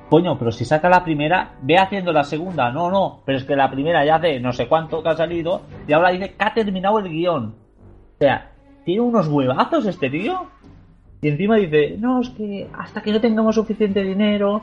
Coño, 0.09 0.37
pero 0.37 0.51
si 0.51 0.65
saca 0.65 0.89
la 0.89 1.05
primera, 1.05 1.55
ve 1.61 1.77
haciendo 1.77 2.11
la 2.11 2.25
segunda. 2.25 2.69
No, 2.69 2.91
no, 2.91 3.21
pero 3.25 3.37
es 3.37 3.45
que 3.45 3.55
la 3.55 3.71
primera 3.71 4.05
ya 4.05 4.15
hace 4.15 4.41
no 4.41 4.51
sé 4.51 4.67
cuánto 4.67 5.01
que 5.01 5.07
ha 5.07 5.15
salido 5.15 5.61
y 5.87 5.93
ahora 5.93 6.11
dice 6.11 6.33
que 6.33 6.43
ha 6.43 6.53
terminado 6.53 6.99
el 6.99 7.07
guion. 7.07 7.55
O 8.15 8.17
sea, 8.19 8.51
tiene 8.83 9.01
unos 9.01 9.29
huevazos 9.29 9.85
este 9.85 10.09
tío. 10.09 10.47
Y 11.25 11.29
encima 11.29 11.55
dice, 11.55 11.95
no, 11.97 12.21
es 12.21 12.29
que 12.29 12.67
hasta 12.77 13.01
que 13.01 13.11
no 13.11 13.19
tengamos 13.19 13.55
suficiente 13.55 14.03
dinero, 14.03 14.61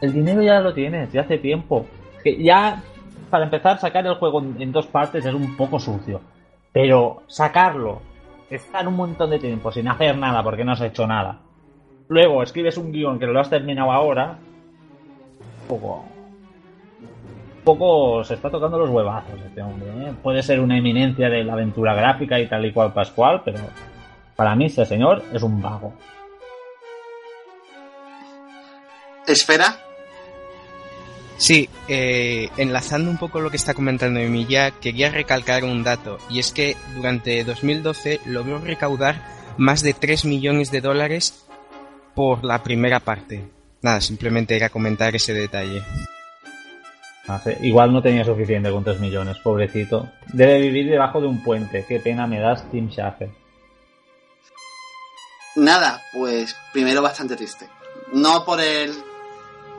el 0.00 0.12
dinero 0.12 0.40
ya 0.42 0.60
lo 0.60 0.72
tienes, 0.72 1.10
ya 1.10 1.22
hace 1.22 1.38
tiempo. 1.38 1.86
Que 2.22 2.40
ya, 2.40 2.80
para 3.28 3.42
empezar, 3.42 3.80
sacar 3.80 4.06
el 4.06 4.14
juego 4.14 4.40
en 4.40 4.70
dos 4.70 4.86
partes 4.86 5.26
es 5.26 5.34
un 5.34 5.56
poco 5.56 5.80
sucio. 5.80 6.20
Pero 6.72 7.24
sacarlo, 7.26 8.00
estar 8.48 8.86
un 8.86 8.94
montón 8.94 9.30
de 9.30 9.40
tiempo 9.40 9.72
sin 9.72 9.88
hacer 9.88 10.16
nada 10.16 10.40
porque 10.44 10.64
no 10.64 10.70
has 10.70 10.80
hecho 10.82 11.04
nada. 11.04 11.40
Luego 12.06 12.44
escribes 12.44 12.78
un 12.78 12.92
guion 12.92 13.18
que 13.18 13.26
lo 13.26 13.40
has 13.40 13.50
terminado 13.50 13.90
ahora 13.90 14.38
poco 15.66 16.04
poco 17.64 18.22
se 18.22 18.34
está 18.34 18.50
tocando 18.50 18.78
los 18.78 18.88
huevazos 18.88 19.34
este 19.44 19.62
hombre. 19.62 19.88
¿eh? 19.88 20.12
Puede 20.22 20.44
ser 20.44 20.60
una 20.60 20.78
eminencia 20.78 21.28
de 21.28 21.42
la 21.42 21.54
aventura 21.54 21.92
gráfica 21.92 22.38
y 22.38 22.46
tal 22.46 22.64
y 22.64 22.72
cual 22.72 22.92
Pascual, 22.92 23.42
pero 23.44 23.58
para 24.38 24.54
mí 24.54 24.66
este 24.66 24.86
señor 24.86 25.24
es 25.32 25.42
un 25.42 25.60
vago. 25.60 25.92
¿Espera? 29.26 29.76
Sí, 31.36 31.68
eh, 31.88 32.48
enlazando 32.56 33.10
un 33.10 33.18
poco 33.18 33.40
lo 33.40 33.50
que 33.50 33.56
está 33.56 33.74
comentando 33.74 34.20
Emilia, 34.20 34.70
quería 34.70 35.10
recalcar 35.10 35.64
un 35.64 35.82
dato, 35.82 36.18
y 36.30 36.38
es 36.38 36.52
que 36.52 36.76
durante 36.94 37.42
2012 37.42 38.20
logró 38.26 38.60
recaudar 38.60 39.16
más 39.56 39.82
de 39.82 39.92
3 39.92 40.24
millones 40.26 40.70
de 40.70 40.82
dólares 40.82 41.44
por 42.14 42.44
la 42.44 42.62
primera 42.62 43.00
parte. 43.00 43.42
Nada, 43.82 44.00
simplemente 44.00 44.54
era 44.54 44.68
comentar 44.68 45.16
ese 45.16 45.34
detalle. 45.34 45.82
Ah, 47.26 47.42
igual 47.60 47.92
no 47.92 48.00
tenía 48.00 48.24
suficiente 48.24 48.70
con 48.70 48.84
3 48.84 49.00
millones, 49.00 49.36
pobrecito. 49.38 50.08
Debe 50.32 50.60
vivir 50.60 50.88
debajo 50.88 51.20
de 51.20 51.26
un 51.26 51.42
puente. 51.42 51.84
Qué 51.88 51.98
pena 51.98 52.28
me 52.28 52.38
das, 52.38 52.70
Tim 52.70 52.88
Schafer. 52.88 53.47
Nada, 55.56 56.02
pues 56.12 56.54
primero 56.72 57.02
bastante 57.02 57.36
triste. 57.36 57.68
No 58.12 58.44
por 58.44 58.60
el 58.60 58.94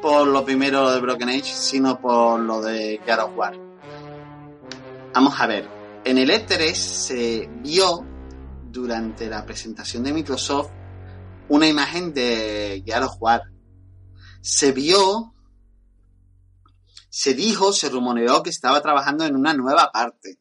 por 0.01 0.28
lo 0.28 0.45
primero 0.45 0.89
de 0.91 0.99
Broken 1.01 1.30
Age, 1.30 1.53
sino 1.53 1.99
por 1.99 2.39
lo 2.39 2.61
de 2.61 3.01
God 3.05 3.20
of 3.20 3.38
War. 3.38 3.53
Vamos 5.13 5.39
a 5.39 5.47
ver, 5.47 5.67
en 6.05 6.17
el 6.17 6.30
E3 6.30 6.74
se 6.74 7.49
vio 7.61 8.05
durante 8.63 9.28
la 9.28 9.45
presentación 9.45 10.03
de 10.03 10.13
Microsoft 10.13 10.70
una 11.49 11.67
imagen 11.67 12.13
de 12.13 12.84
God 12.86 13.03
of 13.03 13.15
War 13.20 13.41
se 14.41 14.72
vio, 14.72 15.34
se 17.09 17.34
dijo, 17.34 17.74
se 17.74 17.89
rumoreó 17.89 18.43
que 18.43 18.49
estaba 18.49 18.82
trabajando 18.82 19.26
en 19.26 19.36
una 19.36 19.53
nueva 19.53 19.91
parte. 19.91 20.39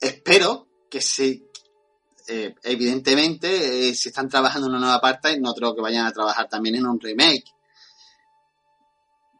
Espero 0.00 0.68
que 0.90 1.00
se, 1.00 1.47
eh, 2.28 2.54
evidentemente, 2.62 3.88
eh, 3.88 3.94
si 3.94 4.10
están 4.10 4.28
trabajando 4.28 4.66
en 4.66 4.74
una 4.74 4.80
nueva 4.80 5.00
parte, 5.00 5.40
no 5.40 5.54
creo 5.54 5.74
que 5.74 5.80
vayan 5.80 6.06
a 6.06 6.12
trabajar 6.12 6.48
también 6.48 6.74
en 6.74 6.86
un 6.86 7.00
remake. 7.00 7.54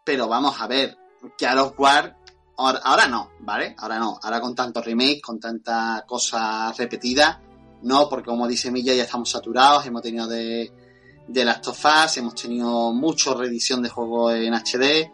Pero 0.05 0.27
vamos 0.27 0.59
a 0.61 0.67
ver, 0.67 0.97
que 1.37 1.47
a 1.47 1.55
los 1.55 1.75
War, 1.77 2.17
ahora, 2.57 3.07
no, 3.07 3.33
¿vale? 3.41 3.75
Ahora 3.79 3.99
no, 3.99 4.19
ahora 4.23 4.41
con 4.41 4.55
tanto 4.55 4.81
remake, 4.81 5.21
con 5.21 5.39
tanta 5.39 6.05
cosa 6.07 6.73
repetida, 6.73 7.43
no, 7.83 8.09
porque 8.09 8.31
como 8.31 8.49
dice 8.49 8.71
Milla, 8.71 8.95
ya 8.95 9.05
estamos 9.05 9.31
saturados, 9.31 9.85
hemos 9.87 10.03
tenido 10.03 10.27
de, 10.27 10.73
de 11.29 11.45
Last 11.45 11.69
of 11.69 11.85
hemos 12.17 12.35
tenido 12.35 12.93
mucho 12.93 13.35
reedición 13.35 13.83
de 13.83 13.91
juegos 13.91 14.35
en 14.35 14.55
HD. 14.55 15.13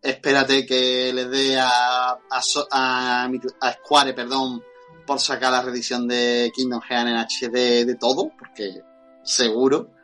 Espérate 0.00 0.64
que 0.64 1.12
les 1.12 1.30
dé 1.30 1.58
a, 1.58 2.18
a, 2.30 3.72
Square, 3.72 4.12
perdón, 4.12 4.62
por 5.08 5.20
sacar 5.20 5.50
la 5.50 5.62
reedición 5.62 6.06
de 6.06 6.52
Kingdom 6.54 6.82
Hearts 6.82 7.08
en 7.08 7.16
HD 7.16 7.86
de 7.86 7.94
todo, 7.94 8.30
porque 8.38 8.82
seguro. 9.24 9.94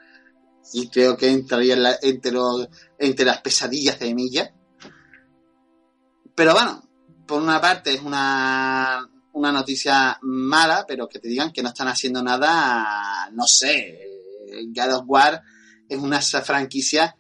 Y 0.73 0.89
creo 0.89 1.15
que 1.15 1.29
entraría 1.29 1.77
entre, 2.01 3.25
las 3.27 3.43
pesadillas 3.43 3.99
de 3.99 4.09
Emilia. 4.09 4.55
Pero 6.35 6.55
bueno, 6.55 6.83
por 7.27 7.43
una 7.43 7.61
parte 7.61 7.93
es 7.93 8.01
una, 8.01 9.07
una 9.35 9.53
noticia 9.53 10.19
mala, 10.23 10.87
pero 10.89 11.07
que 11.07 11.19
te 11.19 11.29
digan 11.29 11.53
que 11.53 11.63
no 11.63 11.69
están 11.69 11.89
haciendo 11.89 12.23
nada, 12.23 13.29
no 13.33 13.47
sé. 13.47 14.01
God 14.75 14.95
of 14.95 15.05
War 15.07 15.43
es 15.87 15.99
una 15.99 16.23
franquicia 16.23 17.15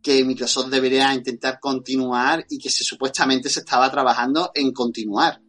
que 0.00 0.24
Microsoft 0.24 0.70
debería 0.70 1.12
intentar 1.12 1.60
continuar 1.60 2.46
y 2.48 2.58
que 2.58 2.70
supuestamente 2.70 3.50
se 3.50 3.60
estaba 3.60 3.90
trabajando 3.90 4.52
en 4.54 4.72
continuar. 4.72 5.42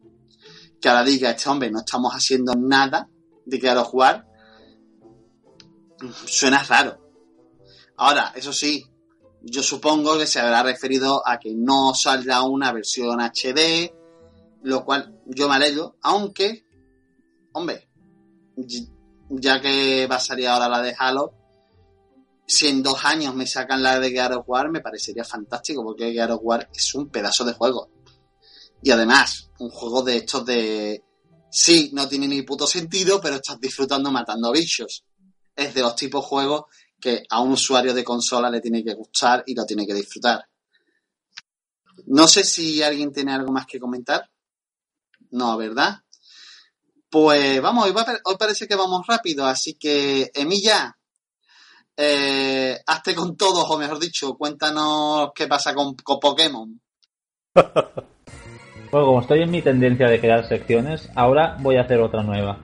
Que 0.82 0.89
ahora 0.89 1.03
diga 1.03 1.29
este 1.29 1.47
hombre, 1.49 1.69
no 1.69 1.79
estamos 1.79 2.11
haciendo 2.13 2.53
nada 2.55 3.07
de 3.45 3.71
of 3.77 3.93
War, 3.93 4.27
suena 6.25 6.63
raro. 6.63 6.99
Ahora, 7.97 8.34
eso 8.36 8.51
sí, 8.51 8.84
yo 9.43 9.61
supongo 9.61 10.17
que 10.17 10.25
se 10.25 10.39
habrá 10.39 10.63
referido 10.63 11.21
a 11.25 11.39
que 11.39 11.53
no 11.53 11.93
saldrá 11.93 12.41
una 12.41 12.71
versión 12.71 13.19
HD, 13.19 13.93
lo 14.63 14.84
cual 14.84 15.19
yo 15.27 15.47
me 15.47 15.55
alegro, 15.55 15.97
aunque, 16.01 16.65
hombre, 17.53 17.88
ya 19.29 19.61
que 19.61 20.07
va 20.07 20.15
a 20.15 20.19
salir 20.19 20.47
ahora 20.47 20.67
la 20.67 20.82
de 20.82 20.95
Halo, 20.97 21.34
si 22.47 22.67
en 22.67 22.84
dos 22.84 23.05
años 23.05 23.34
me 23.34 23.47
sacan 23.47 23.82
la 23.82 23.99
de 23.99 24.11
God 24.11 24.38
of 24.38 24.49
War, 24.49 24.69
me 24.69 24.82
parecería 24.82 25.23
fantástico, 25.23 25.84
porque 25.84 26.13
God 26.13 26.32
of 26.32 26.41
War 26.43 26.69
es 26.73 26.93
un 26.95 27.09
pedazo 27.09 27.45
de 27.45 27.53
juego. 27.53 27.89
Y 28.82 28.91
además, 28.91 29.49
un 29.59 29.69
juego 29.69 30.01
de 30.01 30.17
estos 30.17 30.45
de... 30.45 31.03
Sí, 31.49 31.91
no 31.93 32.07
tiene 32.07 32.27
ni 32.27 32.41
puto 32.43 32.65
sentido, 32.65 33.19
pero 33.19 33.36
estás 33.36 33.59
disfrutando 33.59 34.11
matando 34.11 34.51
bichos. 34.51 35.03
Es 35.55 35.73
de 35.73 35.82
los 35.82 35.95
tipos 35.95 36.25
juegos 36.25 36.63
que 36.99 37.23
a 37.29 37.41
un 37.41 37.51
usuario 37.51 37.93
de 37.93 38.03
consola 38.03 38.49
le 38.49 38.61
tiene 38.61 38.84
que 38.84 38.93
gustar 38.93 39.43
y 39.45 39.53
lo 39.53 39.65
tiene 39.65 39.86
que 39.86 39.93
disfrutar. 39.93 40.47
No 42.07 42.27
sé 42.27 42.43
si 42.43 42.82
alguien 42.82 43.11
tiene 43.11 43.34
algo 43.34 43.51
más 43.51 43.65
que 43.65 43.79
comentar. 43.79 44.29
No, 45.32 45.57
¿verdad? 45.57 46.01
Pues 47.09 47.61
vamos, 47.61 47.91
hoy 48.23 48.38
parece 48.38 48.67
que 48.67 48.75
vamos 48.75 49.05
rápido, 49.05 49.45
así 49.45 49.73
que, 49.73 50.32
Emilia, 50.34 50.97
eh, 51.97 52.82
hazte 52.88 53.13
con 53.13 53.36
todos, 53.36 53.65
o 53.69 53.77
mejor 53.77 53.99
dicho, 53.99 54.38
cuéntanos 54.38 55.32
qué 55.36 55.47
pasa 55.47 55.75
con, 55.75 55.95
con 55.95 56.19
Pokémon. 56.19 56.82
Bueno, 58.92 59.06
como 59.08 59.22
estoy 59.22 59.42
en 59.42 59.52
mi 59.52 59.62
tendencia 59.62 60.08
de 60.08 60.20
crear 60.20 60.44
secciones, 60.46 61.10
ahora 61.16 61.56
voy 61.60 61.78
a 61.78 61.82
hacer 61.82 62.00
otra 62.02 62.24
nueva. 62.24 62.58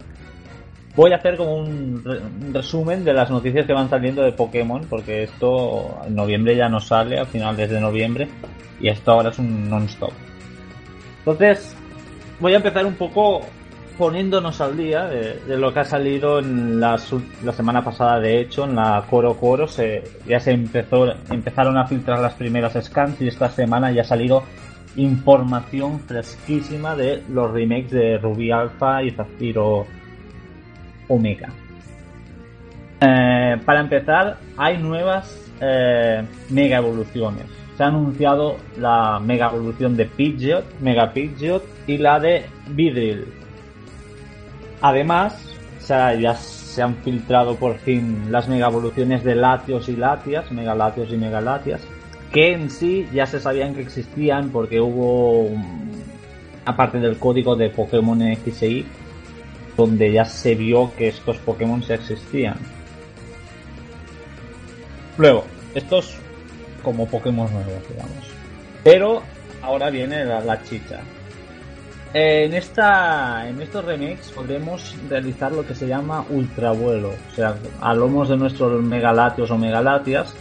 Voy 0.96 1.14
a 1.14 1.18
hacer 1.18 1.38
como 1.38 1.56
un, 1.58 2.02
re- 2.04 2.20
resumen 2.52 3.06
de 3.06 3.14
las 3.14 3.30
noticias 3.30 3.66
que 3.66 3.74
van 3.74 3.90
saliendo 3.90 4.24
de 4.24 4.32
Pokémon, 4.34 4.86
porque 4.90 5.24
esto 5.24 6.00
en 6.06 6.16
noviembre 6.16 6.56
ya 6.56 6.68
no 6.70 6.80
sale, 6.80 7.20
a 7.20 7.26
finales 7.26 7.70
de 7.70 7.80
noviembre, 7.80 8.28
y 8.80 8.90
esto 8.90 9.12
ahora 9.12 9.30
es 9.30 9.40
un 9.40 9.70
non-stop. 9.70 10.12
Entonces, 11.20 11.76
voy 12.40 12.54
a 12.54 12.58
empezar 12.58 12.86
un 12.86 12.96
poco 12.96 13.42
poniéndonos 13.98 14.60
al 14.60 14.76
día 14.76 15.06
de, 15.06 15.58
lo 15.58 15.74
que 15.74 15.80
ha 15.80 15.86
salido 15.86 16.40
en 16.40 16.80
ul- 16.80 17.24
la 17.44 17.54
semana 17.54 17.84
pasada, 17.84 18.20
de 18.20 18.42
hecho, 18.42 18.66
en 18.66 18.76
la 18.76 19.04
Coro 19.10 19.36
Coro, 19.38 19.68
se, 19.68 20.04
ya 20.28 20.40
se 20.40 20.52
empezó, 20.52 21.14
empezaron 21.32 21.78
a 21.78 21.88
filtrar 21.88 22.20
las 22.20 22.34
primeras 22.34 22.74
scans 22.84 23.22
y 23.22 23.28
esta 23.28 23.50
semana 23.50 23.92
ya 23.92 24.02
ha 24.02 24.06
salido 24.06 24.44
información 24.98 26.00
fresquísima 26.02 26.96
de 26.96 27.24
los 27.30 27.52
remakes 27.52 27.92
de 27.92 28.18
Ruby 28.18 28.52
Alpha 28.52 29.04
y 29.04 29.12
Zafiro 29.12 29.86
Omega. 31.08 31.50
Eh, 33.00 33.58
para 33.64 33.80
empezar, 33.80 34.38
hay 34.58 34.78
nuevas 34.78 35.52
eh, 35.62 36.24
mega 36.50 36.78
evoluciones. 36.78 37.46
Se 37.78 37.84
ha 37.84 37.88
anunciado 37.88 38.58
la 38.78 39.20
mega 39.20 39.48
evolución 39.48 39.96
de 39.96 40.06
Pidgeot, 40.06 40.66
Mega 40.82 41.14
Pidgeot 41.14 41.64
y 41.86 41.98
la 42.00 42.20
de 42.20 42.46
Vidril. 42.70 43.26
Además, 44.82 45.58
ya 45.88 46.36
se 46.36 46.82
han 46.82 46.96
filtrado 46.98 47.56
por 47.56 47.78
fin 47.78 48.32
las 48.32 48.48
mega 48.48 48.68
evoluciones 48.68 49.24
de 49.24 49.36
Latios 49.36 49.88
y 49.90 49.96
Latias, 49.96 50.52
Mega 50.52 50.76
Latios 50.76 51.10
y 51.12 51.18
Mega 51.18 51.40
Latias, 51.40 51.82
que 52.32 52.54
en 52.54 52.70
sí 52.70 53.08
ya 53.14 53.26
se 53.26 53.40
sabían 53.40 53.74
que 53.74 53.82
existían 53.82 54.50
porque 54.50 54.80
hubo, 54.80 55.50
aparte 56.66 57.00
del 57.00 57.18
código 57.18 57.56
de 57.56 57.70
Pokémon 57.70 58.22
X 58.22 58.64
e 58.64 58.86
donde 59.76 60.12
ya 60.12 60.26
se 60.26 60.56
vio 60.56 60.92
que 60.98 61.08
estos 61.08 61.38
Pokémon 61.38 61.82
ya 61.82 61.96
existían. 61.96 62.58
Luego, 65.18 65.46
estos 65.76 66.18
como 66.84 67.08
Pokémon 67.08 67.52
nuevos, 67.52 67.88
digamos. 67.90 68.32
Pero 68.84 69.22
ahora 69.62 69.90
viene 69.90 70.26
la, 70.26 70.42
la 70.42 70.64
chicha. 70.64 71.00
En, 72.14 72.54
esta, 72.54 73.48
en 73.48 73.62
estos 73.62 73.84
remakes 73.86 74.32
podremos 74.32 74.96
realizar 75.10 75.52
lo 75.52 75.66
que 75.66 75.76
se 75.76 75.88
llama 75.88 76.26
ultravuelo. 76.30 77.10
O 77.10 77.36
sea, 77.36 77.56
a 77.82 77.94
lomos 77.94 78.30
de 78.30 78.38
nuestros 78.38 78.82
megalatios 78.82 79.52
o 79.52 79.58
megalatias, 79.58 80.34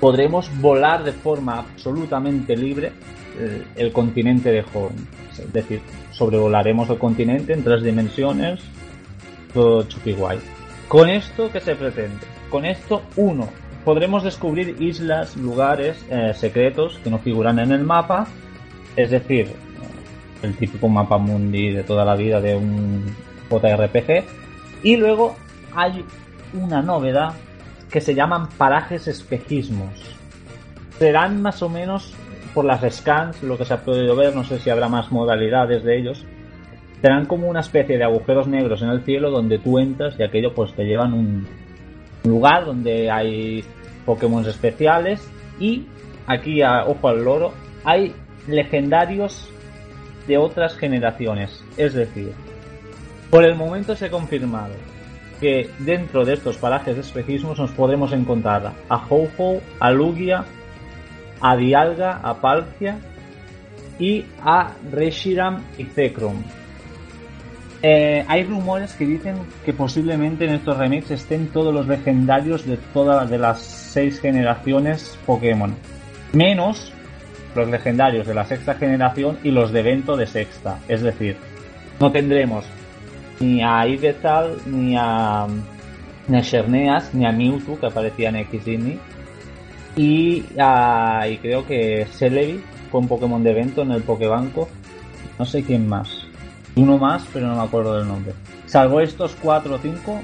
podremos 0.00 0.50
volar 0.60 1.04
de 1.04 1.12
forma 1.12 1.58
absolutamente 1.58 2.56
libre 2.56 2.92
eh, 3.38 3.64
el 3.76 3.92
continente 3.92 4.50
de 4.50 4.64
Horn. 4.72 4.94
Es 5.32 5.52
decir, 5.52 5.80
sobrevolaremos 6.12 6.88
el 6.90 6.98
continente 6.98 7.52
en 7.52 7.62
tres 7.62 7.82
dimensiones, 7.82 8.60
todo 9.52 9.86
guay. 10.16 10.38
Con 10.88 11.10
esto, 11.10 11.50
¿qué 11.50 11.60
se 11.60 11.74
pretende? 11.74 12.26
Con 12.50 12.64
esto, 12.64 13.02
uno, 13.16 13.48
podremos 13.84 14.22
descubrir 14.22 14.80
islas, 14.80 15.36
lugares 15.36 16.04
eh, 16.10 16.32
secretos 16.34 16.98
que 17.02 17.10
no 17.10 17.18
figuran 17.18 17.58
en 17.58 17.72
el 17.72 17.84
mapa, 17.84 18.26
es 18.96 19.10
decir, 19.10 19.52
el 20.42 20.56
típico 20.56 20.88
mapa 20.88 21.18
mundi 21.18 21.70
de 21.72 21.82
toda 21.82 22.04
la 22.04 22.14
vida 22.14 22.40
de 22.40 22.56
un 22.56 23.04
JRPG. 23.50 24.24
Y 24.82 24.96
luego 24.96 25.36
hay 25.74 26.04
una 26.54 26.82
novedad 26.82 27.34
que 27.96 28.02
se 28.02 28.14
llaman 28.14 28.50
parajes 28.58 29.08
espejismos. 29.08 29.88
Serán 30.98 31.40
más 31.40 31.62
o 31.62 31.70
menos 31.70 32.12
por 32.52 32.66
las 32.66 32.82
scans, 32.94 33.42
lo 33.42 33.56
que 33.56 33.64
se 33.64 33.72
ha 33.72 33.78
podido 33.86 34.14
ver, 34.14 34.36
no 34.36 34.44
sé 34.44 34.58
si 34.58 34.68
habrá 34.68 34.86
más 34.86 35.10
modalidades 35.10 35.82
de 35.82 35.98
ellos. 35.98 36.22
Serán 37.00 37.24
como 37.24 37.48
una 37.48 37.60
especie 37.60 37.96
de 37.96 38.04
agujeros 38.04 38.48
negros 38.48 38.82
en 38.82 38.90
el 38.90 39.02
cielo 39.02 39.30
donde 39.30 39.58
tú 39.58 39.78
entras 39.78 40.14
y 40.18 40.24
aquello 40.24 40.52
pues 40.52 40.74
te 40.74 40.84
llevan 40.84 41.14
un 41.14 41.46
lugar 42.24 42.66
donde 42.66 43.10
hay 43.10 43.64
Pokémon 44.04 44.46
especiales 44.46 45.26
y 45.58 45.86
aquí, 46.26 46.60
a, 46.60 46.84
ojo 46.84 47.08
al 47.08 47.24
loro, 47.24 47.54
hay 47.82 48.14
legendarios 48.46 49.48
de 50.28 50.36
otras 50.36 50.76
generaciones. 50.76 51.64
Es 51.78 51.94
decir, 51.94 52.34
por 53.30 53.42
el 53.42 53.54
momento 53.54 53.96
se 53.96 54.04
ha 54.04 54.10
confirmado 54.10 54.74
que 55.40 55.70
dentro 55.78 56.24
de 56.24 56.34
estos 56.34 56.56
parajes 56.56 56.94
de 56.94 57.00
espejismos 57.00 57.58
nos 57.58 57.70
podremos 57.70 58.12
encontrar 58.12 58.72
a 58.88 58.96
Ho-Ho, 58.96 59.60
a 59.80 59.90
Lugia, 59.90 60.44
a 61.40 61.56
Dialga, 61.56 62.20
a 62.22 62.40
Palkia 62.40 62.98
y 63.98 64.24
a 64.42 64.72
Reshiram 64.90 65.62
y 65.78 65.84
Zekrom. 65.84 66.42
Eh, 67.82 68.24
hay 68.26 68.44
rumores 68.44 68.94
que 68.94 69.06
dicen 69.06 69.36
que 69.64 69.72
posiblemente 69.72 70.46
en 70.46 70.54
estos 70.54 70.76
remakes 70.76 71.10
estén 71.10 71.48
todos 71.48 71.72
los 71.72 71.86
legendarios 71.86 72.66
de 72.66 72.78
todas 72.78 73.28
de 73.28 73.38
las 73.38 73.60
seis 73.60 74.18
generaciones 74.18 75.18
Pokémon, 75.26 75.74
menos 76.32 76.92
los 77.54 77.68
legendarios 77.68 78.26
de 78.26 78.34
la 78.34 78.44
sexta 78.44 78.74
generación 78.74 79.38
y 79.42 79.50
los 79.50 79.72
de 79.72 79.80
evento 79.80 80.16
de 80.16 80.26
sexta. 80.26 80.78
Es 80.88 81.02
decir, 81.02 81.36
no 82.00 82.10
tendremos 82.10 82.64
ni 83.40 83.62
a 83.62 83.86
Ivetal, 83.86 84.56
ni 84.66 84.96
a, 84.96 85.46
ni 86.28 86.36
a 86.38 86.42
Xerneas, 86.44 87.12
ni 87.14 87.26
a 87.26 87.32
Mewtwo 87.32 87.78
que 87.78 87.86
aparecía 87.86 88.28
en 88.30 88.36
X 88.36 88.66
y 88.66 88.70
Y. 88.76 89.00
Y, 89.98 90.42
creo 91.38 91.66
que 91.66 92.06
Celebi 92.12 92.60
fue 92.90 93.00
un 93.00 93.08
Pokémon 93.08 93.42
de 93.42 93.50
evento 93.50 93.82
en 93.82 93.92
el 93.92 94.02
Pokébanco. 94.02 94.68
No 95.38 95.44
sé 95.44 95.62
quién 95.62 95.88
más. 95.88 96.26
Uno 96.76 96.98
más, 96.98 97.24
pero 97.32 97.46
no 97.46 97.56
me 97.56 97.62
acuerdo 97.62 97.96
del 97.98 98.06
nombre. 98.06 98.32
Salvo 98.66 99.00
estos 99.00 99.34
4 99.42 99.74
o 99.74 99.78
5, 99.78 100.20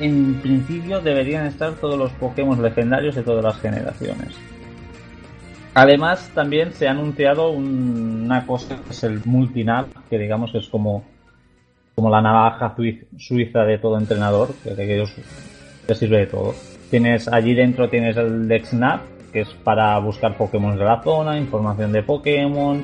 en 0.00 0.34
principio 0.40 1.00
deberían 1.00 1.46
estar 1.46 1.72
todos 1.74 1.98
los 1.98 2.10
Pokémon 2.12 2.62
legendarios 2.62 3.14
de 3.14 3.22
todas 3.22 3.44
las 3.44 3.60
generaciones. 3.60 4.28
Además, 5.74 6.30
también 6.34 6.72
se 6.72 6.88
ha 6.88 6.92
anunciado 6.92 7.50
un- 7.50 8.22
una 8.24 8.46
cosa 8.46 8.76
que 8.76 8.90
es 8.92 9.04
el 9.04 9.20
Multinap, 9.24 9.86
que 10.08 10.18
digamos 10.18 10.54
es 10.54 10.66
como, 10.68 11.04
como 12.00 12.08
la 12.08 12.22
navaja 12.22 12.74
suiz- 12.74 13.04
suiza 13.18 13.60
de 13.64 13.76
todo 13.76 13.98
entrenador, 13.98 14.54
que, 14.64 14.94
ellos- 14.94 15.14
que 15.86 15.94
sirve 15.94 16.20
de 16.20 16.26
todo. 16.28 16.54
Tienes 16.90 17.28
allí 17.28 17.52
dentro 17.54 17.90
tienes 17.90 18.16
el 18.16 18.48
DexNap, 18.48 19.02
que 19.30 19.42
es 19.42 19.48
para 19.62 19.98
buscar 19.98 20.34
Pokémon 20.34 20.78
de 20.78 20.84
la 20.84 21.02
zona, 21.02 21.36
información 21.36 21.92
de 21.92 22.02
Pokémon, 22.02 22.82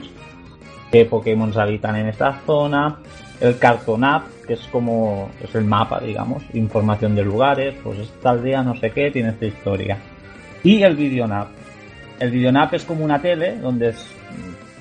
qué 0.93 1.07
Pokémon 1.07 1.51
habitan 1.59 1.97
en 1.97 2.09
esta 2.09 2.41
zona. 2.45 2.99
el 3.39 3.59
Carton 3.59 4.03
App, 4.03 4.25
que 4.47 4.55
es 4.55 4.61
como 4.73 5.29
es 5.43 5.55
el 5.55 5.65
mapa, 5.65 6.01
digamos, 6.01 6.43
información 6.55 7.15
de 7.15 7.23
lugares, 7.23 7.75
pues 7.85 7.99
esta 7.99 8.31
aldea 8.31 8.63
no 8.63 8.75
sé 8.77 8.91
qué, 8.93 9.11
tiene 9.11 9.29
esta 9.31 9.45
historia. 9.45 9.99
Y 10.63 10.83
el 10.83 10.97
Videonap. 10.97 11.49
El 12.19 12.31
Videonap 12.31 12.73
es 12.73 12.85
como 12.85 13.05
una 13.05 13.21
tele 13.21 13.57
donde 13.59 13.91
es- 13.91 14.09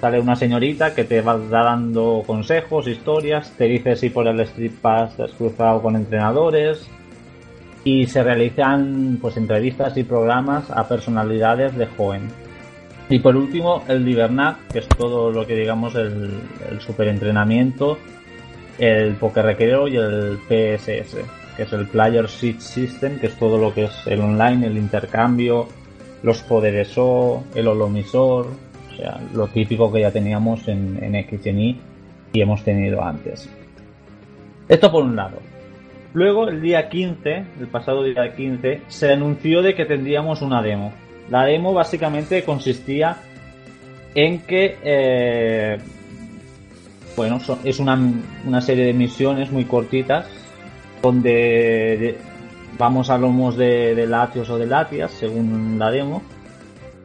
sale 0.06 0.20
una 0.20 0.36
señorita 0.36 0.94
que 0.94 1.04
te 1.04 1.22
va 1.22 1.36
dando 1.36 2.22
consejos, 2.28 2.88
historias, 2.88 3.52
te 3.58 3.64
dice 3.64 3.96
si 3.96 4.12
por 4.12 4.28
el 4.28 4.40
Street 4.42 4.74
Pass 4.80 5.20
has 5.20 5.32
cruzado 5.32 5.82
con 5.82 5.96
entrenadores 5.96 6.88
y 7.84 8.06
se 8.06 8.22
realizan 8.22 9.18
pues 9.20 9.36
entrevistas 9.36 9.98
y 9.98 10.04
programas 10.04 10.70
a 10.70 10.88
personalidades 10.88 11.76
de 11.76 11.88
joven. 11.88 12.28
Y 13.10 13.18
por 13.18 13.36
último, 13.36 13.84
el 13.88 14.06
Libernac, 14.06 14.68
que 14.68 14.78
es 14.78 14.88
todo 14.90 15.32
lo 15.32 15.48
que 15.48 15.56
digamos 15.56 15.96
el, 15.96 16.40
el 16.70 16.80
superentrenamiento, 16.82 17.98
el 18.78 19.16
Poker 19.16 19.46
Recreo 19.46 19.88
y 19.88 19.98
el 19.98 20.38
PSS, 20.38 21.18
que 21.58 21.64
es 21.64 21.74
el 21.74 21.88
Player 21.88 22.30
Seed 22.30 22.60
System, 22.60 23.18
que 23.18 23.26
es 23.26 23.36
todo 23.40 23.58
lo 23.58 23.74
que 23.74 23.86
es 23.86 24.06
el 24.06 24.22
online, 24.22 24.68
el 24.68 24.78
intercambio, 24.78 25.68
los 26.22 26.44
poderes 26.44 26.96
O, 26.96 27.44
el 27.56 27.68
holomisor, 27.68 28.50
o 28.96 28.98
sea, 28.98 29.20
lo 29.34 29.48
típico 29.48 29.92
que 29.92 30.02
ya 30.02 30.12
teníamos 30.12 30.68
en, 30.68 30.98
en 31.04 31.16
X 31.16 31.42
y 31.48 31.78
hemos 32.34 32.64
tenido 32.64 33.04
antes. 33.04 33.50
Esto 34.68 34.92
por 34.92 35.04
un 35.04 35.16
lado. 35.16 35.38
Luego, 36.14 36.48
el 36.48 36.62
día 36.62 36.88
15, 36.90 37.44
el 37.60 37.68
pasado 37.68 38.04
día 38.04 38.34
15, 38.36 38.82
se 38.88 39.12
anunció 39.12 39.62
de 39.62 39.76
que 39.76 39.86
tendríamos 39.86 40.42
una 40.42 40.62
demo. 40.62 40.94
La 41.30 41.44
demo 41.46 41.74
básicamente 41.74 42.44
consistía 42.44 43.18
en 44.16 44.40
que, 44.42 44.78
eh, 44.84 45.78
bueno, 47.18 47.40
so- 47.42 47.60
es 47.66 47.80
una, 47.80 48.00
una 48.46 48.62
serie 48.62 48.86
de 48.86 48.94
misiones 48.94 49.52
muy 49.52 49.66
cortitas 49.66 50.26
donde 51.02 51.32
de- 51.32 52.18
vamos 52.78 53.10
a 53.10 53.18
lomos 53.18 53.58
de 53.58 54.06
Latios 54.08 54.50
o 54.50 54.58
de 54.58 54.66
Latias, 54.68 55.12
según 55.12 55.78
la 55.78 55.92
demo, 55.92 56.22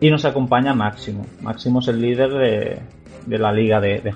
y 0.01 0.11
nos 0.11 0.25
acompaña 0.25 0.75
Máximo. 0.75 1.27
Máximo 1.41 1.81
es 1.81 1.89
el 1.89 2.01
líder 2.01 2.31
de, 2.31 2.79
de 3.27 3.39
la 3.39 3.53
liga 3.53 3.81
de, 3.81 4.01
de. 4.01 4.15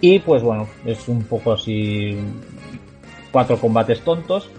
Y 0.00 0.18
pues 0.20 0.42
bueno, 0.42 0.68
es 0.84 1.08
un 1.08 1.24
poco 1.24 1.52
así 1.52 2.16
cuatro 3.32 3.58
combates 3.58 4.00
tontos. 4.00 4.50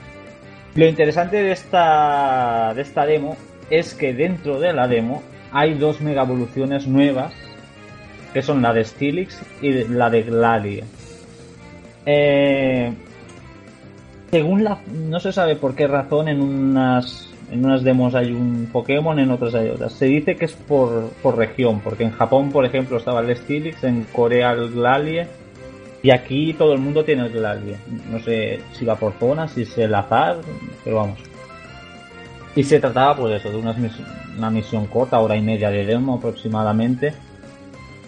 Lo 0.76 0.86
interesante 0.86 1.38
de 1.38 1.52
esta, 1.52 2.74
de 2.76 2.82
esta 2.82 3.06
demo 3.06 3.38
es 3.70 3.94
que 3.94 4.14
dentro 4.14 4.60
de 4.60 4.74
la 4.74 4.88
demo 4.88 5.24
hay 5.52 5.76
dos 5.76 6.02
mega 6.02 6.24
evoluciones 6.24 6.88
nuevas 6.88 7.34
que 8.34 8.42
son 8.42 8.62
la 8.62 8.74
de 8.74 8.86
Stilix 8.86 9.42
y 9.62 9.72
la 9.86 10.10
de 10.10 10.24
Glalie. 10.24 10.84
Eh, 12.06 12.94
según 14.32 14.64
la. 14.64 14.80
No 14.92 15.20
se 15.20 15.32
sabe 15.32 15.56
por 15.56 15.76
qué 15.76 15.88
razón 15.88 16.28
en 16.28 16.42
unas. 16.42 17.29
En 17.52 17.66
unas 17.66 17.84
demos 17.84 18.14
hay 18.16 18.32
un 18.32 18.70
Pokémon, 18.72 19.18
en 19.20 19.32
otras 19.32 19.56
hay 19.56 19.70
otras. 19.70 19.94
Se 19.94 20.06
dice 20.06 20.36
que 20.36 20.46
es 20.46 20.54
por, 20.54 21.10
por 21.24 21.38
región, 21.38 21.80
porque 21.80 22.04
en 22.04 22.12
Japón, 22.12 22.52
por 22.52 22.66
ejemplo, 22.66 22.98
estaba 22.98 23.22
el 23.22 23.36
Stilix, 23.36 23.84
en 23.84 24.04
Corea 24.12 24.52
el 24.52 24.70
Glalie, 24.72 25.28
y 26.04 26.12
aquí 26.12 26.54
todo 26.54 26.74
el 26.74 26.80
mundo 26.80 27.04
tiene 27.04 27.24
el 27.26 27.32
Glalie. 27.32 27.76
No 28.12 28.20
sé 28.20 28.60
si 28.74 28.86
va 28.86 28.96
por 28.96 29.14
zona, 29.14 29.48
si 29.48 29.64
es 29.64 29.78
el 29.78 29.94
azar, 29.96 30.38
pero 30.84 30.98
vamos. 30.98 31.20
Y 32.56 32.64
se 32.64 32.80
trataba, 32.80 33.16
pues 33.16 33.44
eso, 33.44 33.50
de 33.52 33.74
mis- 33.80 34.00
una 34.38 34.50
misión 34.50 34.86
corta, 34.88 35.20
hora 35.20 35.36
y 35.36 35.42
media 35.42 35.70
de 35.70 35.86
demo 35.86 36.16
aproximadamente. 36.16 37.14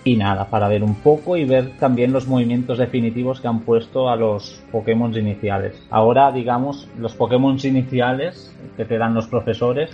Y 0.04 0.16
nada, 0.16 0.50
para 0.50 0.68
ver 0.68 0.84
un 0.84 0.96
poco 0.96 1.38
y 1.38 1.46
ver 1.46 1.78
también 1.78 2.12
los 2.12 2.28
movimientos 2.28 2.80
definitivos 2.80 3.40
que 3.40 3.48
han 3.48 3.60
puesto 3.60 4.10
a 4.10 4.16
los 4.16 4.64
Pokémon 4.72 5.16
iniciales. 5.16 5.80
Ahora, 5.92 6.32
digamos, 6.32 6.88
los 6.98 7.14
Pokémon 7.14 7.58
iniciales 7.64 8.52
que 8.78 8.86
te 8.86 8.98
dan 8.98 9.14
los 9.14 9.28
profesores, 9.28 9.92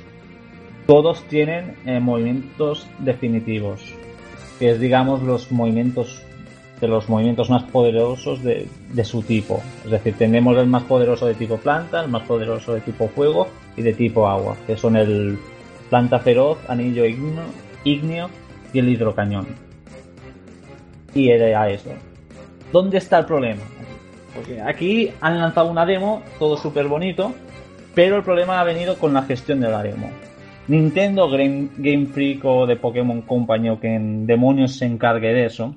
todos 0.85 1.23
tienen 1.23 1.75
eh, 1.85 1.99
movimientos 1.99 2.87
definitivos. 2.99 3.83
Que 4.59 4.71
es, 4.71 4.79
digamos, 4.79 5.21
los 5.23 5.51
movimientos 5.51 6.23
de 6.79 6.87
los 6.87 7.09
movimientos 7.09 7.49
más 7.49 7.63
poderosos 7.63 8.41
de, 8.43 8.67
de 8.93 9.03
su 9.03 9.23
tipo. 9.23 9.61
Es 9.83 9.91
decir, 9.91 10.15
tenemos 10.17 10.55
el 10.57 10.67
más 10.67 10.83
poderoso 10.83 11.25
de 11.25 11.33
tipo 11.33 11.57
planta, 11.57 12.03
el 12.03 12.09
más 12.09 12.23
poderoso 12.23 12.73
de 12.73 12.81
tipo 12.81 13.09
fuego 13.09 13.47
y 13.75 13.81
de 13.81 13.93
tipo 13.93 14.27
agua, 14.27 14.55
que 14.65 14.77
son 14.77 14.95
el 14.95 15.37
planta 15.89 16.19
feroz, 16.19 16.57
anillo 16.67 17.05
igneo, 17.05 17.45
ígneo 17.83 18.29
y 18.73 18.79
el 18.79 18.89
hidrocañón. 18.89 19.47
Y 21.13 21.29
era 21.29 21.69
eso. 21.69 21.91
¿Dónde 22.71 22.97
está 22.97 23.19
el 23.19 23.25
problema? 23.25 23.63
Porque 24.35 24.61
aquí 24.61 25.11
han 25.21 25.39
lanzado 25.39 25.69
una 25.69 25.85
demo, 25.85 26.21
todo 26.37 26.57
súper 26.57 26.87
bonito, 26.87 27.33
pero 27.95 28.17
el 28.17 28.23
problema 28.23 28.59
ha 28.59 28.63
venido 28.63 28.97
con 28.97 29.13
la 29.13 29.23
gestión 29.23 29.59
de 29.59 29.69
la 29.69 29.81
demo. 29.81 30.11
Nintendo 30.67 31.29
Game, 31.29 32.07
Freak 32.07 32.43
o 32.43 32.67
de 32.67 32.75
Pokémon 32.75 33.21
Company 33.21 33.69
o 33.69 33.79
que 33.79 33.95
en 33.95 34.27
demonios 34.27 34.73
se 34.73 34.85
encargue 34.85 35.33
de 35.33 35.45
eso, 35.45 35.75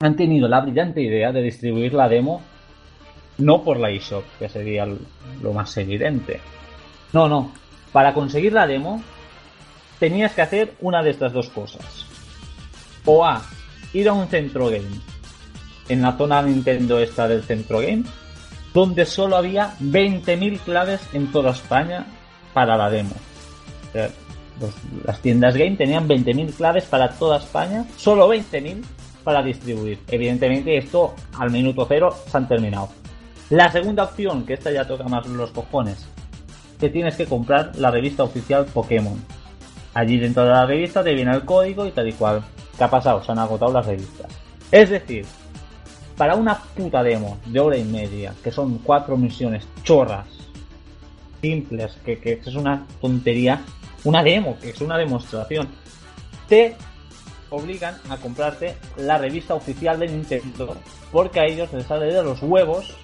han 0.00 0.16
tenido 0.16 0.48
la 0.48 0.60
brillante 0.60 1.00
idea 1.00 1.32
de 1.32 1.42
distribuir 1.42 1.94
la 1.94 2.08
demo 2.08 2.42
no 3.38 3.62
por 3.62 3.78
la 3.78 3.90
eShop, 3.90 4.24
que 4.38 4.48
sería 4.48 4.86
lo 4.86 5.52
más 5.52 5.76
evidente. 5.78 6.40
No, 7.12 7.28
no. 7.28 7.52
Para 7.92 8.14
conseguir 8.14 8.52
la 8.52 8.66
demo 8.66 9.02
tenías 9.98 10.34
que 10.34 10.42
hacer 10.42 10.74
una 10.80 11.02
de 11.02 11.10
estas 11.10 11.32
dos 11.32 11.48
cosas. 11.48 12.06
O 13.04 13.24
A, 13.24 13.42
ir 13.92 14.08
a 14.08 14.12
un 14.12 14.28
centro 14.28 14.66
game, 14.66 15.00
en 15.88 16.02
la 16.02 16.16
zona 16.16 16.42
Nintendo 16.42 16.98
esta 16.98 17.28
del 17.28 17.42
centro 17.42 17.80
game, 17.80 18.04
donde 18.72 19.04
solo 19.04 19.36
había 19.36 19.74
20.000 19.80 20.58
claves 20.60 21.00
en 21.12 21.30
toda 21.30 21.50
España 21.50 22.06
para 22.54 22.76
la 22.76 22.90
demo. 22.90 23.14
Las 25.04 25.20
tiendas 25.20 25.56
game 25.56 25.76
tenían 25.76 26.08
20.000 26.08 26.54
claves 26.54 26.84
para 26.84 27.10
toda 27.10 27.38
España, 27.38 27.84
solo 27.96 28.32
20.000 28.32 28.82
para 29.24 29.42
distribuir. 29.42 29.98
Evidentemente 30.08 30.76
esto 30.76 31.14
al 31.38 31.50
minuto 31.50 31.84
cero 31.88 32.14
se 32.26 32.36
han 32.36 32.48
terminado. 32.48 32.88
La 33.50 33.70
segunda 33.70 34.04
opción, 34.04 34.46
que 34.46 34.54
esta 34.54 34.70
ya 34.70 34.86
toca 34.86 35.04
más 35.04 35.26
los 35.26 35.50
cojones, 35.50 36.06
que 36.80 36.88
tienes 36.88 37.16
que 37.16 37.26
comprar 37.26 37.72
la 37.76 37.90
revista 37.90 38.24
oficial 38.24 38.66
Pokémon. 38.66 39.22
Allí 39.94 40.18
dentro 40.18 40.44
de 40.44 40.50
la 40.50 40.64
revista 40.64 41.04
te 41.04 41.14
viene 41.14 41.32
el 41.32 41.44
código 41.44 41.86
y 41.86 41.90
tal 41.90 42.08
y 42.08 42.12
cual. 42.12 42.42
¿Qué 42.82 42.86
ha 42.86 42.90
pasado? 42.90 43.22
Se 43.22 43.30
han 43.30 43.38
agotado 43.38 43.72
las 43.72 43.86
revistas. 43.86 44.26
Es 44.72 44.90
decir, 44.90 45.24
para 46.16 46.34
una 46.34 46.58
puta 46.58 47.00
demo 47.00 47.38
de 47.46 47.60
hora 47.60 47.76
y 47.76 47.84
media, 47.84 48.34
que 48.42 48.50
son 48.50 48.78
cuatro 48.78 49.16
misiones 49.16 49.68
chorras, 49.84 50.26
simples, 51.40 51.96
que, 52.04 52.18
que 52.18 52.40
es 52.44 52.54
una 52.56 52.84
tontería, 53.00 53.60
una 54.02 54.24
demo, 54.24 54.58
que 54.60 54.70
es 54.70 54.80
una 54.80 54.98
demostración, 54.98 55.68
te 56.48 56.74
obligan 57.50 57.94
a 58.08 58.16
comprarte 58.16 58.74
la 58.96 59.16
revista 59.16 59.54
oficial 59.54 60.00
de 60.00 60.08
Nintendo, 60.08 60.76
porque 61.12 61.38
a 61.38 61.44
ellos 61.44 61.72
les 61.72 61.86
sale 61.86 62.12
de 62.12 62.24
los 62.24 62.42
huevos 62.42 62.96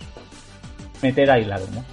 meter 1.03 1.31
ahí 1.31 1.45
la 1.45 1.61
demo. 1.61 1.85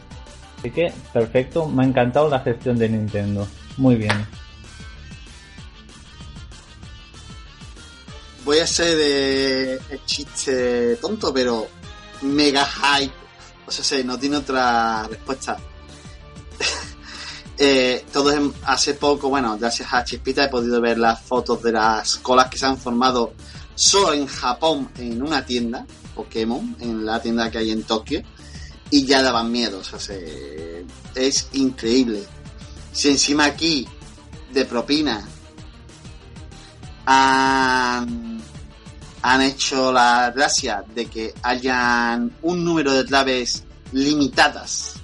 Así 0.57 0.71
que, 0.71 0.91
perfecto, 1.13 1.67
me 1.67 1.83
ha 1.83 1.86
encantado 1.86 2.31
la 2.31 2.39
gestión 2.39 2.79
de 2.79 2.89
Nintendo. 2.89 3.47
Muy 3.77 3.93
bien. 3.93 4.25
Voy 8.45 8.59
a 8.59 8.67
ser 8.67 8.95
de 8.95 9.73
el 9.89 10.05
chiste 10.05 10.95
tonto, 10.97 11.33
pero 11.33 11.67
mega 12.21 12.63
hype. 12.65 13.13
O 13.67 13.71
sea, 13.71 13.83
sí, 13.83 14.03
no 14.03 14.17
tiene 14.19 14.37
otra 14.37 15.07
respuesta. 15.07 15.57
eh, 17.57 18.05
todos 18.13 18.35
hace 18.65 18.93
poco, 18.93 19.29
bueno, 19.29 19.57
gracias 19.57 19.91
a 19.91 20.03
Chispita 20.03 20.45
he 20.45 20.49
podido 20.49 20.79
ver 20.79 20.99
las 20.99 21.21
fotos 21.21 21.63
de 21.63 21.71
las 21.71 22.17
colas 22.17 22.49
que 22.49 22.57
se 22.59 22.67
han 22.67 22.77
formado 22.77 23.33
solo 23.73 24.13
en 24.13 24.27
Japón 24.27 24.89
en 24.97 25.21
una 25.23 25.43
tienda, 25.45 25.85
Pokémon, 26.13 26.77
en 26.79 27.03
la 27.05 27.19
tienda 27.21 27.49
que 27.49 27.57
hay 27.57 27.71
en 27.71 27.83
Tokio, 27.83 28.21
y 28.91 29.05
ya 29.05 29.23
daban 29.23 29.51
miedo. 29.51 29.79
O 29.79 29.83
sea, 29.83 29.99
se- 29.99 30.85
es 31.15 31.47
increíble. 31.53 32.23
Si 32.91 33.09
encima 33.09 33.45
aquí, 33.45 33.87
de 34.53 34.65
propina, 34.65 35.27
han, 37.05 38.34
han 39.28 39.41
hecho 39.41 39.91
la 39.91 40.30
gracia 40.30 40.84
de 40.93 41.07
que 41.07 41.34
hayan 41.41 42.32
un 42.43 42.63
número 42.63 42.93
de 42.93 43.05
claves 43.05 43.63
limitadas 43.91 44.97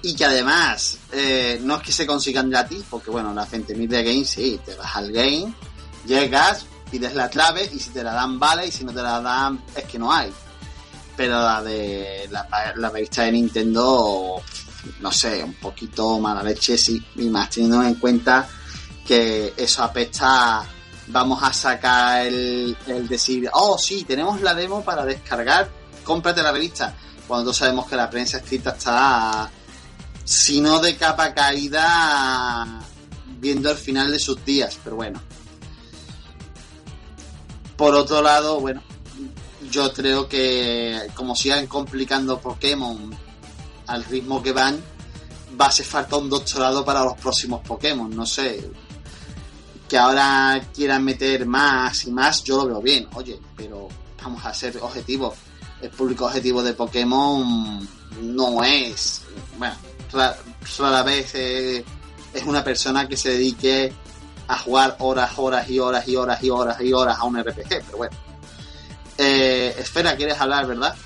y 0.00 0.16
que 0.16 0.24
además 0.24 0.96
eh, 1.12 1.60
no 1.62 1.76
es 1.76 1.82
que 1.82 1.92
se 1.92 2.06
consigan 2.06 2.48
gratis, 2.48 2.82
porque 2.88 3.10
bueno, 3.10 3.34
la 3.34 3.44
gente 3.44 3.74
mil 3.74 3.90
de 3.90 4.02
game 4.02 4.24
sí, 4.24 4.58
te 4.64 4.74
vas 4.76 4.96
al 4.96 5.12
game, 5.12 5.52
llegas, 6.06 6.64
pides 6.90 7.14
la 7.14 7.28
clave 7.28 7.68
y 7.70 7.78
si 7.78 7.90
te 7.90 8.02
la 8.02 8.14
dan 8.14 8.38
vale 8.38 8.68
y 8.68 8.72
si 8.72 8.84
no 8.84 8.92
te 8.92 9.02
la 9.02 9.20
dan 9.20 9.62
es 9.76 9.84
que 9.84 9.98
no 9.98 10.10
hay. 10.10 10.32
Pero 11.14 11.42
la 11.42 11.62
de 11.62 12.26
la, 12.30 12.48
la 12.74 12.88
revista 12.88 13.24
de 13.24 13.32
Nintendo, 13.32 14.40
no 15.00 15.12
sé, 15.12 15.44
un 15.44 15.54
poquito 15.54 16.18
mala 16.20 16.42
leche, 16.42 16.78
sí, 16.78 17.04
y 17.16 17.28
más 17.28 17.50
teniendo 17.50 17.82
en 17.82 17.96
cuenta 17.96 18.48
que 19.06 19.52
eso 19.58 19.82
apesta 19.82 20.64
vamos 21.08 21.42
a 21.42 21.52
sacar 21.52 22.26
el, 22.26 22.76
el 22.86 23.08
decir, 23.08 23.48
oh 23.52 23.78
sí, 23.78 24.04
tenemos 24.04 24.40
la 24.40 24.54
demo 24.54 24.82
para 24.82 25.04
descargar, 25.04 25.70
cómprate 26.02 26.42
la 26.42 26.52
revista. 26.52 26.94
Cuando 27.26 27.52
sabemos 27.52 27.86
que 27.86 27.96
la 27.96 28.10
prensa 28.10 28.38
escrita 28.38 28.70
está, 28.70 29.50
si 30.24 30.60
no 30.60 30.78
de 30.80 30.96
capa 30.96 31.32
caída, 31.32 32.80
viendo 33.38 33.70
el 33.70 33.76
final 33.76 34.10
de 34.10 34.18
sus 34.18 34.44
días, 34.44 34.78
pero 34.82 34.96
bueno. 34.96 35.20
Por 37.76 37.94
otro 37.94 38.22
lado, 38.22 38.60
bueno, 38.60 38.82
yo 39.70 39.92
creo 39.92 40.28
que 40.28 41.08
como 41.14 41.34
sigan 41.34 41.66
complicando 41.66 42.38
Pokémon 42.38 43.10
al 43.86 44.04
ritmo 44.04 44.42
que 44.42 44.52
van, 44.52 44.80
va 45.60 45.66
a 45.66 45.68
hacer 45.68 45.84
falta 45.84 46.16
un 46.16 46.30
doctorado 46.30 46.84
para 46.84 47.04
los 47.04 47.14
próximos 47.14 47.60
Pokémon, 47.66 48.14
no 48.14 48.24
sé. 48.26 48.70
Que 49.94 49.98
ahora 49.98 50.60
quieran 50.74 51.04
meter 51.04 51.46
más 51.46 52.04
y 52.06 52.10
más, 52.10 52.42
yo 52.42 52.56
lo 52.56 52.66
veo 52.66 52.82
bien, 52.82 53.06
oye, 53.14 53.38
pero 53.56 53.88
vamos 54.20 54.44
a 54.44 54.52
ser 54.52 54.76
objetivos. 54.78 55.36
El 55.80 55.90
público 55.90 56.26
objetivo 56.26 56.64
de 56.64 56.74
Pokémon 56.74 57.88
no 58.20 58.64
es, 58.64 59.22
bueno, 59.56 59.76
rara, 60.78 61.02
vez 61.04 61.32
es 61.36 61.84
una 62.44 62.64
persona 62.64 63.06
que 63.06 63.16
se 63.16 63.30
dedique 63.30 63.92
a 64.48 64.58
jugar 64.58 64.96
horas, 64.98 65.30
horas 65.36 65.70
y 65.70 65.78
horas 65.78 66.08
y 66.08 66.16
horas 66.16 66.42
y 66.42 66.50
horas 66.50 66.80
y 66.80 66.92
horas 66.92 67.16
a 67.16 67.22
un 67.22 67.40
RPG, 67.40 67.68
pero 67.68 67.96
bueno. 67.96 68.16
Eh, 69.16 69.76
Esfera, 69.78 70.16
¿quieres 70.16 70.40
hablar, 70.40 70.66
verdad? 70.66 70.96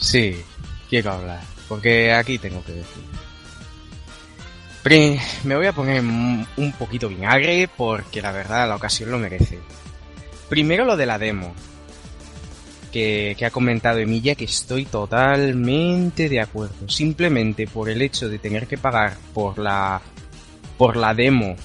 Sí, 0.00 0.44
quiero 0.90 1.12
hablar, 1.12 1.44
porque 1.68 2.12
aquí 2.12 2.40
tengo 2.40 2.64
que 2.64 2.72
decir. 2.72 3.04
Me 4.88 5.56
voy 5.56 5.66
a 5.66 5.72
poner 5.72 6.00
un 6.00 6.72
poquito 6.78 7.08
vinagre 7.08 7.68
porque 7.76 8.22
la 8.22 8.30
verdad 8.30 8.68
la 8.68 8.76
ocasión 8.76 9.10
lo 9.10 9.18
merece. 9.18 9.58
Primero 10.48 10.84
lo 10.84 10.96
de 10.96 11.06
la 11.06 11.18
demo, 11.18 11.52
que, 12.92 13.36
ha 13.44 13.50
comentado 13.50 13.98
Emilia, 13.98 14.36
que 14.36 14.44
estoy 14.44 14.84
totalmente 14.84 16.28
de 16.28 16.40
acuerdo. 16.40 16.88
Simplemente 16.88 17.66
por 17.66 17.90
el 17.90 18.00
hecho 18.00 18.28
de 18.28 18.38
tener 18.38 18.68
que 18.68 18.78
pagar 18.78 19.16
por 19.34 19.58
la, 19.58 20.00
por 20.78 20.96
la 20.96 21.14
demo, 21.14 21.56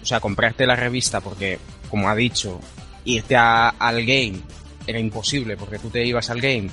o 0.00 0.06
sea, 0.06 0.20
comprarte 0.20 0.64
la 0.64 0.76
revista, 0.76 1.20
porque, 1.20 1.58
como 1.90 2.08
ha 2.08 2.14
dicho, 2.14 2.60
irte 3.04 3.34
al 3.34 4.06
game 4.06 4.40
era 4.86 5.00
imposible 5.00 5.56
porque 5.56 5.80
tú 5.80 5.90
te 5.90 6.06
ibas 6.06 6.30
al 6.30 6.40
game 6.40 6.70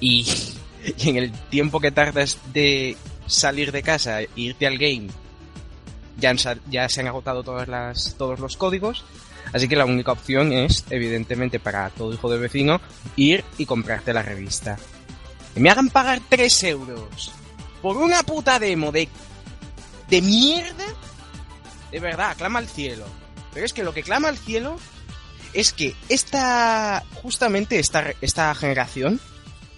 y, 0.00 0.26
y 0.98 1.08
en 1.08 1.16
el 1.16 1.32
tiempo 1.48 1.80
que 1.80 1.92
tardas 1.92 2.38
de 2.52 2.94
salir 3.26 3.72
de 3.72 3.82
casa 3.82 4.20
e 4.20 4.28
irte 4.36 4.66
al 4.66 4.76
game 4.76 5.08
ya, 6.16 6.36
se 6.36 7.00
han 7.00 7.06
agotado 7.06 7.42
todas 7.42 7.68
las, 7.68 8.14
todos 8.16 8.38
los 8.40 8.56
códigos 8.56 9.04
así 9.52 9.68
que 9.68 9.76
la 9.76 9.84
única 9.84 10.12
opción 10.12 10.52
es 10.52 10.84
evidentemente 10.90 11.60
para 11.60 11.90
todo 11.90 12.12
hijo 12.12 12.30
de 12.30 12.38
vecino 12.38 12.80
ir 13.14 13.44
y 13.58 13.66
comprarte 13.66 14.12
la 14.12 14.22
revista. 14.22 14.76
Que 15.54 15.60
me 15.60 15.70
hagan 15.70 15.88
pagar 15.88 16.20
3 16.28 16.64
euros 16.64 17.30
por 17.80 17.96
una 17.96 18.22
puta 18.22 18.58
demo 18.58 18.90
de 18.90 19.08
de 20.08 20.22
mierda. 20.22 20.84
De 21.90 22.00
verdad 22.00 22.36
clama 22.36 22.58
al 22.58 22.68
cielo. 22.68 23.06
Pero 23.52 23.66
es 23.66 23.72
que 23.72 23.84
lo 23.84 23.94
que 23.94 24.02
clama 24.02 24.28
al 24.28 24.38
cielo 24.38 24.78
es 25.52 25.72
que 25.72 25.94
esta, 26.08 27.04
justamente 27.22 27.78
esta, 27.78 28.12
esta 28.20 28.54
generación, 28.54 29.20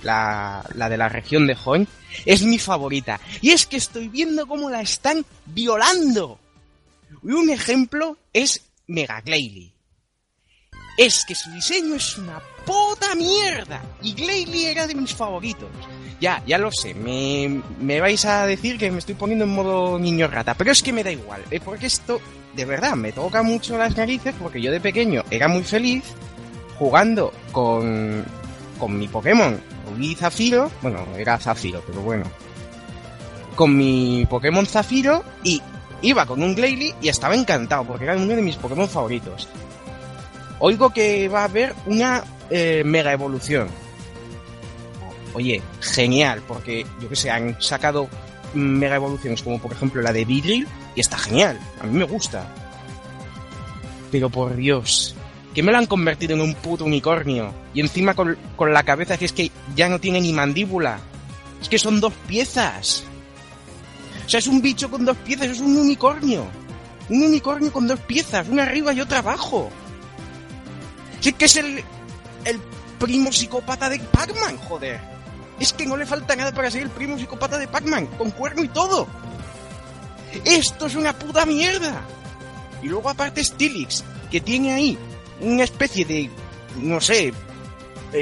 la, 0.02 0.64
la 0.74 0.88
de 0.88 0.96
la 0.96 1.08
región 1.08 1.46
de 1.46 1.56
Hoenn, 1.64 1.88
es 2.24 2.42
mi 2.42 2.58
favorita. 2.58 3.20
Y 3.40 3.50
es 3.50 3.66
que 3.66 3.76
estoy 3.76 4.08
viendo 4.08 4.46
cómo 4.46 4.70
la 4.70 4.80
están 4.80 5.24
violando. 5.46 6.38
Y 7.22 7.32
un 7.32 7.50
ejemplo 7.50 8.16
es 8.32 8.62
Mega 8.86 9.20
Glalie. 9.20 9.72
Es 10.96 11.24
que 11.24 11.34
su 11.34 11.50
diseño 11.52 11.94
es 11.94 12.18
una 12.18 12.40
puta 12.64 13.14
mierda. 13.14 13.82
Y 14.02 14.14
Glalie 14.14 14.70
era 14.70 14.86
de 14.86 14.94
mis 14.94 15.14
favoritos. 15.14 15.70
Ya, 16.20 16.42
ya 16.46 16.58
lo 16.58 16.72
sé, 16.72 16.94
me, 16.94 17.62
me 17.80 18.00
vais 18.00 18.24
a 18.24 18.44
decir 18.44 18.76
que 18.76 18.90
me 18.90 18.98
estoy 18.98 19.14
poniendo 19.14 19.44
en 19.44 19.52
modo 19.52 20.00
niño 20.00 20.26
rata, 20.26 20.54
pero 20.54 20.72
es 20.72 20.82
que 20.82 20.92
me 20.92 21.04
da 21.04 21.12
igual, 21.12 21.44
¿eh? 21.52 21.60
porque 21.64 21.86
esto 21.86 22.20
de 22.56 22.64
verdad 22.64 22.96
me 22.96 23.12
toca 23.12 23.44
mucho 23.44 23.78
las 23.78 23.96
narices 23.96 24.34
porque 24.36 24.60
yo 24.60 24.72
de 24.72 24.80
pequeño 24.80 25.22
era 25.30 25.46
muy 25.46 25.62
feliz 25.62 26.02
jugando 26.76 27.32
con, 27.52 28.24
con 28.80 28.98
mi 28.98 29.06
Pokémon 29.06 29.60
Rubí 29.88 30.14
Zafiro, 30.14 30.70
bueno, 30.82 31.06
era 31.16 31.38
Zafiro, 31.38 31.82
pero 31.86 32.00
bueno, 32.02 32.24
con 33.54 33.76
mi 33.76 34.26
Pokémon 34.28 34.66
Zafiro 34.66 35.24
y 35.42 35.60
iba 36.02 36.26
con 36.26 36.42
un 36.42 36.54
Glalie 36.54 36.94
y 37.00 37.08
estaba 37.08 37.34
encantado 37.34 37.84
porque 37.84 38.04
era 38.04 38.16
uno 38.16 38.34
de 38.36 38.42
mis 38.42 38.56
Pokémon 38.56 38.88
favoritos. 38.88 39.48
Oigo 40.60 40.90
que 40.90 41.28
va 41.28 41.40
a 41.40 41.44
haber 41.44 41.74
una 41.86 42.22
eh, 42.50 42.82
mega 42.84 43.12
evolución. 43.12 43.68
Oye, 45.34 45.62
genial, 45.80 46.42
porque 46.46 46.86
yo 47.00 47.08
que 47.08 47.16
sé, 47.16 47.30
han 47.30 47.60
sacado 47.60 48.08
mega 48.54 48.96
evoluciones 48.96 49.42
como 49.42 49.60
por 49.60 49.72
ejemplo 49.72 50.02
la 50.02 50.12
de 50.12 50.24
Vidril 50.24 50.66
y 50.94 51.00
está 51.00 51.18
genial, 51.18 51.58
a 51.80 51.86
mí 51.86 51.98
me 51.98 52.04
gusta. 52.04 52.46
Pero 54.10 54.30
por 54.30 54.56
Dios, 54.56 55.14
que 55.54 55.62
me 55.62 55.72
lo 55.72 55.78
han 55.78 55.86
convertido 55.86 56.34
en 56.34 56.40
un 56.40 56.54
puto 56.54 56.84
unicornio 56.84 57.52
y 57.74 57.80
encima 57.80 58.14
con, 58.14 58.36
con 58.56 58.72
la 58.72 58.82
cabeza 58.82 59.16
que 59.16 59.24
es 59.24 59.32
que 59.32 59.50
ya 59.74 59.88
no 59.88 59.98
tiene 59.98 60.20
ni 60.20 60.32
mandíbula. 60.32 61.00
Es 61.60 61.68
que 61.68 61.78
son 61.78 62.00
dos 62.00 62.12
piezas. 62.26 63.04
O 64.26 64.28
sea, 64.28 64.38
es 64.38 64.46
un 64.46 64.60
bicho 64.60 64.90
con 64.90 65.04
dos 65.04 65.16
piezas, 65.16 65.48
es 65.48 65.60
un 65.60 65.76
unicornio. 65.76 66.46
Un 67.08 67.22
unicornio 67.22 67.72
con 67.72 67.86
dos 67.86 67.98
piezas, 68.00 68.48
una 68.48 68.64
arriba 68.64 68.92
y 68.92 69.00
otra 69.00 69.18
abajo. 69.18 69.70
Sí 71.20 71.32
que 71.32 71.46
es 71.46 71.56
el, 71.56 71.82
el 72.44 72.60
primo 72.98 73.32
psicópata 73.32 73.88
de 73.88 73.98
Pac-Man, 73.98 74.58
joder. 74.58 75.00
Es 75.58 75.72
que 75.72 75.86
no 75.86 75.96
le 75.96 76.06
falta 76.06 76.36
nada 76.36 76.52
para 76.52 76.70
ser 76.70 76.82
el 76.82 76.90
primo 76.90 77.18
psicópata 77.18 77.58
de 77.58 77.66
Pac-Man, 77.66 78.06
con 78.18 78.30
cuerno 78.30 78.62
y 78.62 78.68
todo. 78.68 79.08
Esto 80.44 80.86
es 80.86 80.94
una 80.94 81.18
puta 81.18 81.46
mierda. 81.46 82.02
Y 82.82 82.88
luego 82.88 83.08
aparte 83.08 83.42
Stilix, 83.42 84.04
que 84.30 84.40
tiene 84.40 84.72
ahí 84.72 84.98
una 85.40 85.64
especie 85.64 86.04
de, 86.04 86.30
no 86.80 87.00
sé, 87.00 87.32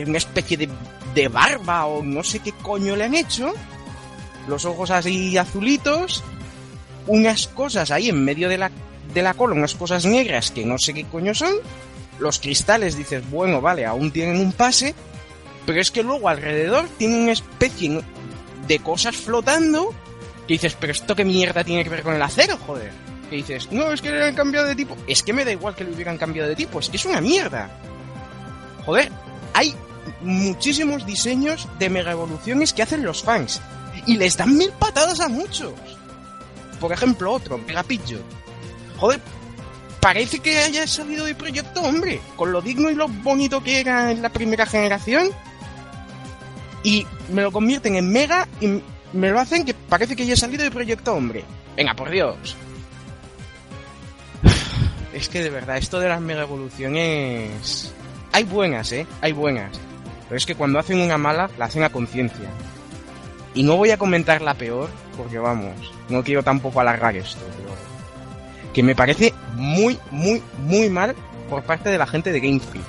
una 0.07 0.19
especie 0.19 0.57
de, 0.57 0.69
de 1.15 1.29
barba 1.29 1.87
o 1.87 2.03
no 2.03 2.23
sé 2.23 2.41
qué 2.41 2.53
coño 2.53 2.97
le 2.97 3.05
han 3.05 3.15
hecho. 3.15 3.53
Los 4.49 4.65
ojos 4.65 4.91
así 4.91 5.37
azulitos, 5.37 6.23
unas 7.07 7.49
cosas 7.49 7.91
ahí 7.91 8.09
en 8.09 8.25
medio 8.25 8.49
de 8.49 8.59
la, 8.59 8.71
de 9.13 9.23
la 9.23 9.35
cola, 9.35 9.55
unas 9.55 9.75
cosas 9.75 10.05
negras 10.05 10.51
que 10.51 10.65
no 10.65 10.79
sé 10.79 10.95
qué 10.95 11.05
coño 11.05 11.35
son. 11.35 11.55
Los 12.19 12.39
cristales 12.39 12.97
dices, 12.97 13.29
bueno, 13.31 13.61
vale, 13.61 13.85
aún 13.85 14.11
tienen 14.11 14.39
un 14.39 14.53
pase, 14.53 14.95
pero 15.67 15.81
es 15.81 15.91
que 15.91 16.03
luego 16.03 16.29
alrededor 16.29 16.89
tiene 16.97 17.21
una 17.23 17.33
especie 17.33 18.01
de 18.67 18.79
cosas 18.79 19.17
flotando 19.17 19.93
que 20.47 20.55
dices, 20.55 20.77
pero 20.79 20.93
esto 20.93 21.17
qué 21.17 21.25
mierda 21.25 21.65
tiene 21.65 21.83
que 21.83 21.91
ver 21.91 22.03
con 22.03 22.15
el 22.15 22.23
acero, 22.23 22.57
joder. 22.67 22.93
Que 23.31 23.37
dices, 23.37 23.71
no, 23.73 23.93
es 23.93 24.01
que 24.01 24.11
le 24.11 24.25
han 24.25 24.35
cambiado 24.35 24.67
de 24.67 24.75
tipo. 24.75 24.97
Es 25.07 25.23
que 25.23 25.33
me 25.33 25.45
da 25.45 25.53
igual 25.53 25.75
que 25.75 25.85
le 25.85 25.93
hubieran 25.93 26.19
cambiado 26.19 26.49
de 26.49 26.57
tipo, 26.57 26.79
es 26.79 26.89
que 26.89 26.97
es 26.97 27.05
una 27.05 27.21
mierda. 27.21 27.71
Joder, 28.85 29.11
hay 29.53 29.75
muchísimos 30.21 31.05
diseños 31.07 31.69
de 31.79 31.91
mega 31.91 32.13
evoluciones 32.13 32.73
que 32.73 32.83
hacen 32.83 33.05
los 33.05 33.23
fans. 33.23 33.61
Y 34.07 34.17
les 34.17 34.37
dan 34.37 34.57
mil 34.57 34.71
patadas 34.73 35.21
a 35.21 35.29
muchos. 35.29 35.73
Por 36.79 36.93
ejemplo, 36.93 37.33
otro, 37.33 37.59
Mega 37.59 37.83
Pidgeot. 37.83 38.23
Joder, 38.99 39.21
parece 40.01 40.39
que 40.39 40.59
haya 40.59 40.87
salido 40.87 41.25
de 41.25 41.35
proyecto, 41.35 41.83
hombre. 41.83 42.21
Con 42.37 42.53
lo 42.53 42.63
digno 42.63 42.91
y 42.91 42.95
lo 42.95 43.09
bonito 43.09 43.63
que 43.63 43.81
era 43.81 44.13
en 44.13 44.23
la 44.23 44.29
primera 44.29 44.67
generación. 44.67 45.31
Y 46.83 47.07
me 47.31 47.43
lo 47.43 47.51
convierten 47.51 47.97
en 47.97 48.13
Mega 48.13 48.47
y 48.61 48.81
me 49.13 49.31
lo 49.31 49.41
hacen 49.41 49.65
que 49.65 49.75
parece 49.75 50.15
que 50.15 50.23
haya 50.23 50.37
salido 50.37 50.63
de 50.63 50.71
proyecto, 50.71 51.15
hombre. 51.15 51.45
Venga, 51.77 51.95
por 51.95 52.11
Dios. 52.11 52.57
Es 55.17 55.31
que 55.31 55.43
de 55.43 55.49
verdad, 55.49 55.79
esto 55.79 55.99
de 55.99 56.11
las 56.11 56.21
mega 56.21 56.43
evoluciones. 56.43 57.91
Hay 58.33 58.45
buenas, 58.45 58.93
¿eh? 58.93 59.07
Hay 59.23 59.33
buenas. 59.33 59.71
Pero 60.29 60.37
es 60.37 60.45
que 60.45 60.55
cuando 60.55 60.79
hacen 60.79 61.01
una 61.01 61.17
mala, 61.17 61.49
la 61.57 61.65
hacen 61.65 61.85
a 61.85 61.89
conciencia. 61.89 62.51
Y 63.55 63.63
no 63.63 63.79
voy 63.79 63.93
a 63.93 63.97
comentar 63.97 64.43
la 64.43 64.53
peor, 64.53 64.91
porque 65.17 65.39
vamos, 65.39 65.73
no 66.11 66.23
quiero 66.23 66.43
tampoco 66.43 66.83
alargar 66.83 67.17
esto, 67.17 67.41
pero. 67.57 67.75
Que 68.75 68.83
me 68.83 68.95
parece 68.95 69.33
muy, 69.55 69.99
muy, 70.11 70.43
muy 70.59 70.91
mal 70.91 71.17
por 71.49 71.63
parte 71.63 71.89
de 71.89 71.97
la 71.97 72.07
gente 72.07 72.31
de 72.31 72.41
Game 72.41 72.61
Freak. 72.61 72.85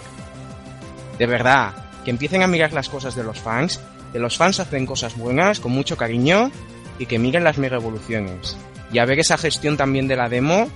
De 1.18 1.28
verdad, 1.28 1.76
que 2.04 2.12
empiecen 2.12 2.44
a 2.44 2.48
mirar 2.48 2.74
las 2.74 2.90
cosas 2.90 3.16
de 3.16 3.24
los 3.24 3.40
fans, 3.40 3.80
que 4.12 4.20
los 4.20 4.36
fans 4.36 4.60
hacen 4.60 4.86
cosas 4.86 5.16
buenas, 5.16 5.62
con 5.62 5.72
mucho 5.72 5.96
cariño, 5.96 6.52
y 7.00 7.06
que 7.06 7.20
miren 7.20 7.46
las 7.46 7.58
mega 7.58 7.78
evoluciones. 7.78 8.58
Y 8.92 9.00
a 9.00 9.06
ver 9.06 9.18
esa 9.20 9.38
gestión 9.38 9.78
también 9.78 10.10
de 10.10 10.18
la 10.18 10.28
demo, 10.28 10.70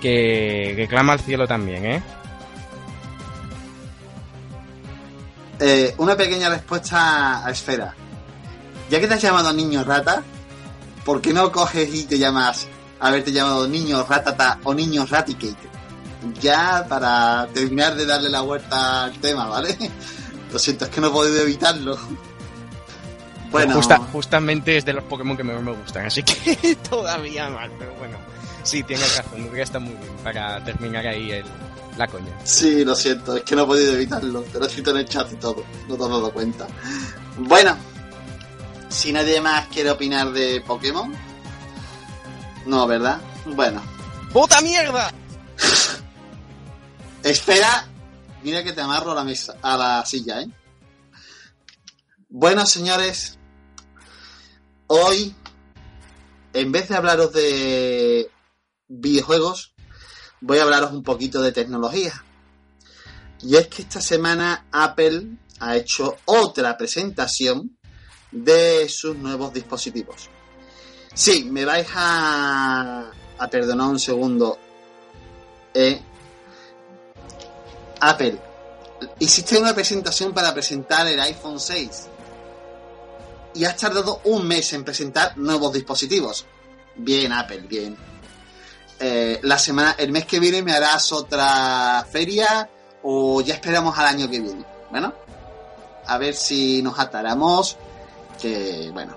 que, 0.00 0.74
que 0.76 0.86
clama 0.88 1.14
al 1.14 1.20
cielo 1.20 1.46
también, 1.46 1.84
¿eh? 1.84 2.02
Eh, 5.60 5.94
una 5.98 6.16
pequeña 6.16 6.48
respuesta 6.48 7.44
a 7.44 7.50
Esfera. 7.50 7.94
Ya 8.90 9.00
que 9.00 9.06
te 9.08 9.14
has 9.14 9.22
llamado 9.22 9.52
niño 9.52 9.84
rata, 9.84 10.22
¿por 11.04 11.20
qué 11.20 11.32
no 11.32 11.50
coges 11.52 11.92
y 11.94 12.04
te 12.04 12.18
llamas 12.18 12.66
haberte 13.00 13.32
llamado 13.32 13.68
niño 13.68 14.04
ratata 14.08 14.58
o 14.64 14.74
niño 14.74 15.06
raticate? 15.06 15.68
ya 16.40 16.84
para 16.88 17.46
terminar 17.54 17.94
de 17.94 18.04
darle 18.04 18.28
la 18.28 18.40
vuelta 18.40 19.04
al 19.04 19.12
tema, 19.20 19.46
¿vale? 19.46 19.76
Lo 20.52 20.58
siento, 20.58 20.84
es 20.86 20.90
que 20.90 21.00
no 21.00 21.06
he 21.06 21.10
podido 21.10 21.40
evitarlo. 21.42 21.96
Bueno, 23.52 23.74
Justa- 23.76 23.98
justamente 24.12 24.76
es 24.76 24.84
de 24.84 24.94
los 24.94 25.04
Pokémon 25.04 25.36
que 25.36 25.44
mejor 25.44 25.62
me 25.62 25.72
gustan, 25.72 26.06
así 26.06 26.22
que 26.24 26.74
todavía 26.90 27.48
más, 27.50 27.70
pero 27.78 27.94
bueno. 27.94 28.18
Sí, 28.68 28.82
tienes 28.82 29.16
razón, 29.16 29.46
Nubria 29.46 29.64
está 29.64 29.78
muy 29.78 29.94
bien 29.94 30.14
para 30.22 30.62
terminar 30.62 31.06
ahí 31.06 31.30
el, 31.30 31.46
la 31.96 32.06
coña. 32.06 32.38
sí, 32.44 32.84
lo 32.84 32.94
siento, 32.94 33.34
es 33.34 33.42
que 33.42 33.56
no 33.56 33.62
he 33.62 33.66
podido 33.66 33.94
evitarlo. 33.94 34.42
Te 34.42 34.58
lo 34.58 34.64
he 34.66 34.68
escrito 34.68 34.90
en 34.90 34.98
el 34.98 35.08
chat 35.08 35.32
y 35.32 35.36
todo, 35.36 35.64
no 35.88 35.96
te 35.96 36.02
has 36.02 36.10
dado 36.10 36.30
cuenta. 36.30 36.66
Bueno, 37.38 37.74
si 38.90 39.10
nadie 39.10 39.40
más 39.40 39.68
quiere 39.68 39.90
opinar 39.90 40.32
de 40.32 40.60
Pokémon, 40.60 41.10
no, 42.66 42.86
¿verdad? 42.86 43.22
Bueno, 43.46 43.80
¡Puta 44.34 44.60
mierda! 44.60 45.14
Espera, 47.22 47.86
mira 48.42 48.62
que 48.62 48.74
te 48.74 48.82
amarro 48.82 49.12
a 49.12 49.14
la 49.14 49.24
mesa, 49.24 49.56
a 49.62 49.78
la 49.78 50.04
silla, 50.04 50.42
¿eh? 50.42 50.50
Bueno, 52.28 52.66
señores, 52.66 53.38
hoy, 54.88 55.34
en 56.52 56.70
vez 56.70 56.90
de 56.90 56.96
hablaros 56.96 57.32
de 57.32 58.30
videojuegos, 58.88 59.74
voy 60.40 60.58
a 60.58 60.62
hablaros 60.62 60.92
un 60.92 61.02
poquito 61.02 61.40
de 61.42 61.52
tecnología. 61.52 62.24
Y 63.40 63.56
es 63.56 63.68
que 63.68 63.82
esta 63.82 64.00
semana 64.00 64.66
Apple 64.72 65.38
ha 65.60 65.76
hecho 65.76 66.16
otra 66.24 66.76
presentación 66.76 67.78
de 68.32 68.88
sus 68.88 69.16
nuevos 69.16 69.52
dispositivos. 69.52 70.28
Sí, 71.14 71.44
me 71.44 71.64
vais 71.64 71.86
a, 71.94 73.10
a 73.38 73.48
perdonar 73.48 73.88
un 73.88 73.98
segundo. 73.98 74.58
¿eh? 75.74 76.00
Apple, 78.00 78.38
hiciste 79.18 79.58
una 79.58 79.74
presentación 79.74 80.32
para 80.32 80.52
presentar 80.52 81.06
el 81.06 81.18
iPhone 81.20 81.58
6 81.58 82.08
y 83.54 83.64
has 83.64 83.76
tardado 83.76 84.20
un 84.24 84.46
mes 84.46 84.72
en 84.72 84.84
presentar 84.84 85.36
nuevos 85.36 85.72
dispositivos. 85.72 86.46
Bien, 86.96 87.32
Apple, 87.32 87.62
bien. 87.68 87.96
Eh, 89.00 89.38
la 89.42 89.58
semana, 89.58 89.94
el 89.98 90.10
mes 90.10 90.26
que 90.26 90.40
viene 90.40 90.62
me 90.62 90.72
harás 90.72 91.12
otra 91.12 92.04
feria 92.10 92.68
o 93.02 93.40
ya 93.40 93.54
esperamos 93.54 93.96
al 93.98 94.06
año 94.06 94.28
que 94.28 94.40
viene. 94.40 94.64
Bueno, 94.90 95.14
a 96.06 96.18
ver 96.18 96.34
si 96.34 96.82
nos 96.82 96.98
ataramos. 96.98 97.76
Que 98.40 98.90
bueno. 98.92 99.14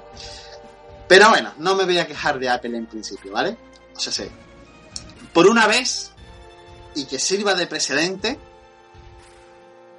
Pero 1.07 1.29
bueno, 1.29 1.53
no 1.57 1.75
me 1.75 1.85
voy 1.85 1.97
a 1.97 2.07
quejar 2.07 2.39
de 2.39 2.49
Apple 2.49 2.77
en 2.77 2.85
principio, 2.85 3.31
¿vale? 3.31 3.57
O 3.95 3.99
sea, 3.99 4.13
sí. 4.13 4.29
Por 5.33 5.47
una 5.47 5.67
vez, 5.67 6.11
y 6.95 7.05
que 7.05 7.19
sirva 7.19 7.53
de 7.53 7.67
precedente, 7.67 8.39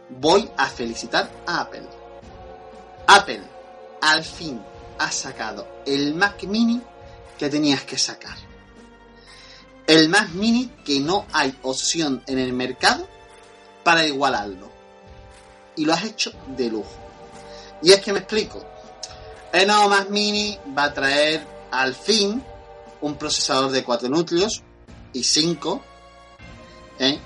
voy 0.09 0.51
a 0.57 0.66
felicitar 0.66 1.30
a 1.47 1.61
Apple. 1.61 1.87
Apple, 3.07 3.43
al 4.01 4.24
fin, 4.24 4.62
ha 4.99 5.11
sacado 5.11 5.66
el 5.87 6.14
Mac 6.14 6.43
Mini 6.45 6.80
que 7.39 7.49
tenías 7.49 7.83
que 7.83 7.99
sacar. 7.99 8.37
El 9.87 10.09
Mac 10.09 10.30
Mini 10.30 10.70
que 10.85 11.01
no 11.01 11.26
hay 11.33 11.55
opción 11.62 12.22
en 12.26 12.39
el 12.39 12.53
mercado 12.53 13.07
para 13.83 14.07
igualarlo. 14.07 14.70
Y 15.76 15.85
lo 15.85 15.95
has 15.95 16.05
hecho 16.05 16.33
de 16.49 16.70
lujo. 16.70 16.93
Y 17.83 17.93
es 17.93 18.01
que 18.01 18.12
me 18.12 18.20
explico. 18.20 18.64
El 19.53 19.66
nuevo 19.66 19.89
Mac 19.89 20.09
Mini 20.09 20.59
va 20.76 20.85
a 20.85 20.95
traer 20.95 21.47
al 21.70 21.95
fin 21.95 22.43
un 23.01 23.16
procesador 23.16 23.70
de 23.70 23.83
4 23.83 24.09
núcleos 24.09 24.62
y 25.12 25.24
5 25.24 25.83
¿eh? 26.99 27.18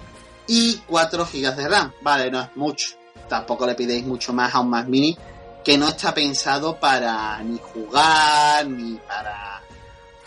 y 0.49 0.77
4 0.87 1.27
GB 1.27 1.57
de 1.57 1.69
RAM. 1.69 1.93
Vale, 2.01 2.31
no 2.31 2.41
es 2.41 2.57
mucho. 2.57 2.97
Tampoco 3.29 3.67
le 3.67 3.75
pidéis 3.75 4.05
mucho 4.07 4.33
más 4.33 4.55
a 4.55 4.61
un 4.61 4.71
Mac 4.71 4.87
Mini 4.87 5.17
que 5.65 5.77
no 5.77 5.89
está 5.89 6.15
pensado 6.15 6.79
para 6.79 7.43
ni 7.43 7.59
jugar 7.59 8.67
ni 8.69 8.95
para 8.99 9.63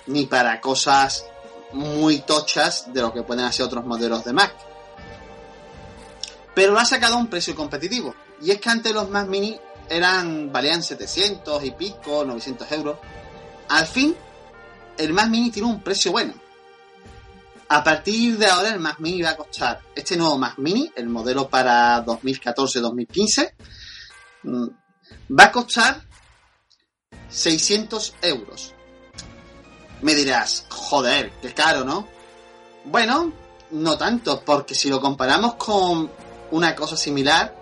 ni 0.08 0.26
para 0.26 0.60
cosas 0.60 1.26
muy 1.74 2.20
tochas 2.20 2.92
de 2.94 3.02
lo 3.02 3.14
que 3.14 3.24
pueden 3.24 3.46
hacer 3.46 3.66
otros 3.66 3.86
modelos 3.86 4.24
de 4.24 4.34
Mac. 4.34 4.54
Pero 6.54 6.74
lo 6.74 6.80
ha 6.80 6.86
sacado 6.86 7.16
a 7.16 7.20
un 7.20 7.28
precio 7.28 7.56
competitivo. 7.56 8.16
Y 8.42 8.52
es 8.52 8.60
que 8.60 8.70
antes 8.70 8.94
los 8.94 9.10
Mac 9.10 9.28
Mini 9.28 9.60
eran 9.90 10.52
valían 10.52 10.84
700 10.84 11.64
y 11.64 11.72
pico, 11.72 12.24
900 12.26 12.72
euros. 12.72 13.00
Al 13.70 13.88
fin, 13.88 14.16
el 14.98 15.14
Mac 15.14 15.30
Mini 15.30 15.52
tiene 15.52 15.70
un 15.70 15.82
precio 15.82 16.12
bueno. 16.12 16.34
A 17.70 17.84
partir 17.84 18.38
de 18.38 18.48
ahora 18.48 18.70
el 18.70 18.80
Mac 18.80 19.00
Mini 19.00 19.22
va 19.22 19.32
a 19.32 19.38
costar, 19.38 19.80
este 19.96 20.18
nuevo 20.18 20.38
Mac 20.38 20.58
Mini, 20.58 20.92
el 20.96 21.08
modelo 21.08 21.50
para 21.50 22.04
2014-2015, 22.04 23.54
mm, 24.44 24.68
va 25.40 25.44
a 25.44 25.52
costar 25.52 26.02
600 27.30 28.16
euros. 28.24 28.74
Me 30.02 30.16
dirás, 30.16 30.66
joder, 30.70 31.32
qué 31.42 31.54
caro, 31.54 31.84
¿no? 31.84 32.08
Bueno, 32.86 33.34
no 33.72 33.98
tanto, 33.98 34.42
porque 34.42 34.74
si 34.74 34.90
lo 34.90 35.02
comparamos 35.02 35.56
con 35.56 36.10
una 36.52 36.76
cosa 36.76 36.96
similar... 36.96 37.56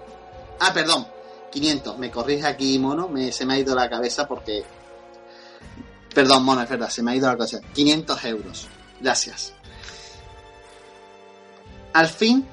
Ah, 0.60 0.74
perdón, 0.74 1.08
500, 1.52 1.98
me 1.98 2.10
corrige 2.12 2.48
aquí, 2.48 2.80
mono, 2.80 3.08
me, 3.08 3.32
se 3.32 3.46
me 3.46 3.56
ha 3.56 3.60
ido 3.60 3.76
la 3.76 3.90
cabeza 3.90 4.28
porque... 4.28 4.64
Perdón, 6.14 6.44
mono, 6.44 6.62
es 6.62 6.70
verdad, 6.70 6.90
se 6.90 7.04
me 7.04 7.12
ha 7.12 7.16
ido 7.16 7.28
la 7.28 7.38
cabeza. 7.38 7.60
500 7.74 8.26
euros, 8.26 8.68
gracias. 9.00 9.54
Al 11.94 12.08
fin, 12.08 12.48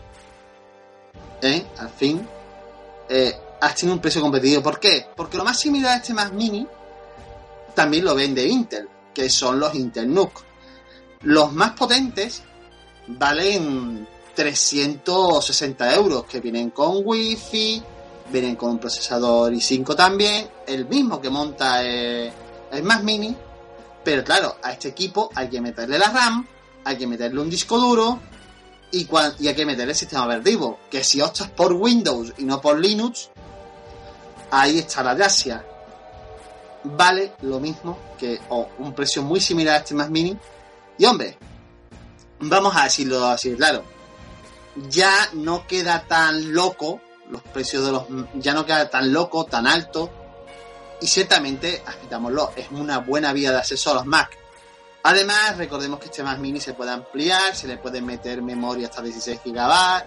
¿eh? 1.42 1.66
Al 1.78 1.90
fin, 1.90 2.26
eh, 3.08 3.38
has 3.60 3.74
tenido 3.74 3.94
un 3.94 4.00
precio 4.00 4.20
competitivo. 4.20 4.62
¿Por 4.62 4.80
qué? 4.80 5.06
Porque 5.14 5.36
lo 5.36 5.44
más 5.44 5.58
similar 5.58 5.92
a 5.92 5.96
este 5.96 6.14
Mac 6.14 6.32
Mini 6.32 6.66
también 7.74 8.04
lo 8.04 8.14
vende 8.14 8.46
Intel, 8.46 8.88
que 9.14 9.30
son 9.30 9.58
los 9.60 9.74
Intel 9.74 10.12
NUC. 10.12 10.42
Los 11.22 11.52
más 11.52 11.72
potentes 11.72 12.42
valen 13.06 14.06
360 14.34 15.94
euros, 15.94 16.24
que 16.24 16.40
vienen 16.40 16.70
con 16.70 17.00
Wi-Fi, 17.04 17.82
vienen 18.30 18.56
con 18.56 18.70
un 18.70 18.78
procesador 18.78 19.52
i5 19.52 19.94
también, 19.94 20.48
el 20.66 20.86
mismo 20.86 21.20
que 21.20 21.30
monta 21.30 21.84
eh, 21.84 22.32
el 22.72 22.82
Mac 22.82 23.02
Mini, 23.02 23.34
pero 24.02 24.24
claro, 24.24 24.56
a 24.62 24.72
este 24.72 24.88
equipo 24.88 25.30
hay 25.34 25.48
que 25.48 25.60
meterle 25.60 25.98
la 25.98 26.10
RAM, 26.10 26.46
hay 26.84 26.96
que 26.98 27.06
meterle 27.06 27.40
un 27.40 27.48
disco 27.48 27.78
duro 27.78 28.18
y, 28.90 29.06
cua- 29.06 29.34
y 29.38 29.48
hay 29.48 29.54
que 29.54 29.64
meterle 29.66 29.92
el 29.92 29.98
sistema 29.98 30.24
operativo, 30.24 30.78
que 30.90 31.02
si 31.04 31.20
optas 31.20 31.50
por 31.50 31.72
Windows 31.72 32.32
y 32.38 32.44
no 32.44 32.60
por 32.60 32.78
Linux, 32.78 33.30
ahí 34.50 34.78
está 34.78 35.02
la 35.02 35.14
gracia. 35.14 35.64
Vale 36.84 37.32
lo 37.42 37.60
mismo 37.60 37.98
que, 38.18 38.40
o 38.50 38.68
un 38.78 38.94
precio 38.94 39.22
muy 39.22 39.40
similar 39.40 39.76
a 39.76 39.78
este 39.78 39.94
Mac 39.94 40.10
Mini. 40.10 40.36
Y 40.98 41.06
hombre, 41.06 41.38
vamos 42.40 42.76
a 42.76 42.84
decirlo 42.84 43.26
así, 43.26 43.54
claro, 43.54 43.84
ya 44.88 45.12
no 45.32 45.66
queda 45.66 46.04
tan 46.06 46.52
loco, 46.52 47.00
los 47.30 47.42
precios 47.42 47.84
de 47.84 47.92
los, 47.92 48.04
ya 48.34 48.52
no 48.54 48.66
queda 48.66 48.90
tan 48.90 49.12
loco, 49.12 49.44
tan 49.44 49.66
alto, 49.66 50.10
y 51.00 51.06
ciertamente, 51.06 51.82
admitámoslo, 51.84 52.52
es 52.56 52.70
una 52.70 52.98
buena 52.98 53.32
vía 53.32 53.50
de 53.50 53.58
acceso 53.58 53.90
a 53.90 53.94
los 53.94 54.06
Mac. 54.06 54.36
Además, 55.02 55.56
recordemos 55.58 55.98
que 55.98 56.06
este 56.06 56.22
Mac 56.22 56.38
Mini 56.38 56.60
se 56.60 56.74
puede 56.74 56.90
ampliar, 56.90 57.54
se 57.54 57.66
le 57.66 57.76
puede 57.76 58.00
meter 58.00 58.40
memoria 58.42 58.88
hasta 58.88 59.02
16 59.02 59.40
GB 59.44 60.04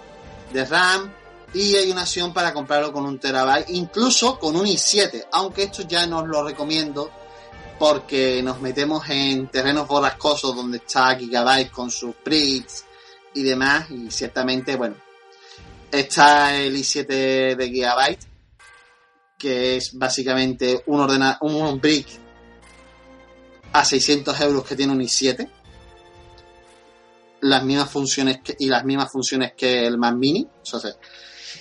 de 0.53 0.65
RAM 0.65 1.11
y 1.53 1.75
hay 1.75 1.91
una 1.91 2.01
opción 2.01 2.33
para 2.33 2.53
comprarlo 2.53 2.91
con 2.91 3.05
un 3.05 3.19
terabyte, 3.19 3.69
incluso 3.69 4.37
con 4.37 4.55
un 4.55 4.65
i7, 4.65 5.27
aunque 5.31 5.63
esto 5.63 5.83
ya 5.83 6.05
no 6.05 6.19
os 6.19 6.27
lo 6.27 6.43
recomiendo 6.43 7.09
porque 7.79 8.41
nos 8.43 8.59
metemos 8.59 9.07
en 9.09 9.47
terrenos 9.47 9.87
borrascosos 9.87 10.55
donde 10.55 10.77
está 10.77 11.15
Gigabyte 11.15 11.71
con 11.71 11.91
sus 11.91 12.15
bricks 12.23 12.85
y 13.33 13.43
demás 13.43 13.89
y 13.91 14.09
ciertamente, 14.09 14.75
bueno, 14.75 14.95
está 15.91 16.55
el 16.55 16.75
i7 16.75 17.55
de 17.55 17.69
Gigabyte 17.69 18.37
que 19.37 19.77
es 19.77 19.97
básicamente 19.97 20.83
un 20.87 20.99
ordena 20.99 21.37
un 21.41 21.79
brick 21.79 22.07
a 23.71 23.85
600 23.85 24.39
euros 24.41 24.65
que 24.65 24.75
tiene 24.75 24.93
un 24.93 24.99
i7 24.99 25.47
las 27.41 27.63
mismas 27.63 27.89
funciones 27.91 28.39
que, 28.43 28.55
y 28.57 28.65
las 28.65 28.83
mismas 28.83 29.11
funciones 29.11 29.53
que 29.55 29.85
el 29.85 29.97
Mac 29.97 30.15
Mini 30.15 30.47
o 30.61 30.65
sea, 30.65 30.91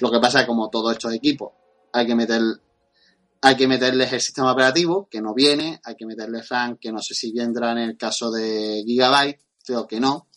lo 0.01 0.11
que 0.11 0.21
pasa 0.21 0.41
es 0.41 0.45
que 0.45 0.49
como 0.49 0.71
todos 0.71 0.93
estos 0.93 1.13
equipos 1.13 1.53
hay 1.93 2.07
que 2.07 2.15
meter 2.15 2.41
hay 3.43 3.57
que 3.57 3.69
meterles 3.69 4.13
el 4.13 4.21
sistema 4.21 4.53
operativo 4.53 5.09
que 5.11 5.21
no 5.21 5.35
viene 5.35 5.81
hay 5.85 5.95
que 5.95 6.07
meterles 6.07 6.49
RAM 6.49 6.79
que 6.79 6.93
no 6.93 7.01
sé 7.01 7.15
si 7.15 7.33
vendrá 7.33 7.73
en 7.73 7.79
el 7.79 7.97
caso 7.97 8.31
de 8.31 8.83
Gigabyte 8.87 9.41
creo 9.65 9.87
que 9.87 10.01
no 10.01 10.29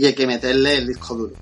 y 0.00 0.06
hay 0.06 0.14
que 0.14 0.26
meterle 0.26 0.78
el 0.78 0.86
disco 0.86 1.14
duro. 1.14 1.34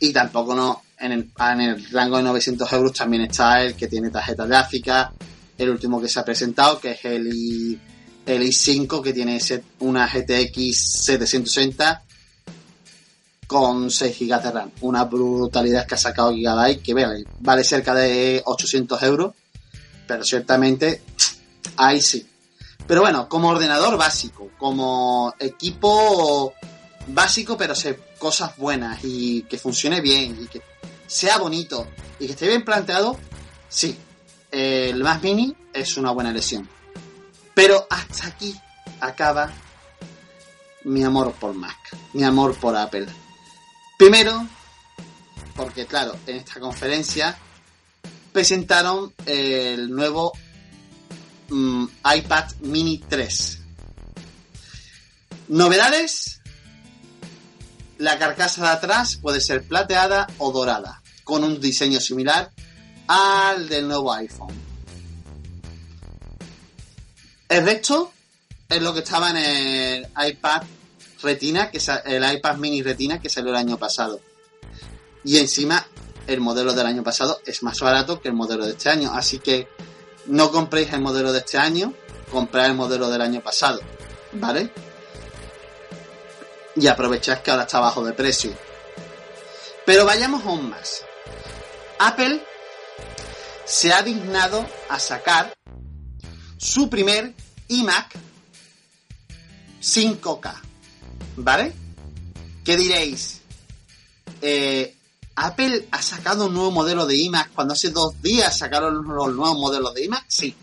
Y 0.00 0.10
tampoco 0.10 0.54
no 0.54 0.82
en 0.98 1.12
el, 1.12 1.30
en 1.38 1.60
el 1.60 1.90
rango 1.90 2.16
de 2.16 2.22
900 2.22 2.72
euros 2.72 2.94
también 2.94 3.24
está 3.24 3.62
el 3.62 3.76
que 3.76 3.88
tiene 3.88 4.08
tarjeta 4.08 4.46
gráfica 4.46 5.12
el 5.58 5.68
último 5.68 6.00
que 6.00 6.08
se 6.08 6.18
ha 6.18 6.24
presentado 6.24 6.80
que 6.80 6.92
es 6.92 7.04
el 7.04 7.28
i, 7.30 7.78
el 8.24 8.42
i5 8.42 9.02
que 9.02 9.12
tiene 9.12 9.38
una 9.80 10.06
GTX 10.06 11.02
760 11.04 12.05
con 13.46 13.90
6 13.90 14.18
GB 14.18 14.42
de 14.42 14.50
RAM. 14.50 14.70
Una 14.80 15.04
brutalidad 15.04 15.86
que 15.86 15.94
ha 15.94 15.98
sacado 15.98 16.32
Gigabyte, 16.32 16.82
que 16.82 16.94
vale, 16.94 17.24
vale 17.40 17.64
cerca 17.64 17.94
de 17.94 18.42
800 18.44 19.02
euros, 19.02 19.34
pero 20.06 20.24
ciertamente 20.24 21.02
ahí 21.76 22.00
sí. 22.00 22.26
Pero 22.86 23.00
bueno, 23.00 23.28
como 23.28 23.48
ordenador 23.48 23.96
básico, 23.96 24.50
como 24.58 25.34
equipo 25.38 26.54
básico, 27.08 27.56
pero 27.56 27.74
sé 27.74 27.98
cosas 28.18 28.56
buenas 28.56 29.00
y 29.02 29.42
que 29.42 29.58
funcione 29.58 30.00
bien 30.00 30.38
y 30.42 30.46
que 30.46 30.62
sea 31.06 31.38
bonito 31.38 31.86
y 32.18 32.26
que 32.26 32.32
esté 32.32 32.46
bien 32.46 32.64
planteado, 32.64 33.18
sí, 33.68 33.96
el 34.50 35.02
Mac 35.02 35.22
Mini 35.22 35.54
es 35.72 35.96
una 35.96 36.10
buena 36.12 36.30
elección. 36.30 36.68
Pero 37.54 37.86
hasta 37.90 38.28
aquí 38.28 38.54
acaba 39.00 39.50
mi 40.84 41.02
amor 41.02 41.32
por 41.32 41.54
Mac, 41.54 41.76
mi 42.12 42.22
amor 42.22 42.54
por 42.56 42.76
Apple. 42.76 43.06
Primero, 43.96 44.46
porque 45.54 45.86
claro, 45.86 46.18
en 46.26 46.36
esta 46.36 46.60
conferencia 46.60 47.36
presentaron 48.30 49.14
el 49.24 49.90
nuevo 49.90 50.32
mm, 51.48 51.86
iPad 52.16 52.52
Mini 52.60 52.98
3. 52.98 53.60
Novedades. 55.48 56.40
La 57.98 58.18
carcasa 58.18 58.60
de 58.62 58.68
atrás 58.68 59.16
puede 59.16 59.40
ser 59.40 59.66
plateada 59.66 60.26
o 60.36 60.52
dorada, 60.52 61.00
con 61.24 61.42
un 61.42 61.58
diseño 61.58 61.98
similar 61.98 62.52
al 63.08 63.66
del 63.66 63.88
nuevo 63.88 64.12
iPhone. 64.12 64.54
El 67.48 67.64
resto 67.64 68.12
es 68.68 68.82
lo 68.82 68.92
que 68.92 68.98
estaba 69.00 69.30
en 69.30 69.36
el 69.38 70.08
iPad 70.28 70.62
Retina, 71.26 71.70
que 71.70 71.80
el 72.04 72.36
iPad 72.36 72.56
Mini 72.56 72.82
Retina 72.82 73.20
que 73.20 73.28
salió 73.28 73.50
el 73.50 73.56
año 73.56 73.76
pasado. 73.76 74.20
Y 75.24 75.38
encima 75.38 75.86
el 76.26 76.40
modelo 76.40 76.72
del 76.72 76.86
año 76.86 77.02
pasado 77.02 77.40
es 77.44 77.62
más 77.62 77.80
barato 77.80 78.20
que 78.20 78.28
el 78.28 78.34
modelo 78.34 78.64
de 78.64 78.72
este 78.72 78.88
año, 78.88 79.12
así 79.12 79.40
que 79.40 79.68
no 80.26 80.50
compréis 80.50 80.92
el 80.92 81.00
modelo 81.00 81.32
de 81.32 81.40
este 81.40 81.58
año, 81.58 81.92
comprad 82.30 82.66
el 82.66 82.74
modelo 82.74 83.10
del 83.10 83.20
año 83.20 83.40
pasado, 83.40 83.80
¿vale? 84.32 84.72
Y 86.76 86.86
aprovechad 86.86 87.42
que 87.42 87.50
ahora 87.50 87.64
está 87.64 87.80
bajo 87.80 88.04
de 88.04 88.12
precio. 88.12 88.52
Pero 89.84 90.04
vayamos 90.04 90.44
aún 90.44 90.70
más. 90.70 91.04
Apple 91.98 92.40
se 93.64 93.92
ha 93.92 94.02
dignado 94.02 94.64
a 94.88 94.98
sacar 94.98 95.54
su 96.56 96.88
primer 96.88 97.34
iMac 97.68 98.14
5K. 99.80 100.54
¿Vale? 101.36 101.72
¿Qué 102.64 102.76
diréis? 102.76 103.40
Eh, 104.42 104.96
¿Apple 105.36 105.86
ha 105.90 106.00
sacado 106.00 106.46
un 106.46 106.54
nuevo 106.54 106.70
modelo 106.70 107.06
de 107.06 107.16
iMac 107.16 107.52
cuando 107.52 107.74
hace 107.74 107.90
dos 107.90 108.20
días 108.22 108.56
sacaron 108.56 109.04
los 109.04 109.34
nuevos 109.34 109.58
modelos 109.58 109.94
de 109.94 110.04
iMac? 110.04 110.24
Sí. 110.28 110.54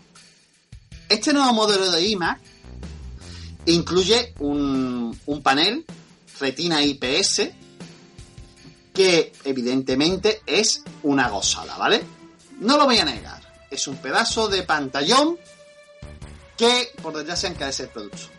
Este 1.08 1.32
nuevo 1.32 1.52
modelo 1.52 1.90
de 1.90 2.06
iMac 2.08 2.40
incluye 3.66 4.34
un, 4.40 5.18
panel 5.42 5.84
Retina 6.40 6.82
IPS 6.82 7.42
que 8.92 9.32
evidentemente 9.44 10.42
es 10.46 10.82
una 11.02 11.28
gozada, 11.28 11.76
¿vale? 11.76 12.02
No 12.60 12.76
lo 12.76 12.84
voy 12.84 12.98
a 12.98 13.04
negar. 13.04 13.42
Es 13.70 13.86
un 13.88 13.96
pedazo 13.96 14.48
de 14.48 14.62
pantallón 14.62 15.36
que 16.56 16.92
por 17.02 17.16
desgracia 17.16 17.48
encarece 17.48 17.84
el 17.84 17.88
producto. 17.90 18.33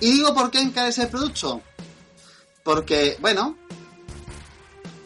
Y 0.00 0.12
digo 0.12 0.34
por 0.34 0.50
qué 0.50 0.60
encarece 0.60 1.02
el 1.02 1.08
producto. 1.08 1.62
Porque, 2.62 3.16
bueno, 3.20 3.56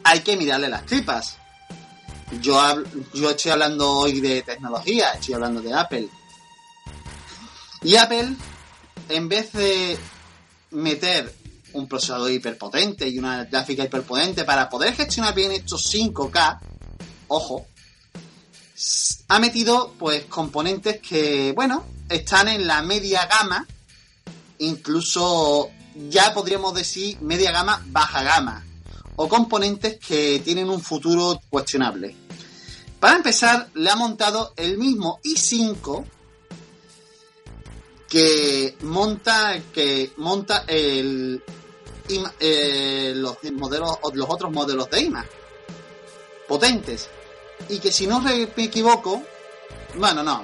hay 0.05 0.21
que 0.21 0.37
mirarle 0.37 0.69
las 0.69 0.87
tripas. 0.87 1.37
Yo, 2.41 2.61
yo 3.15 3.31
estoy 3.31 3.51
hablando 3.51 3.91
hoy 3.91 4.21
de 4.21 4.43
tecnología, 4.43 5.11
estoy 5.13 5.35
hablando 5.35 5.61
de 5.61 5.75
Apple. 5.75 6.09
Y 7.83 7.97
Apple, 7.97 8.35
en 9.09 9.29
vez 9.29 9.53
de 9.53 9.99
meter 10.71 11.35
un 11.73 11.89
procesador 11.89 12.31
hiperpotente 12.31 13.09
y 13.09 13.19
una 13.19 13.45
gráfica 13.45 13.85
hiperpotente 13.85 14.45
para 14.45 14.69
poder 14.69 14.95
gestionar 14.95 15.35
bien 15.35 15.53
estos 15.53 15.93
5K, 15.93 16.61
ojo, 17.29 17.67
ha 19.29 19.39
metido 19.39 19.95
pues 19.99 20.25
componentes 20.25 21.01
que, 21.01 21.53
bueno, 21.53 21.85
están 22.09 22.49
en 22.49 22.67
la 22.67 22.83
media 22.83 23.27
gama, 23.27 23.67
incluso 24.59 25.71
ya 26.09 26.33
podríamos 26.33 26.75
decir 26.75 27.21
media 27.21 27.53
gama, 27.53 27.83
baja 27.87 28.23
gama, 28.23 28.65
o 29.17 29.29
componentes 29.29 29.99
que 29.99 30.41
tienen 30.45 30.71
un 30.71 30.81
futuro 30.81 31.41
cuestionable. 31.51 32.15
Para 33.01 33.17
empezar, 33.17 33.69
le 33.75 33.91
ha 33.91 33.97
montado 33.97 34.53
el 34.57 34.79
mismo 34.79 35.21
i5 35.25 36.05
que 38.09 38.77
monta 38.83 39.61
que 39.73 40.13
monta 40.17 40.65
el, 40.67 41.43
eh, 42.41 43.13
los 43.15 43.37
modelos 43.53 43.99
los 44.15 44.31
otros 44.31 44.51
modelos 44.51 44.89
de 44.89 45.01
IMAX 45.03 45.29
potentes 46.49 47.11
y 47.69 47.79
que 47.79 47.93
si 47.93 48.07
no 48.07 48.21
me 48.21 48.45
equivoco 48.57 49.23
bueno 49.97 50.23
no 50.23 50.43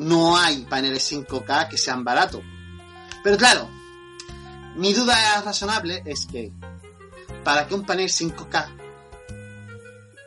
no 0.00 0.36
hay 0.36 0.64
paneles 0.64 1.12
5K 1.12 1.68
que 1.68 1.78
sean 1.78 2.04
baratos. 2.04 2.42
Pero 3.22 3.36
claro, 3.36 3.68
mi 4.76 4.94
duda 4.94 5.42
razonable 5.42 6.02
es 6.06 6.26
que 6.26 6.52
para 7.44 7.66
que 7.66 7.74
un 7.74 7.84
panel 7.84 8.08
5K 8.08 8.80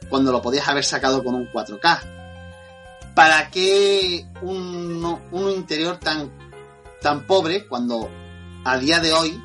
cuando 0.09 0.32
lo 0.32 0.43
podías 0.43 0.67
haber 0.67 0.84
sacado 0.84 1.24
con 1.24 1.34
un 1.34 1.47
4K? 1.47 1.99
¿Para 3.15 3.49
qué 3.49 4.24
un, 4.43 5.19
un 5.32 5.49
interior 5.49 5.97
tan, 5.97 6.32
tan 7.01 7.26
pobre 7.26 7.67
cuando 7.67 8.11
a 8.63 8.78
día 8.78 8.99
de 8.99 9.11
hoy 9.11 9.41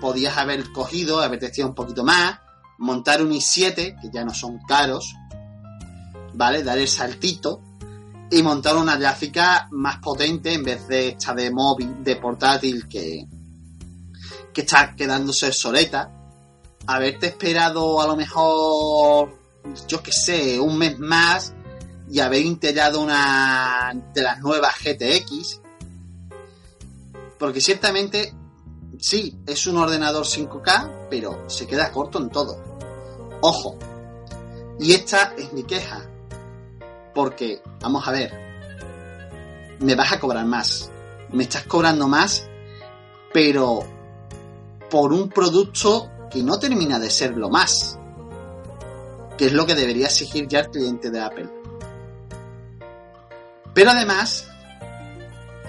podías 0.00 0.38
haber 0.38 0.72
cogido, 0.72 1.20
haber 1.20 1.40
testeado 1.40 1.68
un 1.68 1.74
poquito 1.74 2.04
más, 2.04 2.38
montar 2.78 3.22
un 3.22 3.32
i7, 3.32 4.00
que 4.00 4.10
ya 4.10 4.24
no 4.24 4.32
son 4.32 4.58
caros, 4.66 5.14
¿vale? 6.32 6.62
Dar 6.62 6.78
el 6.78 6.88
saltito 6.88 7.62
y 8.32 8.42
montar 8.42 8.76
una 8.76 8.96
gráfica 8.96 9.68
más 9.72 9.98
potente 9.98 10.54
en 10.54 10.64
vez 10.64 10.88
de 10.88 11.08
esta 11.08 11.34
de 11.34 11.50
móvil, 11.50 12.02
de 12.02 12.16
portátil 12.16 12.88
que, 12.88 13.26
que 14.54 14.60
está 14.62 14.96
quedándose 14.96 15.48
obsoleta. 15.48 16.10
Haberte 16.86 17.26
esperado 17.26 18.00
a 18.00 18.06
lo 18.06 18.16
mejor, 18.16 19.38
yo 19.86 20.02
qué 20.02 20.12
sé, 20.12 20.58
un 20.58 20.78
mes 20.78 20.98
más 20.98 21.52
y 22.10 22.20
haber 22.20 22.40
integrado 22.40 23.00
una 23.00 23.92
de 24.14 24.22
las 24.22 24.40
nuevas 24.40 24.76
GTX. 24.82 25.60
Porque 27.38 27.60
ciertamente, 27.60 28.32
sí, 28.98 29.36
es 29.46 29.66
un 29.66 29.76
ordenador 29.76 30.24
5K, 30.24 31.08
pero 31.10 31.50
se 31.50 31.66
queda 31.66 31.92
corto 31.92 32.18
en 32.18 32.30
todo. 32.30 32.56
Ojo. 33.42 33.78
Y 34.80 34.94
esta 34.94 35.34
es 35.36 35.52
mi 35.52 35.64
queja. 35.64 36.08
Porque, 37.14 37.62
vamos 37.80 38.06
a 38.06 38.12
ver, 38.12 38.32
me 39.80 39.94
vas 39.94 40.12
a 40.12 40.20
cobrar 40.20 40.46
más. 40.46 40.90
Me 41.30 41.44
estás 41.44 41.64
cobrando 41.64 42.08
más, 42.08 42.46
pero 43.32 43.80
por 44.90 45.12
un 45.12 45.28
producto 45.28 46.10
que 46.30 46.42
no 46.42 46.58
termina 46.58 46.98
de 46.98 47.10
ser 47.10 47.36
lo 47.36 47.48
más. 47.48 47.98
Que 49.36 49.46
es 49.46 49.52
lo 49.52 49.66
que 49.66 49.74
debería 49.74 50.06
exigir 50.06 50.46
ya 50.48 50.60
el 50.60 50.70
cliente 50.70 51.10
de 51.10 51.20
Apple. 51.20 51.48
Pero 53.74 53.90
además, 53.90 54.48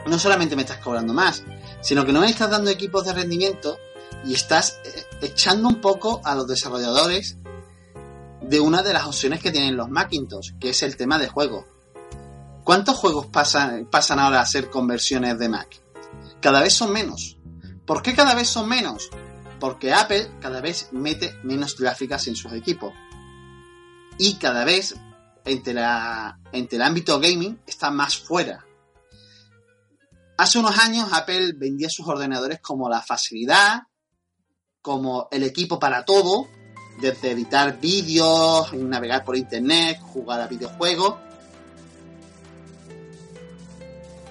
no 0.06 0.20
solamente 0.20 0.56
me 0.56 0.64
estás 0.64 0.78
cobrando 0.78 1.14
más, 1.14 1.44
sino 1.82 2.06
que 2.06 2.12
no 2.12 2.22
me 2.22 2.30
estás 2.30 2.50
dando 2.50 2.70
equipos 2.70 3.06
de 3.06 3.14
rendimiento 3.14 3.78
y 4.26 4.34
estás 4.34 4.80
eh, 4.84 5.06
echando 5.22 5.68
un 5.68 5.82
poco 5.82 6.22
a 6.24 6.36
los 6.36 6.48
desarrolladores 6.48 7.38
de 8.44 8.60
una 8.60 8.84
de 8.84 8.94
las 8.94 9.06
opciones 9.06 9.42
que 9.42 9.52
tienen 9.52 9.78
los 9.78 9.90
Macintosh, 9.90 10.52
que 10.60 10.70
es 10.70 10.84
el 10.84 10.98
tema 10.98 11.18
de 11.18 11.28
juego. 11.28 11.66
¿Cuántos 12.64 12.98
juegos 12.98 13.28
pasan, 13.28 13.88
ahora 14.20 14.42
a 14.42 14.46
ser 14.46 14.70
conversiones 14.70 15.38
de 15.40 15.50
Mac? 15.50 15.82
Cada 16.42 16.62
vez 16.62 16.74
son 16.74 16.92
menos. 16.92 17.38
¿Por 17.86 18.02
qué 18.02 18.14
cada 18.14 18.36
vez 18.36 18.48
son 18.48 18.70
menos? 18.70 19.10
Porque 19.60 19.94
Apple 19.94 20.32
cada 20.40 20.62
vez 20.62 20.90
mete 20.92 21.38
menos 21.44 21.78
gráficas 21.78 22.28
en 22.28 22.36
sus 22.36 22.54
equipos. 22.54 22.94
Y 24.18 24.36
cada 24.36 24.64
vez 24.66 24.96
entre 25.46 25.74
el 25.74 26.82
ámbito 26.82 27.20
gaming 27.20 27.60
está 27.66 27.92
más 27.92 28.18
fuera. 28.18 28.66
Hace 30.38 30.60
unos 30.60 30.78
años 30.80 31.10
Apple 31.12 31.54
vendía 31.56 31.90
sus 31.90 32.08
ordenadores 32.08 32.60
como 32.62 32.90
la 32.90 33.02
facilidad, 33.02 33.84
como 34.82 35.28
el 35.32 35.44
equipo 35.44 35.80
para 35.80 36.06
todo, 36.06 36.48
desde 37.00 37.32
editar 37.32 37.80
vídeos, 37.80 38.74
navegar 38.74 39.24
por 39.24 39.36
internet, 39.36 40.00
jugar 40.02 40.42
a 40.42 40.48
videojuegos. 40.48 41.16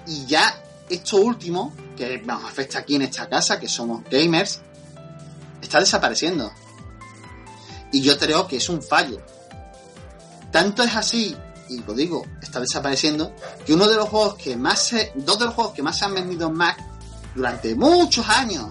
Y 0.07 0.25
ya 0.25 0.63
esto 0.89 1.17
último, 1.17 1.73
que 1.95 2.19
nos 2.19 2.43
afecta 2.43 2.79
aquí 2.79 2.95
en 2.95 3.03
esta 3.03 3.29
casa, 3.29 3.59
que 3.59 3.67
somos 3.67 4.03
gamers, 4.09 4.61
está 5.61 5.79
desapareciendo. 5.79 6.51
Y 7.91 8.01
yo 8.01 8.17
creo 8.17 8.47
que 8.47 8.57
es 8.57 8.69
un 8.69 8.81
fallo. 8.81 9.21
Tanto 10.51 10.83
es 10.83 10.95
así, 10.95 11.35
y 11.69 11.79
lo 11.79 11.93
digo, 11.93 12.25
está 12.41 12.59
desapareciendo, 12.59 13.33
que 13.65 13.73
uno 13.73 13.87
de 13.87 13.95
los 13.95 14.09
juegos 14.09 14.35
que 14.35 14.55
más 14.55 14.87
se, 14.87 15.11
dos 15.15 15.39
de 15.39 15.45
los 15.45 15.53
juegos 15.53 15.73
que 15.73 15.81
más 15.81 15.97
se 15.97 16.05
han 16.05 16.13
vendido 16.13 16.47
en 16.47 16.53
Mac 16.53 16.77
durante 17.35 17.75
muchos 17.75 18.27
años 18.29 18.67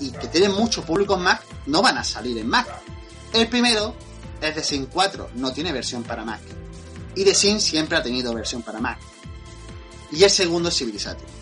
y 0.00 0.10
que 0.10 0.28
tienen 0.28 0.52
mucho 0.52 0.84
público 0.84 1.14
en 1.14 1.22
Mac 1.22 1.42
no 1.66 1.80
van 1.80 1.98
a 1.98 2.04
salir 2.04 2.36
en 2.38 2.48
Mac. 2.48 2.66
El 3.32 3.48
primero 3.48 3.94
es 4.40 4.54
The 4.54 4.62
Sims 4.62 4.88
4, 4.92 5.30
no 5.34 5.52
tiene 5.52 5.72
versión 5.72 6.02
para 6.02 6.24
Mac. 6.24 6.40
Y 7.14 7.24
The 7.24 7.34
Sims 7.34 7.62
siempre 7.62 7.96
ha 7.96 8.02
tenido 8.02 8.34
versión 8.34 8.62
para 8.62 8.80
Mac. 8.80 8.98
Y 10.12 10.22
el 10.22 10.30
segundo 10.30 10.68
es 10.68 10.76
Civilization. 10.76 11.36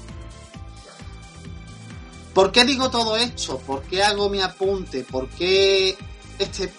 ¿Por 2.32 2.50
qué 2.50 2.64
digo 2.64 2.90
todo 2.90 3.16
esto? 3.16 3.58
¿Por 3.58 3.82
qué 3.82 4.02
hago 4.02 4.28
mi 4.28 4.40
apunte? 4.40 5.04
¿Por 5.04 5.28
qué 5.28 5.96
este 6.38 6.72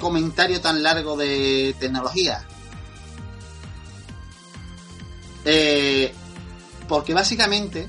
comentario 0.00 0.60
tan 0.60 0.82
largo 0.82 1.16
de 1.16 1.74
tecnología? 1.78 2.44
Eh, 5.44 6.12
porque 6.88 7.14
básicamente 7.14 7.88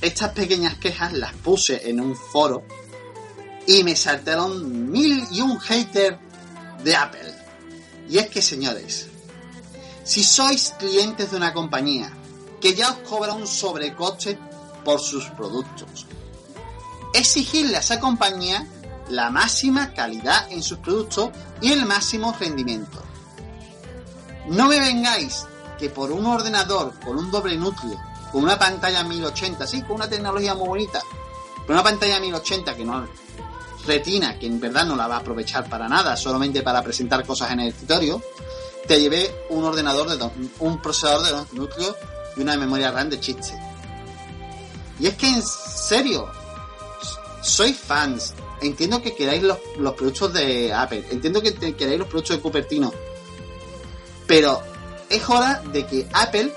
estas 0.00 0.30
pequeñas 0.30 0.74
quejas 0.76 1.12
las 1.12 1.34
puse 1.34 1.90
en 1.90 2.00
un 2.00 2.14
foro 2.14 2.62
y 3.68 3.84
me 3.84 3.94
saltaron 3.94 4.90
mil 4.90 5.28
y 5.30 5.42
un 5.42 5.60
hater 5.60 6.18
de 6.82 6.96
Apple. 6.96 7.34
Y 8.08 8.16
es 8.16 8.30
que, 8.30 8.40
señores, 8.40 9.08
si 10.04 10.24
sois 10.24 10.74
clientes 10.78 11.30
de 11.30 11.36
una 11.36 11.52
compañía 11.52 12.10
que 12.62 12.74
ya 12.74 12.90
os 12.90 12.98
cobra 13.06 13.34
un 13.34 13.46
sobrecoste 13.46 14.38
por 14.86 15.00
sus 15.00 15.26
productos, 15.26 16.06
exigirle 17.12 17.76
a 17.76 17.80
esa 17.80 18.00
compañía 18.00 18.66
la 19.10 19.28
máxima 19.28 19.92
calidad 19.92 20.50
en 20.50 20.62
sus 20.62 20.78
productos 20.78 21.28
y 21.60 21.70
el 21.70 21.84
máximo 21.84 22.34
rendimiento. 22.40 23.02
No 24.46 24.68
me 24.68 24.80
vengáis 24.80 25.44
que 25.78 25.90
por 25.90 26.10
un 26.10 26.24
ordenador 26.24 26.98
con 27.00 27.18
un 27.18 27.30
doble 27.30 27.58
núcleo, 27.58 28.00
con 28.32 28.44
una 28.44 28.58
pantalla 28.58 29.04
1080, 29.04 29.66
sí, 29.66 29.82
con 29.82 29.96
una 29.96 30.08
tecnología 30.08 30.54
muy 30.54 30.68
bonita, 30.68 31.02
pero 31.66 31.74
una 31.74 31.82
pantalla 31.82 32.18
1080 32.18 32.74
que 32.74 32.84
no 32.86 33.27
retina, 33.88 34.38
que 34.38 34.46
en 34.46 34.60
verdad 34.60 34.84
no 34.84 34.94
la 34.94 35.08
va 35.08 35.16
a 35.16 35.18
aprovechar 35.20 35.68
para 35.68 35.88
nada, 35.88 36.16
solamente 36.16 36.62
para 36.62 36.82
presentar 36.82 37.26
cosas 37.26 37.50
en 37.50 37.60
el 37.60 37.68
escritorio, 37.68 38.22
te 38.86 39.00
llevé 39.00 39.34
un 39.50 39.64
ordenador 39.64 40.08
de 40.08 40.16
dos, 40.16 40.30
un 40.60 40.80
procesador 40.80 41.26
de 41.26 41.32
dos 41.32 41.52
núcleos 41.52 41.96
y 42.36 42.42
una 42.42 42.56
memoria 42.56 42.92
RAM 42.92 43.08
de 43.08 43.18
chiste. 43.18 43.58
Y 45.00 45.06
es 45.06 45.14
que 45.16 45.28
en 45.28 45.42
serio, 45.42 46.30
sois 47.42 47.76
fans, 47.76 48.34
entiendo 48.60 49.02
que 49.02 49.14
queráis 49.14 49.42
los, 49.42 49.58
productos 49.94 50.32
de 50.32 50.72
Apple, 50.72 51.04
entiendo 51.10 51.42
que 51.42 51.54
queráis 51.74 51.98
los 51.98 52.08
productos 52.08 52.36
de 52.36 52.42
Cupertino, 52.42 52.92
pero 54.26 54.62
es 55.08 55.28
hora 55.28 55.62
de 55.72 55.86
que 55.86 56.06
Apple, 56.12 56.52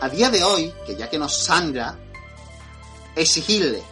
a 0.00 0.08
día 0.08 0.30
de 0.30 0.44
hoy, 0.44 0.72
que 0.86 0.94
ya 0.96 1.08
que 1.08 1.18
nos 1.18 1.34
sangra, 1.34 1.98
exigirle 3.16 3.82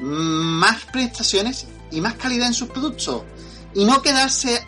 más 0.00 0.84
prestaciones 0.86 1.66
y 1.90 2.00
más 2.00 2.14
calidad 2.14 2.48
en 2.48 2.54
sus 2.54 2.68
productos 2.68 3.22
y 3.74 3.84
no 3.84 4.02
quedarse 4.02 4.66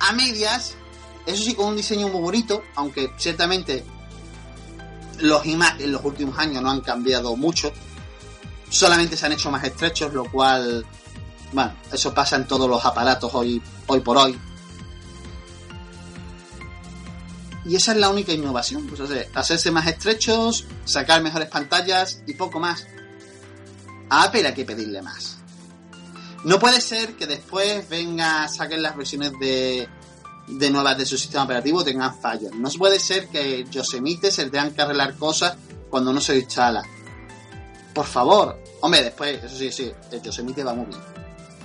a 0.00 0.12
medias, 0.12 0.74
eso 1.26 1.42
sí 1.42 1.54
con 1.54 1.68
un 1.68 1.76
diseño 1.76 2.08
muy 2.08 2.20
bonito, 2.20 2.62
aunque 2.74 3.12
ciertamente 3.16 3.84
los 5.18 5.44
iMac 5.44 5.80
en 5.80 5.92
los 5.92 6.04
últimos 6.04 6.38
años 6.38 6.62
no 6.62 6.70
han 6.70 6.80
cambiado 6.80 7.36
mucho, 7.36 7.72
solamente 8.68 9.16
se 9.16 9.26
han 9.26 9.32
hecho 9.32 9.50
más 9.50 9.64
estrechos, 9.64 10.12
lo 10.12 10.24
cual, 10.30 10.84
bueno, 11.52 11.74
eso 11.92 12.14
pasa 12.14 12.36
en 12.36 12.46
todos 12.46 12.68
los 12.68 12.84
aparatos 12.84 13.30
hoy, 13.34 13.62
hoy 13.86 14.00
por 14.00 14.16
hoy. 14.16 14.38
Y 17.66 17.76
esa 17.76 17.92
es 17.92 17.98
la 17.98 18.08
única 18.08 18.32
innovación, 18.32 18.86
pues, 18.86 19.02
hacerse 19.34 19.70
más 19.70 19.86
estrechos, 19.86 20.64
sacar 20.84 21.22
mejores 21.22 21.48
pantallas 21.48 22.22
y 22.26 22.34
poco 22.34 22.58
más. 22.58 22.86
A 24.10 24.24
Apple 24.24 24.46
hay 24.46 24.54
que 24.54 24.64
pedirle 24.64 25.00
más. 25.02 25.36
No 26.44 26.58
puede 26.58 26.80
ser 26.80 27.16
que 27.16 27.26
después 27.26 27.88
venga, 27.88 28.48
saquen 28.48 28.82
las 28.82 28.96
versiones 28.96 29.32
de, 29.40 29.88
de 30.48 30.70
nuevas 30.70 30.98
de 30.98 31.06
su 31.06 31.16
sistema 31.16 31.44
operativo 31.44 31.84
tengan 31.84 32.18
fallos. 32.18 32.52
No 32.54 32.68
puede 32.70 32.98
ser 32.98 33.28
que 33.28 33.64
Yosemite 33.70 34.30
se 34.30 34.50
tengan 34.50 34.72
que 34.72 34.82
arreglar 34.82 35.16
cosas 35.16 35.56
cuando 35.88 36.12
no 36.12 36.20
se 36.20 36.38
instala. 36.38 36.82
Por 37.94 38.06
favor. 38.06 38.58
Hombre, 38.80 39.02
después, 39.02 39.44
eso 39.44 39.56
sí, 39.56 39.70
sí, 39.70 39.92
el 40.10 40.22
Yosemite 40.22 40.64
va 40.64 40.74
muy 40.74 40.86
bien. 40.86 41.00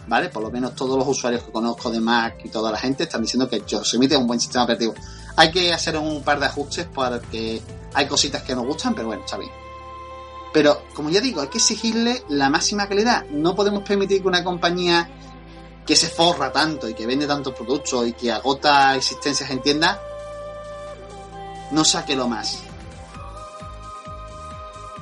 ¿Vale? 0.07 0.30
Por 0.30 0.43
lo 0.43 0.51
menos 0.51 0.76
todos 0.76 0.99
los 0.99 1.07
usuarios 1.07 1.43
que 1.43 1.51
conozco 1.51 1.89
de 1.89 1.99
Mac 1.99 2.35
y 2.43 2.49
toda 2.49 2.72
la 2.72 2.77
gente 2.77 3.03
están 3.03 3.23
diciendo 3.23 3.49
que 3.49 3.63
Yosemite 3.65 4.13
es 4.13 4.22
un 4.22 4.27
buen 4.27 4.39
sistema 4.39 4.65
operativo. 4.65 4.93
Hay 5.35 5.51
que 5.51 5.73
hacer 5.73 5.97
un 5.97 6.22
par 6.22 6.39
de 6.39 6.45
ajustes 6.45 6.88
porque 6.93 7.59
hay 7.93 8.07
cositas 8.07 8.43
que 8.43 8.53
nos 8.53 8.65
gustan, 8.65 8.93
pero 8.93 9.07
bueno, 9.07 9.23
está 9.23 9.38
bien. 9.38 9.51
Pero, 10.56 10.84
como 10.94 11.10
ya 11.10 11.19
digo, 11.19 11.41
hay 11.41 11.49
que 11.49 11.57
exigirle 11.57 12.23
la 12.30 12.49
máxima 12.49 12.88
calidad. 12.88 13.26
No 13.26 13.56
podemos 13.56 13.84
permitir 13.84 14.22
que 14.22 14.27
una 14.30 14.41
compañía 14.41 15.10
que 15.86 15.98
se 15.98 16.07
forra 16.07 16.49
tanto 16.53 16.88
y 16.88 16.94
que 16.94 17.06
vende 17.06 17.27
tantos 17.27 17.53
productos 17.53 18.07
y 18.07 18.14
que 18.14 18.32
agota 18.32 18.95
existencias 18.95 19.49
en 19.49 19.61
tiendas, 19.61 19.99
no 21.72 21.84
saque 21.84 22.15
lo 22.15 22.30
más. 22.30 22.60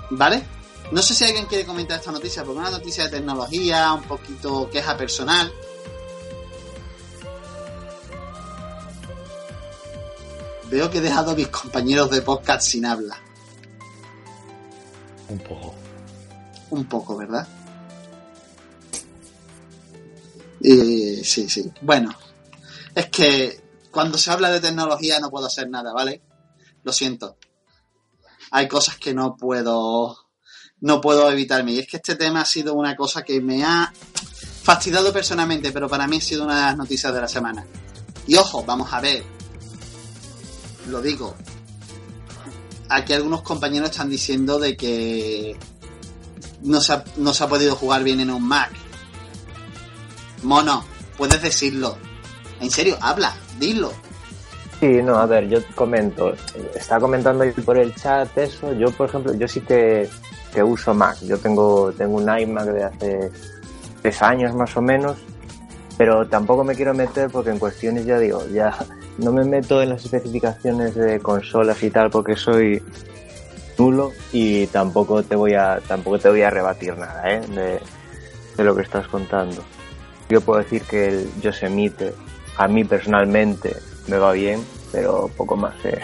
¿Vale? 0.10 0.44
No 0.92 1.04
sé 1.04 1.14
si 1.14 1.24
alguien 1.24 1.46
quiere 1.46 1.68
comentar 1.68 2.00
esta 2.00 2.12
noticia, 2.12 2.44
porque 2.44 2.60
es 2.60 2.68
una 2.70 2.76
noticia 2.76 3.04
de 3.04 3.12
tecnología, 3.12 3.94
un 3.94 4.06
poquito 4.06 4.72
queja 4.72 4.98
personal. 4.98 5.54
Veo 10.72 10.90
que 10.90 10.98
he 10.98 11.02
dejado 11.02 11.30
a 11.30 11.36
mis 11.36 11.50
compañeros 11.50 12.10
de 12.10 12.24
podcast 12.24 12.68
sin 12.68 12.88
habla. 12.88 13.22
Un 15.34 15.40
poco. 15.40 15.74
Un 16.70 16.86
poco, 16.86 17.18
¿verdad? 17.18 17.48
Y, 20.62 21.24
sí, 21.24 21.50
sí. 21.50 21.72
Bueno, 21.82 22.16
es 22.94 23.08
que 23.10 23.60
cuando 23.90 24.20
se 24.20 24.30
habla 24.30 24.52
de 24.52 24.60
tecnología 24.60 25.20
no 25.20 25.32
puedo 25.32 25.48
hacer 25.48 25.70
nada, 25.70 25.92
¿vale? 25.92 26.22
Lo 26.84 26.94
siento. 26.94 27.38
Hay 28.52 28.68
cosas 28.68 28.98
que 28.98 29.16
no 29.16 29.36
puedo 29.36 30.24
no 30.82 31.02
puedo 31.02 31.32
evitarme. 31.32 31.72
Y 31.72 31.80
es 31.80 31.88
que 31.88 31.98
este 31.98 32.16
tema 32.16 32.42
ha 32.42 32.46
sido 32.46 32.76
una 32.76 32.96
cosa 32.96 33.24
que 33.24 33.42
me 33.42 33.64
ha 33.64 33.92
fastidiado 34.62 35.12
personalmente, 35.12 35.72
pero 35.72 35.90
para 35.90 36.08
mí 36.08 36.18
ha 36.18 36.22
sido 36.22 36.44
una 36.44 36.58
de 36.58 36.62
las 36.62 36.78
noticias 36.78 37.12
de 37.12 37.22
la 37.22 37.28
semana. 37.28 37.66
Y 38.28 38.36
ojo, 38.36 38.64
vamos 38.66 38.94
a 38.94 39.02
ver. 39.02 39.24
Lo 40.90 41.02
digo. 41.02 41.36
Aquí 42.94 43.14
algunos 43.14 43.42
compañeros 43.42 43.90
están 43.90 44.08
diciendo 44.08 44.60
de 44.60 44.78
que 44.78 45.56
no 46.62 46.80
se 46.80 46.94
ha, 46.94 47.04
no 47.18 47.34
se 47.34 47.44
ha 47.44 47.48
podido 47.48 47.76
jugar 47.76 48.04
bien 48.04 48.20
en 48.20 48.30
un 48.30 48.48
Mac. 48.48 48.70
Mono, 50.44 50.86
puedes 51.18 51.42
decirlo. 51.42 51.98
En 52.60 52.70
serio, 52.70 52.96
habla, 53.02 53.36
dilo. 53.60 53.92
Sí, 54.80 55.02
no, 55.02 55.18
a 55.18 55.26
ver, 55.26 55.50
yo 55.50 55.60
comento. 55.74 56.34
Está 56.76 57.00
comentando 57.00 57.44
por 57.66 57.78
el 57.78 57.96
chat 57.96 58.38
eso. 58.38 58.74
Yo, 58.74 58.92
por 58.92 59.10
ejemplo, 59.10 59.34
yo 59.34 59.48
sí 59.48 59.62
que, 59.62 60.08
que 60.54 60.62
uso 60.62 60.94
Mac. 60.94 61.18
Yo 61.22 61.40
tengo, 61.40 61.92
tengo 61.94 62.18
un 62.18 62.40
iMac 62.40 62.66
de 62.66 62.84
hace 62.84 63.32
tres 64.04 64.22
años 64.22 64.54
más 64.54 64.78
o 64.78 64.82
menos, 64.84 65.18
pero 65.98 66.28
tampoco 66.28 66.64
me 66.64 66.76
quiero 66.76 66.94
meter 66.94 67.32
porque 67.32 67.50
en 67.50 67.58
cuestiones 67.58 68.06
ya 68.06 68.20
digo, 68.20 68.46
ya 68.50 68.78
no 69.18 69.32
me 69.32 69.44
meto 69.44 69.82
en 69.82 69.90
las 69.90 70.04
especificaciones 70.04 70.96
de 70.96 71.20
consolas 71.20 71.82
y 71.84 71.90
tal 71.90 72.10
porque 72.10 72.36
soy 72.36 72.82
nulo 73.78 74.12
y 74.32 74.68
tampoco 74.68 75.24
te 75.24 75.36
voy 75.36 75.54
a 75.54 75.80
tampoco 75.88 76.20
te 76.20 76.30
voy 76.30 76.42
a 76.42 76.50
rebatir 76.50 76.98
nada 76.98 77.24
¿eh? 77.32 77.82
de, 78.58 78.64
lo 78.64 78.76
que 78.76 78.84
estás 78.84 79.08
contando. 79.08 79.64
Yo 80.30 80.42
puedo 80.42 80.60
decir 80.60 80.84
que 80.84 81.08
el 81.08 81.42
Yosemite 81.42 82.14
a 82.58 82.68
mí 82.68 82.84
personalmente 82.84 83.76
me 84.08 84.18
va 84.18 84.32
bien, 84.32 84.64
pero 84.92 85.30
poco 85.36 85.56
más. 85.56 85.74
¿eh? 85.84 86.00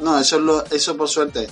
No, 0.00 0.18
eso 0.18 0.36
es 0.36 0.42
lo, 0.42 0.64
eso 0.66 0.96
por 0.96 1.08
suerte. 1.08 1.48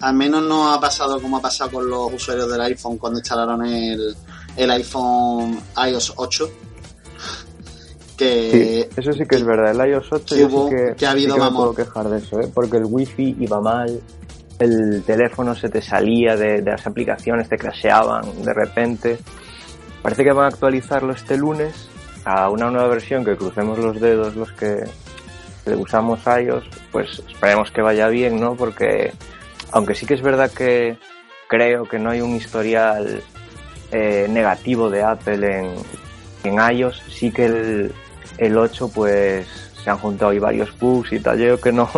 Al 0.00 0.14
menos 0.14 0.42
no 0.42 0.72
ha 0.72 0.80
pasado 0.80 1.20
como 1.20 1.36
ha 1.36 1.42
pasado 1.42 1.70
con 1.70 1.88
los 1.88 2.14
usuarios 2.14 2.50
del 2.50 2.60
iPhone 2.62 2.96
cuando 2.96 3.18
instalaron 3.18 3.64
el, 3.66 4.16
el 4.56 4.70
iPhone 4.70 5.60
iOS 5.86 6.14
8. 6.16 6.50
Que, 8.20 8.50
Sí, 8.92 9.00
eso 9.00 9.12
sí 9.14 9.24
que 9.26 9.36
es 9.36 9.44
verdad. 9.44 9.70
El 9.80 9.90
iOS 9.90 10.12
8 10.12 10.34
que 10.36 10.44
hubo- 10.44 10.68
sí 10.68 10.74
que, 10.76 10.94
que 10.96 11.06
ha 11.06 11.12
habido, 11.12 11.34
sí 11.34 11.40
que 11.40 11.46
me 11.46 11.56
puedo 11.56 11.74
quejar 11.74 12.08
de 12.10 12.18
eso, 12.18 12.38
¿eh? 12.40 12.48
porque 12.52 12.76
el 12.76 12.84
wifi 12.84 13.34
iba 13.40 13.60
mal, 13.60 13.98
el 14.58 15.02
teléfono 15.06 15.54
se 15.54 15.70
te 15.70 15.80
salía 15.80 16.36
de, 16.36 16.60
de 16.60 16.70
las 16.70 16.86
aplicaciones, 16.86 17.48
te 17.48 17.56
crasheaban 17.56 18.42
de 18.44 18.52
repente. 18.52 19.18
Parece 20.02 20.22
que 20.24 20.32
van 20.32 20.44
a 20.44 20.48
actualizarlo 20.48 21.12
este 21.14 21.36
lunes 21.38 21.88
a 22.26 22.50
una 22.50 22.70
nueva 22.70 22.88
versión 22.88 23.24
que 23.24 23.36
crucemos 23.36 23.78
los 23.78 23.98
dedos 24.00 24.36
los 24.36 24.52
que, 24.52 24.84
que 25.64 25.74
usamos 25.74 26.20
iOS, 26.26 26.64
pues 26.92 27.22
esperemos 27.26 27.70
que 27.70 27.80
vaya 27.80 28.08
bien, 28.08 28.38
¿no? 28.38 28.54
Porque 28.54 29.12
aunque 29.72 29.94
sí 29.94 30.04
que 30.04 30.14
es 30.14 30.22
verdad 30.22 30.50
que 30.50 30.98
creo 31.48 31.84
que 31.84 31.98
no 31.98 32.10
hay 32.10 32.20
un 32.20 32.36
historial 32.36 33.22
eh, 33.92 34.26
negativo 34.28 34.90
de 34.90 35.02
Apple 35.02 35.58
en, 35.58 35.74
en 36.44 36.76
iOS, 36.76 37.02
sí 37.08 37.30
que 37.30 37.46
el, 37.46 37.92
el 38.40 38.56
8 38.56 38.90
pues 38.92 39.46
se 39.84 39.90
han 39.90 39.98
juntado 39.98 40.30
ahí 40.30 40.38
varios 40.38 40.76
bugs 40.78 41.12
y 41.12 41.20
tal. 41.20 41.38
Yo 41.38 41.60
que 41.60 41.72
no, 41.72 41.88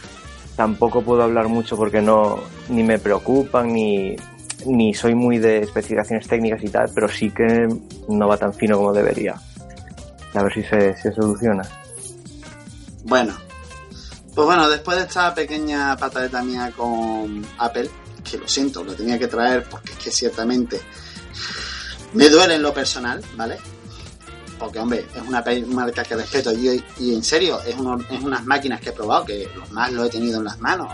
tampoco 0.56 1.02
puedo 1.02 1.22
hablar 1.22 1.48
mucho 1.48 1.76
porque 1.76 2.00
no, 2.00 2.38
ni 2.68 2.82
me 2.82 2.98
preocupan 2.98 3.72
ni, 3.72 4.16
ni 4.64 4.94
soy 4.94 5.14
muy 5.14 5.38
de 5.38 5.58
especificaciones 5.58 6.26
técnicas 6.28 6.62
y 6.62 6.68
tal, 6.68 6.90
pero 6.94 7.08
sí 7.08 7.30
que 7.30 7.68
no 8.08 8.28
va 8.28 8.36
tan 8.36 8.54
fino 8.54 8.76
como 8.76 8.92
debería. 8.92 9.34
A 10.34 10.42
ver 10.42 10.54
si 10.54 10.62
se, 10.62 10.96
se 10.96 11.12
soluciona. 11.12 11.62
Bueno, 13.04 13.34
pues 14.34 14.46
bueno, 14.46 14.68
después 14.68 14.98
de 14.98 15.04
esta 15.04 15.34
pequeña 15.34 15.96
pataleta 15.96 16.42
mía 16.42 16.72
con 16.76 17.44
Apple, 17.58 17.90
que 18.22 18.38
lo 18.38 18.46
siento, 18.46 18.84
lo 18.84 18.94
tenía 18.94 19.18
que 19.18 19.26
traer 19.26 19.64
porque 19.68 19.92
es 19.92 19.98
que 19.98 20.10
ciertamente 20.10 20.80
me 22.12 22.28
duele 22.28 22.54
en 22.54 22.62
lo 22.62 22.72
personal, 22.72 23.20
¿vale? 23.36 23.58
Porque, 24.58 24.78
hombre, 24.80 25.06
es 25.14 25.22
una 25.22 25.44
marca 25.68 26.02
que 26.02 26.16
respeto 26.16 26.52
y, 26.52 26.82
en 27.14 27.22
serio, 27.22 27.60
es, 27.62 27.76
unas 27.76 28.44
máquinas 28.44 28.80
que 28.80 28.90
he 28.90 28.92
probado, 28.92 29.24
que 29.24 29.48
los 29.54 29.70
más 29.70 29.92
lo 29.92 30.04
he 30.04 30.10
tenido 30.10 30.38
en 30.38 30.44
las 30.44 30.58
manos. 30.58 30.92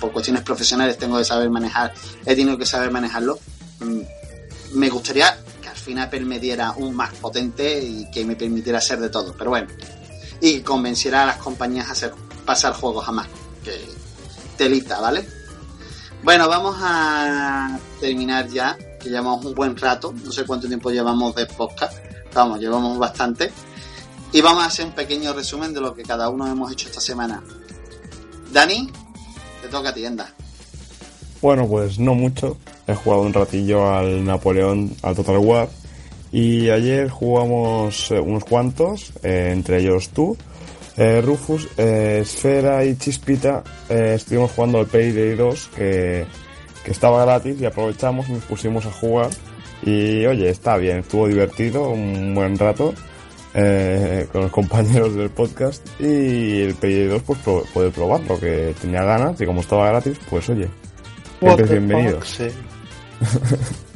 por 0.00 0.12
cuestiones 0.12 0.42
profesionales 0.42 0.98
tengo 0.98 1.18
que 1.18 1.24
saber 1.24 1.50
manejar, 1.50 1.92
he 2.24 2.34
tenido 2.34 2.56
que 2.58 2.66
saber 2.66 2.90
manejarlo. 2.90 3.38
Mm, 3.80 4.00
Me 4.78 4.88
gustaría 4.88 5.36
que 5.60 5.68
al 5.68 5.76
fin 5.76 5.98
Apple 5.98 6.24
me 6.24 6.38
diera 6.38 6.72
un 6.72 6.94
más 6.94 7.12
potente 7.14 7.82
y 7.82 8.10
que 8.10 8.24
me 8.24 8.36
permitiera 8.36 8.78
hacer 8.78 8.98
de 9.00 9.10
todo, 9.10 9.34
pero 9.36 9.50
bueno 9.50 9.68
y 10.42 10.60
convenciera 10.60 11.22
a 11.22 11.26
las 11.26 11.36
compañías 11.36 11.88
a 11.88 11.92
hacer 11.92 12.12
pasar 12.44 12.74
juegos 12.74 13.08
a 13.08 13.12
Mac. 13.12 13.28
Que 13.64 13.80
telita, 14.58 15.00
¿vale? 15.00 15.26
Bueno, 16.24 16.48
vamos 16.48 16.76
a 16.80 17.78
terminar 18.00 18.48
ya, 18.48 18.76
que 19.00 19.08
llevamos 19.08 19.44
un 19.44 19.54
buen 19.54 19.76
rato, 19.76 20.12
no 20.24 20.32
sé 20.32 20.44
cuánto 20.44 20.66
tiempo 20.66 20.90
llevamos 20.90 21.34
de 21.36 21.46
podcast, 21.46 21.94
vamos, 22.34 22.60
llevamos 22.60 22.98
bastante. 22.98 23.50
Y 24.32 24.40
vamos 24.40 24.62
a 24.64 24.66
hacer 24.66 24.86
un 24.86 24.92
pequeño 24.92 25.32
resumen 25.34 25.74
de 25.74 25.80
lo 25.80 25.94
que 25.94 26.02
cada 26.02 26.28
uno 26.30 26.46
hemos 26.46 26.72
hecho 26.72 26.88
esta 26.88 27.00
semana. 27.00 27.42
Dani, 28.50 28.90
te 29.60 29.68
toca 29.68 29.90
a 29.90 29.94
ti, 29.94 30.06
anda. 30.06 30.32
Bueno, 31.42 31.66
pues 31.66 31.98
no 31.98 32.14
mucho. 32.14 32.56
He 32.86 32.94
jugado 32.94 33.22
un 33.22 33.32
ratillo 33.32 33.92
al 33.92 34.24
Napoleón, 34.24 34.94
al 35.02 35.16
Total 35.16 35.38
War. 35.38 35.68
Y 36.30 36.70
ayer 36.70 37.10
jugamos 37.10 38.10
eh, 38.10 38.18
unos 38.18 38.44
cuantos, 38.44 39.12
eh, 39.22 39.50
entre 39.52 39.80
ellos 39.80 40.08
tú, 40.10 40.36
eh, 40.96 41.20
Rufus, 41.20 41.68
eh, 41.76 42.20
Esfera 42.22 42.84
y 42.86 42.96
Chispita. 42.96 43.62
estuvimos 43.88 44.52
jugando 44.52 44.78
al 44.78 44.86
Payday 44.86 45.36
2, 45.36 45.70
que, 45.76 46.24
que 46.84 46.90
estaba 46.90 47.24
gratis 47.26 47.60
y 47.60 47.66
aprovechamos 47.66 48.30
y 48.30 48.32
nos 48.32 48.44
pusimos 48.44 48.86
a 48.86 48.92
jugar. 48.92 49.28
Y 49.82 50.24
oye, 50.26 50.50
está 50.50 50.76
bien, 50.76 50.98
estuvo 50.98 51.26
divertido, 51.26 51.88
un 51.90 52.34
buen 52.34 52.56
rato 52.58 52.94
eh, 53.54 54.28
con 54.30 54.42
los 54.42 54.52
compañeros 54.52 55.14
del 55.14 55.30
podcast. 55.30 55.84
Y 56.00 56.60
el 56.62 56.74
Payday 56.74 57.08
2, 57.08 57.22
pues 57.22 57.38
pro- 57.40 57.64
poder 57.74 57.92
probarlo, 57.92 58.38
que 58.38 58.74
tenía 58.80 59.02
ganas 59.02 59.40
y 59.40 59.46
como 59.46 59.60
estaba 59.60 59.88
gratis, 59.88 60.18
pues 60.30 60.48
oye, 60.50 60.68
siempre 61.40 61.66
bienvenidos. 61.66 62.28
Sí. 62.28 62.46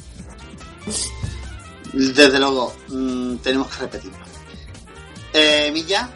Desde 1.93 2.39
luego, 2.39 2.73
mm, 2.89 3.37
tenemos 3.37 3.69
que 3.69 3.83
repetirlo. 3.83 4.19
Eh, 5.33 5.71
Milla, 5.73 6.09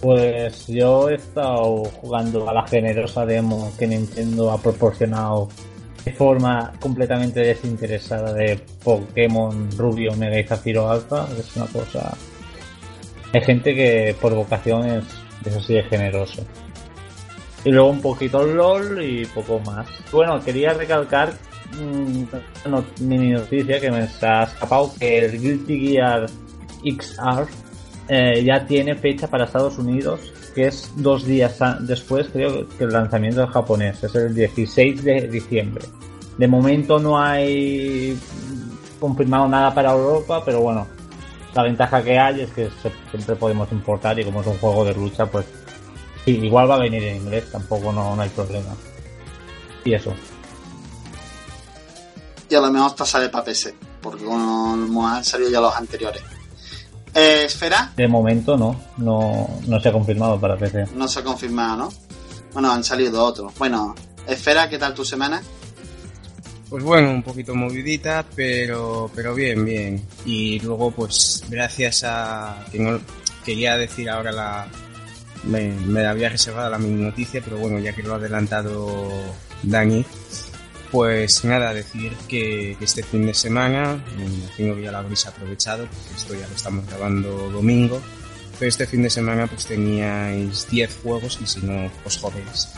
Pues 0.00 0.66
yo 0.66 1.08
he 1.08 1.14
estado 1.14 1.84
jugando 1.84 2.48
a 2.48 2.52
la 2.52 2.66
generosa 2.68 3.24
demo 3.24 3.72
que 3.78 3.86
Nintendo 3.86 4.52
ha 4.52 4.60
proporcionado 4.60 5.48
de 6.06 6.12
forma 6.12 6.72
completamente 6.80 7.40
desinteresada 7.40 8.32
de 8.32 8.60
Pokémon 8.84 9.68
Rubio, 9.76 10.12
Mega 10.14 10.38
y 10.38 10.44
Zafiro 10.44 10.88
Alpha. 10.88 11.26
Es 11.36 11.54
una 11.56 11.66
cosa. 11.66 12.16
Hay 13.34 13.40
gente 13.42 13.74
que 13.74 14.14
por 14.20 14.32
vocación 14.32 14.86
es, 14.88 15.04
es 15.44 15.56
así 15.56 15.74
de 15.74 15.82
generoso. 15.82 16.46
Y 17.64 17.70
luego 17.72 17.88
un 17.90 18.00
poquito 18.00 18.44
LOL 18.46 19.02
y 19.02 19.26
poco 19.26 19.58
más. 19.58 19.88
Bueno, 20.12 20.40
quería 20.44 20.72
recalcar 20.74 21.32
mm, 21.76 22.22
una 22.66 22.76
not- 22.78 23.00
mini 23.00 23.30
noticia 23.32 23.80
que 23.80 23.90
me 23.90 23.96
ha 23.98 24.04
escapado 24.44 24.92
que 24.96 25.18
el 25.18 25.40
Guilty 25.40 25.88
Gear 25.88 26.26
XR 26.84 27.48
eh, 28.08 28.44
ya 28.44 28.64
tiene 28.64 28.94
fecha 28.94 29.26
para 29.26 29.46
Estados 29.46 29.76
Unidos, 29.78 30.32
que 30.56 30.68
es 30.68 30.90
dos 30.96 31.26
días 31.26 31.58
después, 31.80 32.28
creo 32.32 32.66
que 32.66 32.84
el 32.84 32.90
lanzamiento 32.90 33.42
del 33.42 33.50
japonés, 33.50 34.02
es 34.02 34.14
el 34.14 34.34
16 34.34 35.04
de 35.04 35.28
diciembre. 35.28 35.84
De 36.38 36.48
momento 36.48 36.98
no 36.98 37.20
hay 37.20 38.18
confirmado 38.98 39.46
nada 39.48 39.74
para 39.74 39.92
Europa, 39.92 40.42
pero 40.42 40.62
bueno, 40.62 40.86
la 41.54 41.62
ventaja 41.62 42.02
que 42.02 42.18
hay 42.18 42.40
es 42.40 42.50
que 42.52 42.70
siempre 43.10 43.36
podemos 43.36 43.70
importar 43.70 44.18
y 44.18 44.24
como 44.24 44.40
es 44.40 44.46
un 44.46 44.56
juego 44.56 44.82
de 44.86 44.94
lucha, 44.94 45.26
pues 45.26 45.44
igual 46.24 46.70
va 46.70 46.76
a 46.76 46.78
venir 46.78 47.02
en 47.02 47.16
inglés, 47.16 47.52
tampoco 47.52 47.92
no, 47.92 48.16
no 48.16 48.22
hay 48.22 48.30
problema. 48.30 48.74
Y 49.84 49.92
eso. 49.92 50.14
y 52.48 52.54
a 52.54 52.60
lo 52.62 52.72
mejor 52.72 53.06
sale 53.06 53.28
para 53.28 53.44
PC, 53.44 53.74
porque 54.00 54.24
como 54.24 55.06
han 55.06 55.22
salido 55.22 55.50
ya 55.50 55.60
los 55.60 55.76
anteriores. 55.76 56.22
Eh, 57.16 57.44
Esfera, 57.46 57.92
De 57.96 58.06
momento 58.06 58.56
no, 58.58 58.78
no, 58.98 59.48
no 59.66 59.80
se 59.80 59.88
ha 59.88 59.92
confirmado 59.92 60.38
para 60.38 60.56
PC. 60.56 60.84
no 60.94 61.08
se 61.08 61.20
ha 61.20 61.24
confirmado, 61.24 61.76
¿no? 61.76 61.92
Bueno, 62.52 62.70
han 62.70 62.84
salido 62.84 63.24
otros. 63.24 63.52
Bueno, 63.58 63.94
Esfera, 64.26 64.68
¿qué 64.68 64.78
tal 64.78 64.92
tu 64.94 65.04
semana? 65.04 65.42
Pues 66.68 66.82
bueno, 66.84 67.10
un 67.10 67.22
poquito 67.22 67.54
movidita, 67.54 68.24
pero, 68.34 69.10
pero 69.14 69.34
bien, 69.34 69.64
bien. 69.64 70.02
Y 70.24 70.58
luego, 70.60 70.90
pues, 70.90 71.44
gracias 71.48 72.02
a 72.04 72.64
que 72.70 72.78
no, 72.78 72.98
quería 73.44 73.76
decir 73.76 74.10
ahora 74.10 74.32
la... 74.32 74.66
Me, 75.44 75.68
me 75.72 76.04
había 76.04 76.28
reservado 76.28 76.68
la 76.70 76.78
mini 76.78 77.02
noticia, 77.02 77.40
pero 77.42 77.56
bueno, 77.58 77.78
ya 77.78 77.92
que 77.94 78.02
lo 78.02 78.14
ha 78.14 78.16
adelantado 78.16 79.08
Dani, 79.62 80.04
pues 80.90 81.44
nada, 81.44 81.74
decir 81.74 82.12
que, 82.28 82.76
que 82.78 82.84
este 82.84 83.02
fin 83.02 83.26
de 83.26 83.34
semana, 83.34 84.02
imagino 84.18 84.74
que 84.74 84.82
ya 84.82 84.92
lo 84.92 84.98
habréis 84.98 85.26
aprovechado, 85.26 85.86
porque 85.86 86.16
esto 86.16 86.34
ya 86.34 86.48
lo 86.48 86.54
estamos 86.54 86.86
grabando 86.86 87.50
domingo, 87.50 88.00
pero 88.58 88.68
este 88.68 88.86
fin 88.86 89.02
de 89.02 89.10
semana 89.10 89.46
pues 89.46 89.66
teníais 89.66 90.66
10 90.70 90.98
juegos 91.02 91.38
y 91.42 91.46
si 91.46 91.60
no 91.60 91.90
os 92.04 92.16
jodéis. 92.16 92.68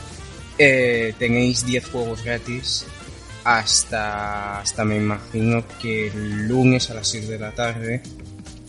Eh, 0.59 1.15
tenéis 1.19 1.65
10 1.65 1.87
juegos 1.87 2.25
gratis 2.25 2.85
hasta, 3.45 4.61
hasta 4.61 4.85
me 4.85 4.97
imagino 4.97 5.65
que 5.81 6.09
el 6.09 6.49
lunes 6.49 6.91
a 6.91 6.95
las 6.95 7.09
6 7.09 7.29
de 7.29 7.39
la 7.39 7.53
tarde, 7.53 8.03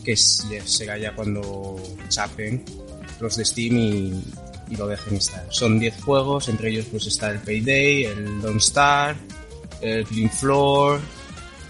que 0.04 0.16
será 0.16 0.98
ya 0.98 1.16
cuando 1.16 1.82
chapen 2.08 2.64
los 3.20 3.36
de 3.36 3.46
Steam 3.46 3.78
y, 3.78 4.24
y 4.70 4.76
lo 4.76 4.88
dejen 4.88 5.16
estar. 5.16 5.46
Son 5.50 5.80
10 5.80 6.04
juegos, 6.04 6.48
entre 6.50 6.70
ellos 6.70 6.86
pues 6.92 7.08
está 7.08 7.32
el 7.32 7.40
Payday, 7.40 8.06
el 8.06 8.42
Don't 8.42 8.62
Star, 8.62 9.16
el 9.82 10.06
Clean 10.06 10.30
Floor, 10.32 11.00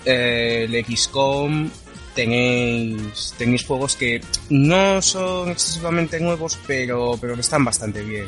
el 0.05 0.85
XCOM, 0.85 1.69
tenéis, 2.15 3.33
tenéis 3.37 3.65
juegos 3.65 3.95
que 3.95 4.21
no 4.49 5.01
son 5.01 5.49
excesivamente 5.49 6.19
nuevos, 6.19 6.57
pero, 6.67 7.17
pero 7.21 7.35
que 7.35 7.41
están 7.41 7.63
bastante 7.63 8.01
bien. 8.03 8.25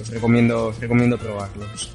Os 0.00 0.08
recomiendo, 0.08 0.66
os 0.68 0.78
recomiendo 0.80 1.16
probarlos. 1.16 1.90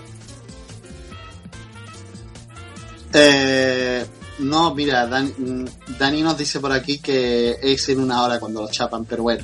Eh, 3.13 4.05
no, 4.39 4.73
mira, 4.75 5.07
Dan- 5.07 5.67
Dani 5.97 6.21
nos 6.21 6.37
dice 6.37 6.59
por 6.59 6.71
aquí 6.71 6.99
que 6.99 7.57
es 7.61 7.89
en 7.89 7.99
una 7.99 8.23
hora 8.23 8.39
cuando 8.39 8.61
lo 8.61 8.69
chapan, 8.69 9.05
pero 9.05 9.23
bueno. 9.23 9.43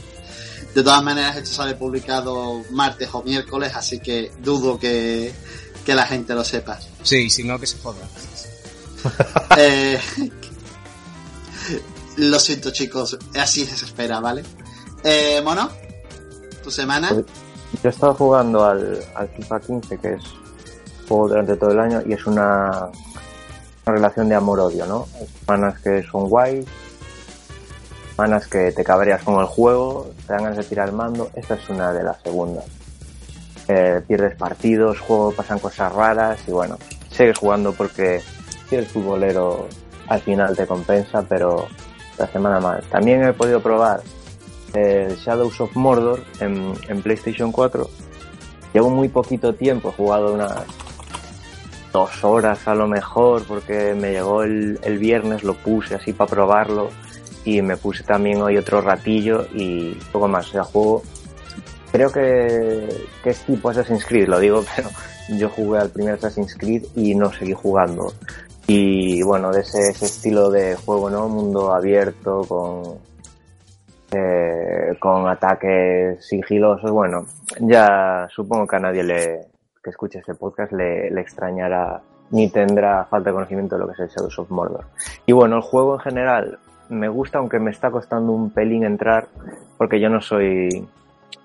De 0.75 0.83
todas 0.83 1.01
maneras, 1.01 1.37
esto 1.37 1.51
sale 1.51 1.73
publicado 1.75 2.61
martes 2.71 3.07
o 3.13 3.23
miércoles, 3.23 3.71
así 3.75 3.99
que 3.99 4.31
dudo 4.43 4.77
que, 4.77 5.33
que 5.85 5.95
la 5.95 6.05
gente 6.05 6.35
lo 6.35 6.43
sepa. 6.43 6.77
Sí, 7.01 7.29
si 7.29 7.43
no 7.45 7.57
que 7.57 7.65
se 7.65 7.77
joda. 7.79 8.05
Eh, 9.57 9.99
lo 12.17 12.39
siento, 12.39 12.71
chicos, 12.71 13.17
así 13.39 13.65
se 13.65 13.85
espera, 13.85 14.19
¿vale? 14.19 14.43
Eh, 15.03 15.41
Mono, 15.43 15.69
tu 16.63 16.71
semana. 16.71 17.09
Pues- 17.09 17.25
Yo 17.83 17.89
he 17.89 17.93
estado 17.93 18.13
jugando 18.15 18.65
al, 18.65 18.99
al 19.15 19.29
FIFA 19.29 19.59
15, 19.59 19.97
que 19.99 20.13
es 20.13 20.23
juego 21.07 21.27
durante 21.29 21.55
todo 21.55 21.71
el 21.71 21.79
año, 21.79 22.01
y 22.05 22.13
es 22.13 22.25
una, 22.25 22.89
una 23.85 23.95
relación 23.95 24.27
de 24.29 24.35
amor-odio, 24.35 24.85
¿no? 24.87 25.07
Hay 25.19 25.27
semanas 25.39 25.79
que 25.81 26.03
son 26.09 26.27
guays, 26.29 26.65
semanas 28.15 28.47
que 28.47 28.71
te 28.71 28.83
cabreas 28.83 29.21
con 29.23 29.39
el 29.41 29.45
juego, 29.45 30.11
te 30.25 30.33
dan 30.33 30.43
ganas 30.43 30.57
de 30.57 30.63
tirar 30.63 30.87
el 30.87 30.95
mando. 30.95 31.29
Esta 31.35 31.55
es 31.55 31.69
una 31.69 31.91
de 31.91 32.03
las 32.03 32.21
segundas. 32.21 32.63
Eh, 33.67 34.01
pierdes 34.07 34.35
partidos, 34.37 34.99
juego, 34.99 35.31
pasan 35.31 35.59
cosas 35.59 35.91
raras 35.91 36.39
y 36.47 36.51
bueno, 36.51 36.77
sigues 37.11 37.37
jugando 37.37 37.73
porque 37.73 38.21
si 38.69 38.75
eres 38.75 38.89
futbolero 38.89 39.67
al 40.07 40.21
final 40.21 40.55
te 40.55 40.65
compensa, 40.65 41.23
pero 41.23 41.67
la 42.17 42.27
semana 42.27 42.59
más. 42.59 42.85
También 42.85 43.23
he 43.23 43.33
podido 43.33 43.61
probar 43.61 44.01
el 44.73 45.15
Shadows 45.17 45.59
of 45.59 45.75
Mordor 45.75 46.23
en, 46.39 46.73
en 46.87 47.01
PlayStation 47.01 47.51
4. 47.51 47.89
Llevo 48.73 48.89
muy 48.91 49.09
poquito 49.09 49.55
tiempo, 49.55 49.89
he 49.89 49.93
jugado 49.93 50.33
unas 50.33 50.63
dos 51.91 52.23
horas 52.23 52.65
a 52.67 52.75
lo 52.75 52.87
mejor, 52.87 53.43
porque 53.45 53.93
me 53.93 54.11
llegó 54.11 54.43
el, 54.43 54.79
el 54.83 54.99
viernes, 54.99 55.43
lo 55.43 55.55
puse 55.55 55.95
así 55.95 56.13
para 56.13 56.29
probarlo 56.29 56.89
y 57.45 57.61
me 57.61 57.77
puse 57.77 58.03
también 58.03 58.41
hoy 58.41 58.57
otro 58.57 58.81
ratillo 58.81 59.45
y 59.53 59.93
poco 60.11 60.27
más. 60.27 60.47
O 60.49 60.51
sea, 60.51 60.63
juego, 60.63 61.03
creo 61.91 62.11
que, 62.11 63.07
que 63.23 63.29
es 63.29 63.39
tipo 63.45 63.69
Assassin's 63.69 64.05
Creed, 64.05 64.27
lo 64.27 64.39
digo, 64.39 64.63
pero 64.75 64.89
yo 65.37 65.49
jugué 65.49 65.79
al 65.79 65.89
primer 65.89 66.15
Assassin's 66.15 66.55
Creed 66.55 66.85
y 66.95 67.15
no 67.15 67.31
seguí 67.31 67.53
jugando. 67.53 68.11
Y 68.67 69.21
bueno, 69.21 69.51
de 69.51 69.61
ese, 69.61 69.89
ese 69.89 70.05
estilo 70.05 70.49
de 70.49 70.75
juego, 70.75 71.09
¿no? 71.09 71.29
Mundo 71.29 71.71
abierto, 71.71 72.41
con, 72.47 72.97
eh, 74.11 74.97
con 74.99 75.27
ataques 75.29 76.25
sigilosos. 76.25 76.89
Bueno, 76.89 77.27
ya 77.59 78.27
supongo 78.35 78.65
que 78.65 78.75
a 78.75 78.79
nadie 78.79 79.03
le, 79.03 79.47
que 79.83 79.91
escuche 79.91 80.17
este 80.17 80.33
podcast 80.33 80.71
le, 80.71 81.11
le 81.11 81.21
extrañará 81.21 82.01
ni 82.31 82.49
tendrá 82.49 83.05
falta 83.05 83.29
de 83.29 83.35
conocimiento 83.35 83.75
de 83.75 83.81
lo 83.81 83.87
que 83.87 83.93
es 83.93 83.99
el 83.99 84.07
Shadows 84.07 84.39
of 84.39 84.49
Mordor. 84.49 84.85
Y 85.27 85.31
bueno, 85.31 85.57
el 85.57 85.61
juego 85.61 85.93
en 85.93 85.99
general 85.99 86.59
me 86.89 87.07
gusta, 87.07 87.39
aunque 87.39 87.59
me 87.59 87.71
está 87.71 87.91
costando 87.91 88.31
un 88.31 88.51
pelín 88.51 88.83
entrar, 88.83 89.27
porque 89.77 89.99
yo 89.99 90.09
no 90.09 90.21
soy, 90.21 90.69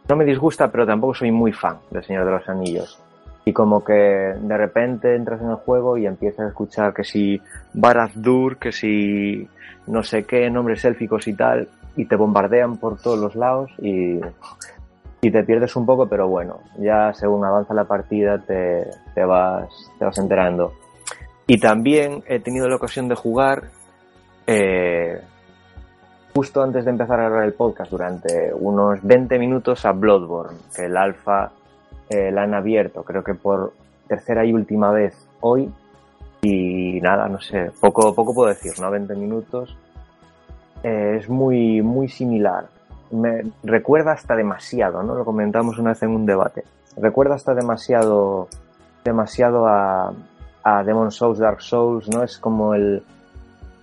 no 0.08 0.16
me 0.16 0.24
disgusta, 0.24 0.70
pero 0.70 0.86
tampoco 0.86 1.14
soy 1.14 1.30
muy 1.30 1.52
fan 1.52 1.78
del 1.90 2.04
Señor 2.04 2.24
de 2.24 2.32
los 2.32 2.48
Anillos. 2.48 3.00
Y 3.44 3.52
como 3.52 3.82
que 3.82 3.92
de 3.92 4.56
repente 4.56 5.16
entras 5.16 5.40
en 5.40 5.50
el 5.50 5.56
juego 5.56 5.96
y 5.96 6.06
empiezas 6.06 6.46
a 6.46 6.48
escuchar 6.48 6.92
que 6.92 7.04
si 7.04 7.40
Barad-dûr, 7.72 8.58
que 8.58 8.70
si 8.70 9.48
no 9.86 10.02
sé 10.02 10.24
qué, 10.24 10.50
nombres 10.50 10.84
élficos 10.84 11.26
y 11.26 11.34
tal, 11.34 11.68
y 11.96 12.04
te 12.04 12.16
bombardean 12.16 12.76
por 12.76 13.00
todos 13.00 13.18
los 13.18 13.34
lados 13.34 13.70
y, 13.78 14.20
y 15.22 15.30
te 15.30 15.42
pierdes 15.44 15.74
un 15.76 15.86
poco, 15.86 16.08
pero 16.08 16.28
bueno, 16.28 16.60
ya 16.78 17.12
según 17.12 17.44
avanza 17.44 17.74
la 17.74 17.84
partida 17.84 18.38
te, 18.38 18.86
te, 19.14 19.24
vas, 19.24 19.68
te 19.98 20.04
vas 20.04 20.18
enterando. 20.18 20.72
Y 21.46 21.58
también 21.58 22.22
he 22.26 22.38
tenido 22.40 22.68
la 22.68 22.76
ocasión 22.76 23.08
de 23.08 23.16
jugar 23.16 23.64
eh, 24.46 25.20
justo 26.34 26.62
antes 26.62 26.84
de 26.84 26.90
empezar 26.90 27.20
a 27.20 27.28
grabar 27.28 27.44
el 27.44 27.54
podcast, 27.54 27.90
durante 27.90 28.52
unos 28.54 29.00
20 29.02 29.38
minutos 29.38 29.84
a 29.84 29.92
Bloodborne, 29.92 30.58
que 30.74 30.86
el 30.86 30.96
alfa 30.96 31.50
eh, 32.08 32.30
la 32.30 32.42
han 32.42 32.54
abierto, 32.54 33.02
creo 33.02 33.22
que 33.22 33.34
por 33.34 33.72
tercera 34.06 34.44
y 34.44 34.52
última 34.52 34.90
vez 34.90 35.14
hoy. 35.40 35.70
Y 36.42 37.00
nada, 37.02 37.28
no 37.28 37.40
sé, 37.40 37.70
poco, 37.80 38.14
poco 38.14 38.34
puedo 38.34 38.48
decir, 38.48 38.72
¿no? 38.80 38.90
20 38.90 39.14
minutos. 39.14 39.76
Eh, 40.82 41.16
es 41.20 41.28
muy, 41.28 41.82
muy 41.82 42.08
similar. 42.08 42.66
Me 43.10 43.42
recuerda 43.62 44.12
hasta 44.12 44.34
demasiado, 44.34 45.02
¿no? 45.02 45.14
Lo 45.14 45.24
comentamos 45.24 45.78
una 45.78 45.90
vez 45.90 46.02
en 46.02 46.10
un 46.10 46.24
debate. 46.24 46.64
Recuerda 46.96 47.34
hasta 47.34 47.54
demasiado, 47.54 48.48
demasiado 49.04 49.66
a, 49.66 50.12
a 50.62 50.82
Demon 50.82 51.10
Souls, 51.10 51.38
Dark 51.38 51.60
Souls, 51.60 52.08
¿no? 52.08 52.22
Es 52.22 52.38
como 52.38 52.74
el, 52.74 53.02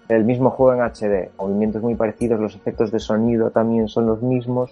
el 0.10 0.24
mismo 0.24 0.50
juego 0.52 0.74
en 0.74 0.82
HD. 0.90 1.30
Movimientos 1.38 1.82
muy 1.82 1.96
parecidos, 1.96 2.40
los 2.40 2.56
efectos 2.56 2.92
de 2.92 3.00
sonido 3.00 3.52
también 3.52 3.88
son 3.88 4.06
los 4.08 4.22
mismos. 4.22 4.72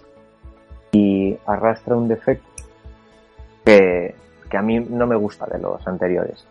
Y 0.92 1.36
arrastra 1.46 1.94
un 1.96 2.08
defecto 2.08 2.46
que, 3.64 4.14
que 4.50 4.56
a 4.56 4.62
mí 4.62 4.80
no 4.80 5.06
me 5.06 5.16
gusta 5.16 5.46
de 5.46 5.58
los 5.58 5.86
anteriores. 5.86 6.46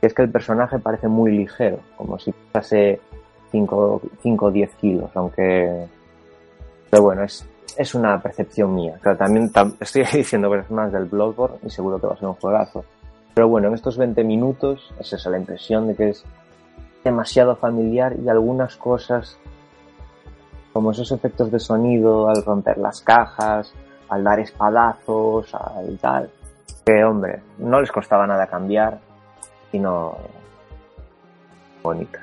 Que 0.00 0.06
es 0.06 0.14
que 0.14 0.22
el 0.22 0.30
personaje 0.30 0.78
parece 0.78 1.08
muy 1.08 1.32
ligero, 1.36 1.80
como 1.96 2.18
si 2.18 2.32
pasase 2.52 3.00
5 3.52 4.00
o 4.22 4.50
10 4.50 4.74
kilos, 4.76 5.10
aunque... 5.14 5.86
Pero 6.88 7.02
bueno, 7.02 7.22
es, 7.24 7.46
es 7.76 7.94
una 7.94 8.20
percepción 8.22 8.74
mía. 8.74 8.94
Pero 9.02 9.16
también 9.16 9.52
tam- 9.52 9.76
estoy 9.80 10.04
diciendo 10.12 10.48
cosas 10.48 10.70
más 10.70 10.92
del 10.92 11.04
Bloodborne 11.04 11.58
y 11.64 11.70
seguro 11.70 12.00
que 12.00 12.06
va 12.06 12.14
a 12.14 12.16
ser 12.16 12.28
un 12.28 12.34
juegazo. 12.34 12.84
Pero 13.34 13.48
bueno, 13.48 13.68
en 13.68 13.74
estos 13.74 13.98
20 13.98 14.24
minutos 14.24 14.92
es 14.98 15.12
esa 15.12 15.30
la 15.30 15.38
impresión 15.38 15.86
de 15.88 15.94
que 15.94 16.08
es 16.10 16.24
demasiado 17.04 17.56
familiar 17.56 18.14
y 18.18 18.28
algunas 18.28 18.76
cosas 18.76 19.38
como 20.72 20.92
esos 20.92 21.10
efectos 21.12 21.50
de 21.50 21.58
sonido 21.58 22.28
al 22.28 22.44
romper 22.44 22.78
las 22.78 23.00
cajas, 23.00 23.74
al 24.08 24.24
dar 24.24 24.40
espadazos, 24.40 25.54
al 25.54 25.98
tal, 25.98 26.30
que 26.84 27.04
hombre, 27.04 27.42
no 27.58 27.80
les 27.80 27.90
costaba 27.90 28.26
nada 28.26 28.46
cambiar 28.46 28.98
y 29.72 29.78
no 29.78 30.16
bonitas. 31.82 32.22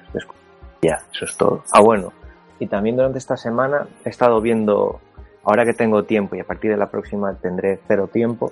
Ya, 0.81 0.97
eso 1.11 1.25
es 1.25 1.35
todo. 1.35 1.63
Ah, 1.71 1.81
bueno, 1.81 2.13
y 2.59 2.67
también 2.67 2.95
durante 2.95 3.17
esta 3.17 3.35
semana 3.35 3.87
he 4.05 4.09
estado 4.09 4.39
viendo, 4.41 4.99
ahora 5.43 5.65
que 5.65 5.73
tengo 5.73 6.03
tiempo 6.03 6.35
y 6.35 6.39
a 6.39 6.43
partir 6.43 6.71
de 6.71 6.77
la 6.77 6.87
próxima 6.87 7.33
tendré 7.33 7.79
cero 7.87 8.09
tiempo, 8.11 8.51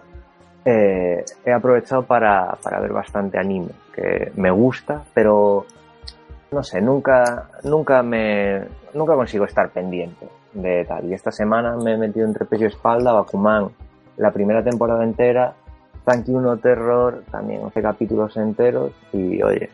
eh, 0.66 1.24
he 1.46 1.54
aprovechado 1.54 2.04
para, 2.04 2.58
para 2.64 2.80
ver 2.80 2.92
bastante 2.92 3.38
anime, 3.38 3.70
que 3.94 4.32
me 4.36 4.50
gusta, 4.50 5.04
pero 5.14 5.66
no 6.56 6.64
sé, 6.64 6.82
nunca, 6.82 7.50
nunca 7.64 8.02
me, 8.02 8.64
nunca 8.94 9.14
consigo 9.14 9.44
estar 9.44 9.70
pendiente 9.72 10.26
de 10.54 10.86
tal. 10.86 11.06
Y 11.10 11.14
esta 11.14 11.30
semana 11.30 11.76
me 11.76 11.94
he 11.94 11.98
metido 11.98 12.26
entre 12.26 12.46
pecho 12.46 12.64
y 12.64 12.68
espalda 12.68 13.12
Bakuman, 13.12 13.70
la 14.16 14.32
primera 14.32 14.64
temporada 14.64 15.04
entera, 15.04 15.54
Tanky 16.06 16.32
1 16.32 16.58
Terror, 16.58 17.24
también 17.30 17.62
11 17.62 17.82
capítulos 17.82 18.38
enteros, 18.38 18.94
y 19.12 19.44
oye, 19.44 19.70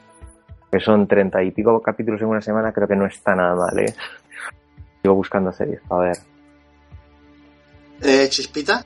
que 0.71 0.79
son 0.79 1.05
treinta 1.05 1.43
y 1.43 1.51
pico 1.51 1.79
capítulos 1.81 2.19
en 2.21 2.29
una 2.29 2.41
semana, 2.41 2.73
creo 2.73 2.87
que 2.87 2.95
no 2.95 3.05
está 3.05 3.35
nada 3.35 3.55
mal, 3.55 3.77
¿eh? 3.77 3.93
Sigo 5.03 5.13
buscando 5.13 5.51
series 5.51 5.81
para 5.87 6.05
ver. 6.05 6.17
Eh, 8.01 8.27
Chispita, 8.27 8.83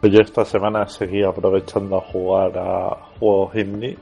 Pues 0.00 0.12
yo 0.12 0.20
esta 0.20 0.44
semana 0.44 0.86
seguí 0.86 1.24
aprovechando 1.24 1.96
a 1.96 2.00
jugar 2.02 2.56
a 2.56 2.96
juegos 3.18 3.56
indie 3.56 3.98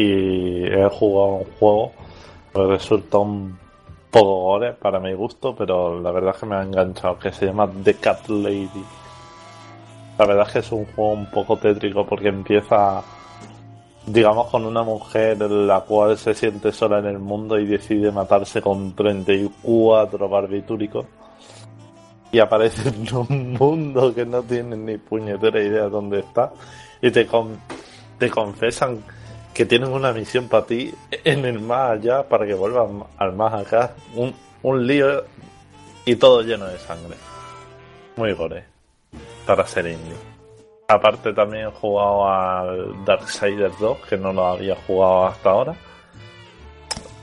y 0.00 0.64
he 0.64 0.88
jugado 0.90 1.34
un 1.38 1.44
juego 1.58 1.92
que 2.54 2.62
resulta 2.66 3.18
un 3.18 3.58
poco 4.10 4.42
gore 4.44 4.72
para 4.74 5.00
mi 5.00 5.12
gusto, 5.12 5.54
pero 5.56 6.00
la 6.00 6.10
verdad 6.12 6.34
es 6.34 6.40
que 6.40 6.46
me 6.46 6.54
ha 6.56 6.62
enganchado, 6.62 7.18
que 7.18 7.32
se 7.32 7.46
llama 7.46 7.68
The 7.82 7.94
Cat 7.94 8.28
Lady. 8.28 8.84
La 10.18 10.26
verdad 10.26 10.46
es 10.46 10.52
que 10.52 10.58
es 10.60 10.72
un 10.72 10.84
juego 10.86 11.10
un 11.12 11.26
poco 11.30 11.56
tétrico 11.56 12.06
porque 12.06 12.28
empieza, 12.28 13.02
digamos, 14.06 14.46
con 14.50 14.64
una 14.64 14.82
mujer 14.82 15.40
la 15.50 15.80
cual 15.80 16.16
se 16.16 16.32
siente 16.34 16.72
sola 16.72 16.98
en 17.00 17.06
el 17.06 17.18
mundo 17.18 17.58
y 17.58 17.66
decide 17.66 18.10
matarse 18.12 18.60
con 18.62 18.94
34 18.94 20.28
barbitúricos. 20.28 21.06
Y 22.30 22.38
aparece 22.40 22.88
en 22.90 23.14
un 23.16 23.52
mundo 23.58 24.14
que 24.14 24.24
no 24.26 24.42
tiene 24.42 24.76
ni 24.76 24.96
puñetera 24.98 25.60
idea 25.62 25.84
de 25.84 25.90
dónde 25.90 26.20
está. 26.20 26.52
Y 27.00 27.10
te, 27.10 27.26
con- 27.26 27.58
te 28.18 28.28
confesan 28.30 28.98
que 29.58 29.66
tienen 29.66 29.92
una 29.92 30.12
misión 30.12 30.46
para 30.46 30.66
ti 30.66 30.94
en 31.10 31.44
el 31.44 31.58
más 31.58 31.90
allá 31.90 32.22
para 32.22 32.46
que 32.46 32.54
vuelvas 32.54 32.88
al 33.16 33.32
más 33.32 33.52
acá. 33.54 33.92
Un, 34.14 34.32
un 34.62 34.86
lío 34.86 35.24
y 36.04 36.14
todo 36.14 36.42
lleno 36.42 36.66
de 36.66 36.78
sangre. 36.78 37.16
Muy 38.14 38.34
gore. 38.34 38.62
Para 39.44 39.66
ser 39.66 39.88
indie. 39.88 40.14
Aparte 40.86 41.32
también 41.32 41.66
he 41.66 41.70
jugado 41.72 42.28
al 42.28 43.04
Darksiders 43.04 43.76
2, 43.80 43.98
que 44.08 44.16
no 44.16 44.32
lo 44.32 44.46
había 44.46 44.76
jugado 44.86 45.26
hasta 45.26 45.50
ahora. 45.50 45.74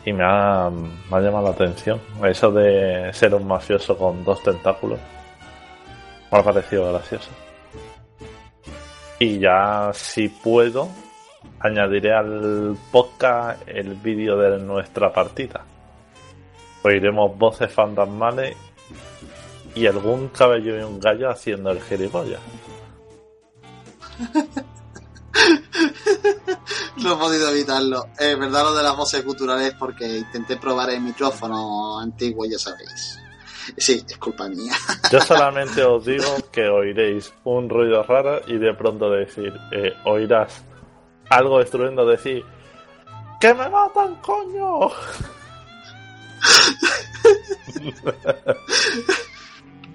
Y 0.03 0.11
me 0.11 0.25
ha, 0.25 0.69
me 0.69 1.17
ha 1.17 1.21
llamado 1.21 1.45
la 1.45 1.51
atención. 1.51 2.01
Eso 2.21 2.51
de 2.51 3.13
ser 3.13 3.33
un 3.33 3.47
mafioso 3.47 3.97
con 3.97 4.25
dos 4.25 4.43
tentáculos. 4.43 4.99
Me 6.33 6.39
ha 6.39 6.43
parecido 6.43 6.91
gracioso. 6.91 7.29
Y 9.19 9.39
ya 9.39 9.91
si 9.93 10.27
puedo, 10.27 10.89
añadiré 11.59 12.13
al 12.13 12.77
podcast 12.91 13.61
el 13.67 13.95
vídeo 13.95 14.37
de 14.37 14.59
nuestra 14.59 15.11
partida. 15.11 15.63
Oiremos 16.83 17.37
voces 17.37 17.71
fantasmales 17.71 18.55
y 19.73 19.87
algún 19.87 20.29
cabello 20.29 20.79
y 20.79 20.83
un 20.83 20.99
gallo 20.99 21.29
haciendo 21.29 21.71
el 21.71 21.81
gilipollas. 21.81 22.41
No 26.97 27.13
he 27.13 27.17
podido 27.17 27.49
evitarlo. 27.49 28.07
Es 28.17 28.39
verdad 28.39 28.63
lo 28.63 28.73
de 28.73 28.83
las 28.83 28.95
voces 28.95 29.21
culturales 29.23 29.73
porque 29.77 30.19
intenté 30.19 30.57
probar 30.57 30.89
el 30.89 31.01
micrófono 31.01 31.99
antiguo, 31.99 32.45
ya 32.45 32.57
sabéis. 32.57 33.19
Sí, 33.77 34.03
es 34.07 34.17
culpa 34.17 34.47
mía. 34.47 34.73
Yo 35.11 35.19
solamente 35.21 35.83
os 35.83 36.05
digo 36.05 36.37
que 36.51 36.67
oiréis 36.67 37.33
un 37.43 37.69
ruido 37.69 38.03
raro 38.03 38.41
y 38.47 38.57
de 38.57 38.73
pronto 38.73 39.09
decir, 39.09 39.53
eh, 39.71 39.93
oirás 40.05 40.63
algo 41.29 41.59
destruyendo 41.59 42.05
decir, 42.05 42.43
¡Que 43.39 43.53
me 43.53 43.69
matan, 43.69 44.15
coño! 44.21 44.89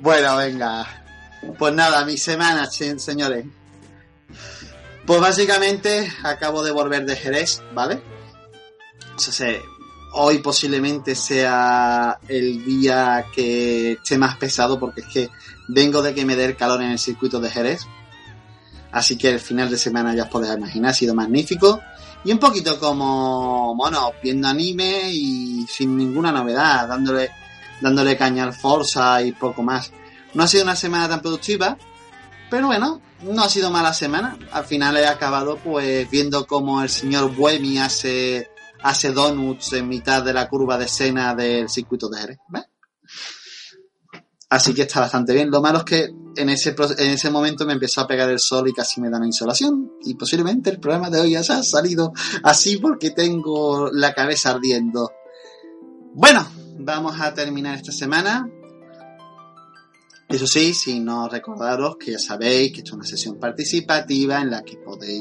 Bueno, 0.01 0.36
venga. 0.36 0.86
Pues 1.59 1.74
nada, 1.74 2.05
mi 2.05 2.16
semana, 2.16 2.66
se- 2.66 2.98
señores. 2.98 3.44
Pues 5.07 5.20
básicamente 5.20 6.11
acabo 6.23 6.62
de 6.62 6.70
volver 6.70 7.05
de 7.05 7.16
Jerez, 7.16 7.62
¿vale? 7.74 8.01
O 9.16 9.19
sea, 9.19 9.32
se- 9.32 9.62
hoy 10.15 10.39
posiblemente 10.39 11.15
sea 11.15 12.19
el 12.28 12.65
día 12.65 13.27
que 13.35 13.93
esté 13.93 14.16
más 14.19 14.36
pesado 14.36 14.78
porque 14.81 15.02
es 15.02 15.07
que 15.07 15.31
vengo 15.69 16.02
de 16.02 16.15
que 16.15 16.24
me 16.24 16.36
dé 16.36 16.47
el 16.47 16.57
calor 16.57 16.82
en 16.82 16.90
el 16.93 16.98
circuito 16.98 17.40
de 17.40 17.51
Jerez. 17.51 17.86
Así 18.92 19.16
que 19.16 19.30
el 19.30 19.40
final 19.40 19.70
de 19.70 19.78
semana 19.78 20.14
ya 20.14 20.24
os 20.24 20.28
podéis 20.28 20.56
imaginar, 20.56 20.90
ha 20.90 20.94
sido 20.94 21.14
magnífico. 21.14 21.80
Y 22.24 22.32
un 22.32 22.38
poquito 22.38 22.78
como, 22.78 23.74
bueno, 23.76 24.12
viendo 24.22 24.48
anime 24.48 25.10
y 25.10 25.66
sin 25.68 25.96
ninguna 25.96 26.32
novedad, 26.32 26.86
dándole, 26.88 27.30
dándole 27.80 28.16
caña 28.16 28.44
al 28.44 28.52
Forza 28.52 29.22
y 29.22 29.32
poco 29.32 29.62
más. 29.62 29.92
No 30.34 30.42
ha 30.42 30.48
sido 30.48 30.64
una 30.64 30.76
semana 30.76 31.08
tan 31.08 31.20
productiva, 31.20 31.78
pero 32.50 32.66
bueno, 32.66 33.00
no 33.22 33.42
ha 33.42 33.48
sido 33.48 33.70
mala 33.70 33.94
semana. 33.94 34.36
Al 34.52 34.64
final 34.64 34.96
he 34.96 35.06
acabado 35.06 35.56
pues 35.56 36.08
viendo 36.10 36.46
cómo 36.46 36.82
el 36.82 36.88
señor 36.88 37.34
Buemi 37.34 37.78
hace, 37.78 38.50
hace 38.82 39.12
donuts 39.12 39.72
en 39.72 39.88
mitad 39.88 40.22
de 40.22 40.32
la 40.32 40.48
curva 40.48 40.76
de 40.76 40.84
escena 40.84 41.34
del 41.34 41.68
circuito 41.68 42.08
de 42.08 42.20
Jerez. 42.20 42.38
Así 44.50 44.74
que 44.74 44.82
está 44.82 45.00
bastante 45.00 45.32
bien. 45.32 45.50
Lo 45.50 45.62
malo 45.62 45.78
es 45.78 45.84
que 45.84 46.10
en 46.36 46.48
ese, 46.48 46.74
en 46.98 47.11
ese 47.11 47.31
momento 47.31 47.66
me 47.66 47.73
empezó 47.73 48.01
a 48.01 48.07
pegar 48.07 48.31
el 48.31 48.39
sol 48.39 48.69
y 48.69 48.73
casi 48.73 49.01
me 49.01 49.11
da 49.11 49.19
una 49.19 49.27
insolación. 49.27 49.93
Y 50.02 50.15
posiblemente 50.15 50.70
el 50.70 50.81
programa 50.81 51.11
de 51.11 51.20
hoy 51.20 51.32
ya 51.32 51.43
se 51.43 51.52
ha 51.52 51.62
salido 51.62 52.12
así 52.43 52.78
porque 52.78 53.11
tengo 53.11 53.90
la 53.93 54.15
cabeza 54.15 54.51
ardiendo. 54.51 55.11
Bueno, 56.15 56.47
vamos 56.78 57.20
a 57.20 57.35
terminar 57.35 57.77
esta 57.77 57.93
semana. 57.93 58.48
Eso 60.28 60.47
sí, 60.47 60.74
si 60.74 61.01
no 61.01 61.28
recordaros 61.28 61.97
que 61.97 62.12
ya 62.12 62.19
sabéis 62.19 62.73
que 62.73 62.78
esto 62.78 62.90
es 62.90 62.94
una 62.94 63.05
sesión 63.05 63.39
participativa 63.39 64.40
en 64.40 64.51
la 64.51 64.62
que 64.62 64.77
podéis 64.77 65.20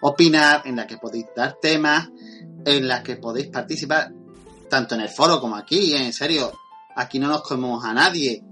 opinar, 0.00 0.62
en 0.64 0.76
la 0.76 0.86
que 0.86 0.96
podéis 0.96 1.26
dar 1.36 1.58
temas, 1.60 2.08
en 2.64 2.88
la 2.88 3.02
que 3.02 3.16
podéis 3.16 3.48
participar 3.48 4.12
tanto 4.70 4.94
en 4.94 5.02
el 5.02 5.10
foro 5.10 5.38
como 5.38 5.56
aquí, 5.56 5.94
en 5.94 6.12
serio. 6.12 6.50
Aquí 6.96 7.18
no 7.18 7.28
nos 7.28 7.42
comemos 7.42 7.84
a 7.84 7.92
nadie. 7.92 8.42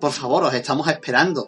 Por 0.00 0.12
favor, 0.12 0.44
os 0.44 0.54
estamos 0.54 0.86
esperando. 0.88 1.46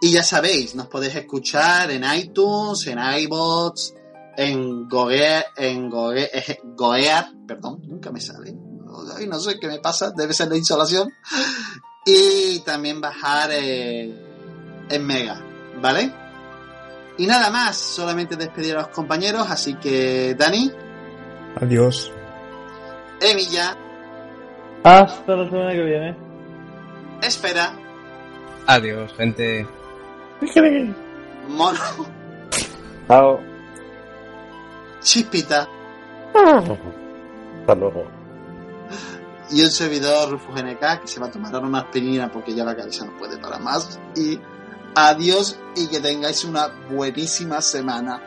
Y 0.00 0.12
ya 0.12 0.22
sabéis, 0.22 0.74
nos 0.74 0.88
podéis 0.88 1.14
escuchar 1.16 1.90
en 1.90 2.04
iTunes, 2.04 2.86
en 2.86 2.98
iBots, 2.98 3.94
en 4.36 4.86
Gogear, 4.88 5.46
en 5.56 5.90
Goge- 5.90 6.28
eh, 6.32 6.60
Goear, 6.62 7.28
perdón, 7.46 7.80
nunca 7.86 8.10
me 8.10 8.20
sale. 8.20 8.54
Ay, 9.16 9.26
no 9.26 9.38
sé 9.40 9.58
qué 9.58 9.66
me 9.66 9.78
pasa, 9.78 10.10
debe 10.14 10.34
ser 10.34 10.48
la 10.48 10.56
insolación. 10.56 11.10
Y 12.04 12.58
también 12.60 13.00
bajar 13.00 13.48
eh, 13.52 14.14
en 14.90 15.06
Mega, 15.06 15.40
¿vale? 15.80 16.12
Y 17.16 17.26
nada 17.26 17.48
más, 17.48 17.76
solamente 17.76 18.36
despedir 18.36 18.76
a 18.76 18.80
los 18.82 18.88
compañeros, 18.88 19.46
así 19.48 19.74
que 19.76 20.34
Dani, 20.34 20.70
Adiós. 21.60 22.12
Emilia, 23.20 23.76
Hasta 24.82 25.36
la 25.36 25.48
semana 25.48 25.72
que 25.72 25.82
viene. 25.82 26.23
Espera, 27.26 27.72
Adiós, 28.66 29.12
gente. 29.16 29.66
Mono, 31.48 31.78
Chao. 33.08 33.40
Chispita 35.02 35.68
Hasta 36.34 37.74
luego. 37.74 38.06
y 39.50 39.62
un 39.62 39.70
servidor 39.70 40.30
Rufus 40.30 40.62
NK 40.62 41.02
que 41.02 41.06
se 41.06 41.20
va 41.20 41.26
a 41.26 41.30
tomar 41.30 41.54
ahora 41.54 41.66
una 41.66 41.80
aspirina 41.80 42.32
porque 42.32 42.54
ya 42.54 42.64
la 42.64 42.74
cabeza 42.74 43.04
no 43.04 43.16
puede 43.18 43.36
para 43.36 43.58
más. 43.58 44.00
Y 44.16 44.40
adiós 44.94 45.58
y 45.76 45.88
que 45.88 46.00
tengáis 46.00 46.44
una 46.44 46.68
buenísima 46.90 47.60
semana. 47.60 48.20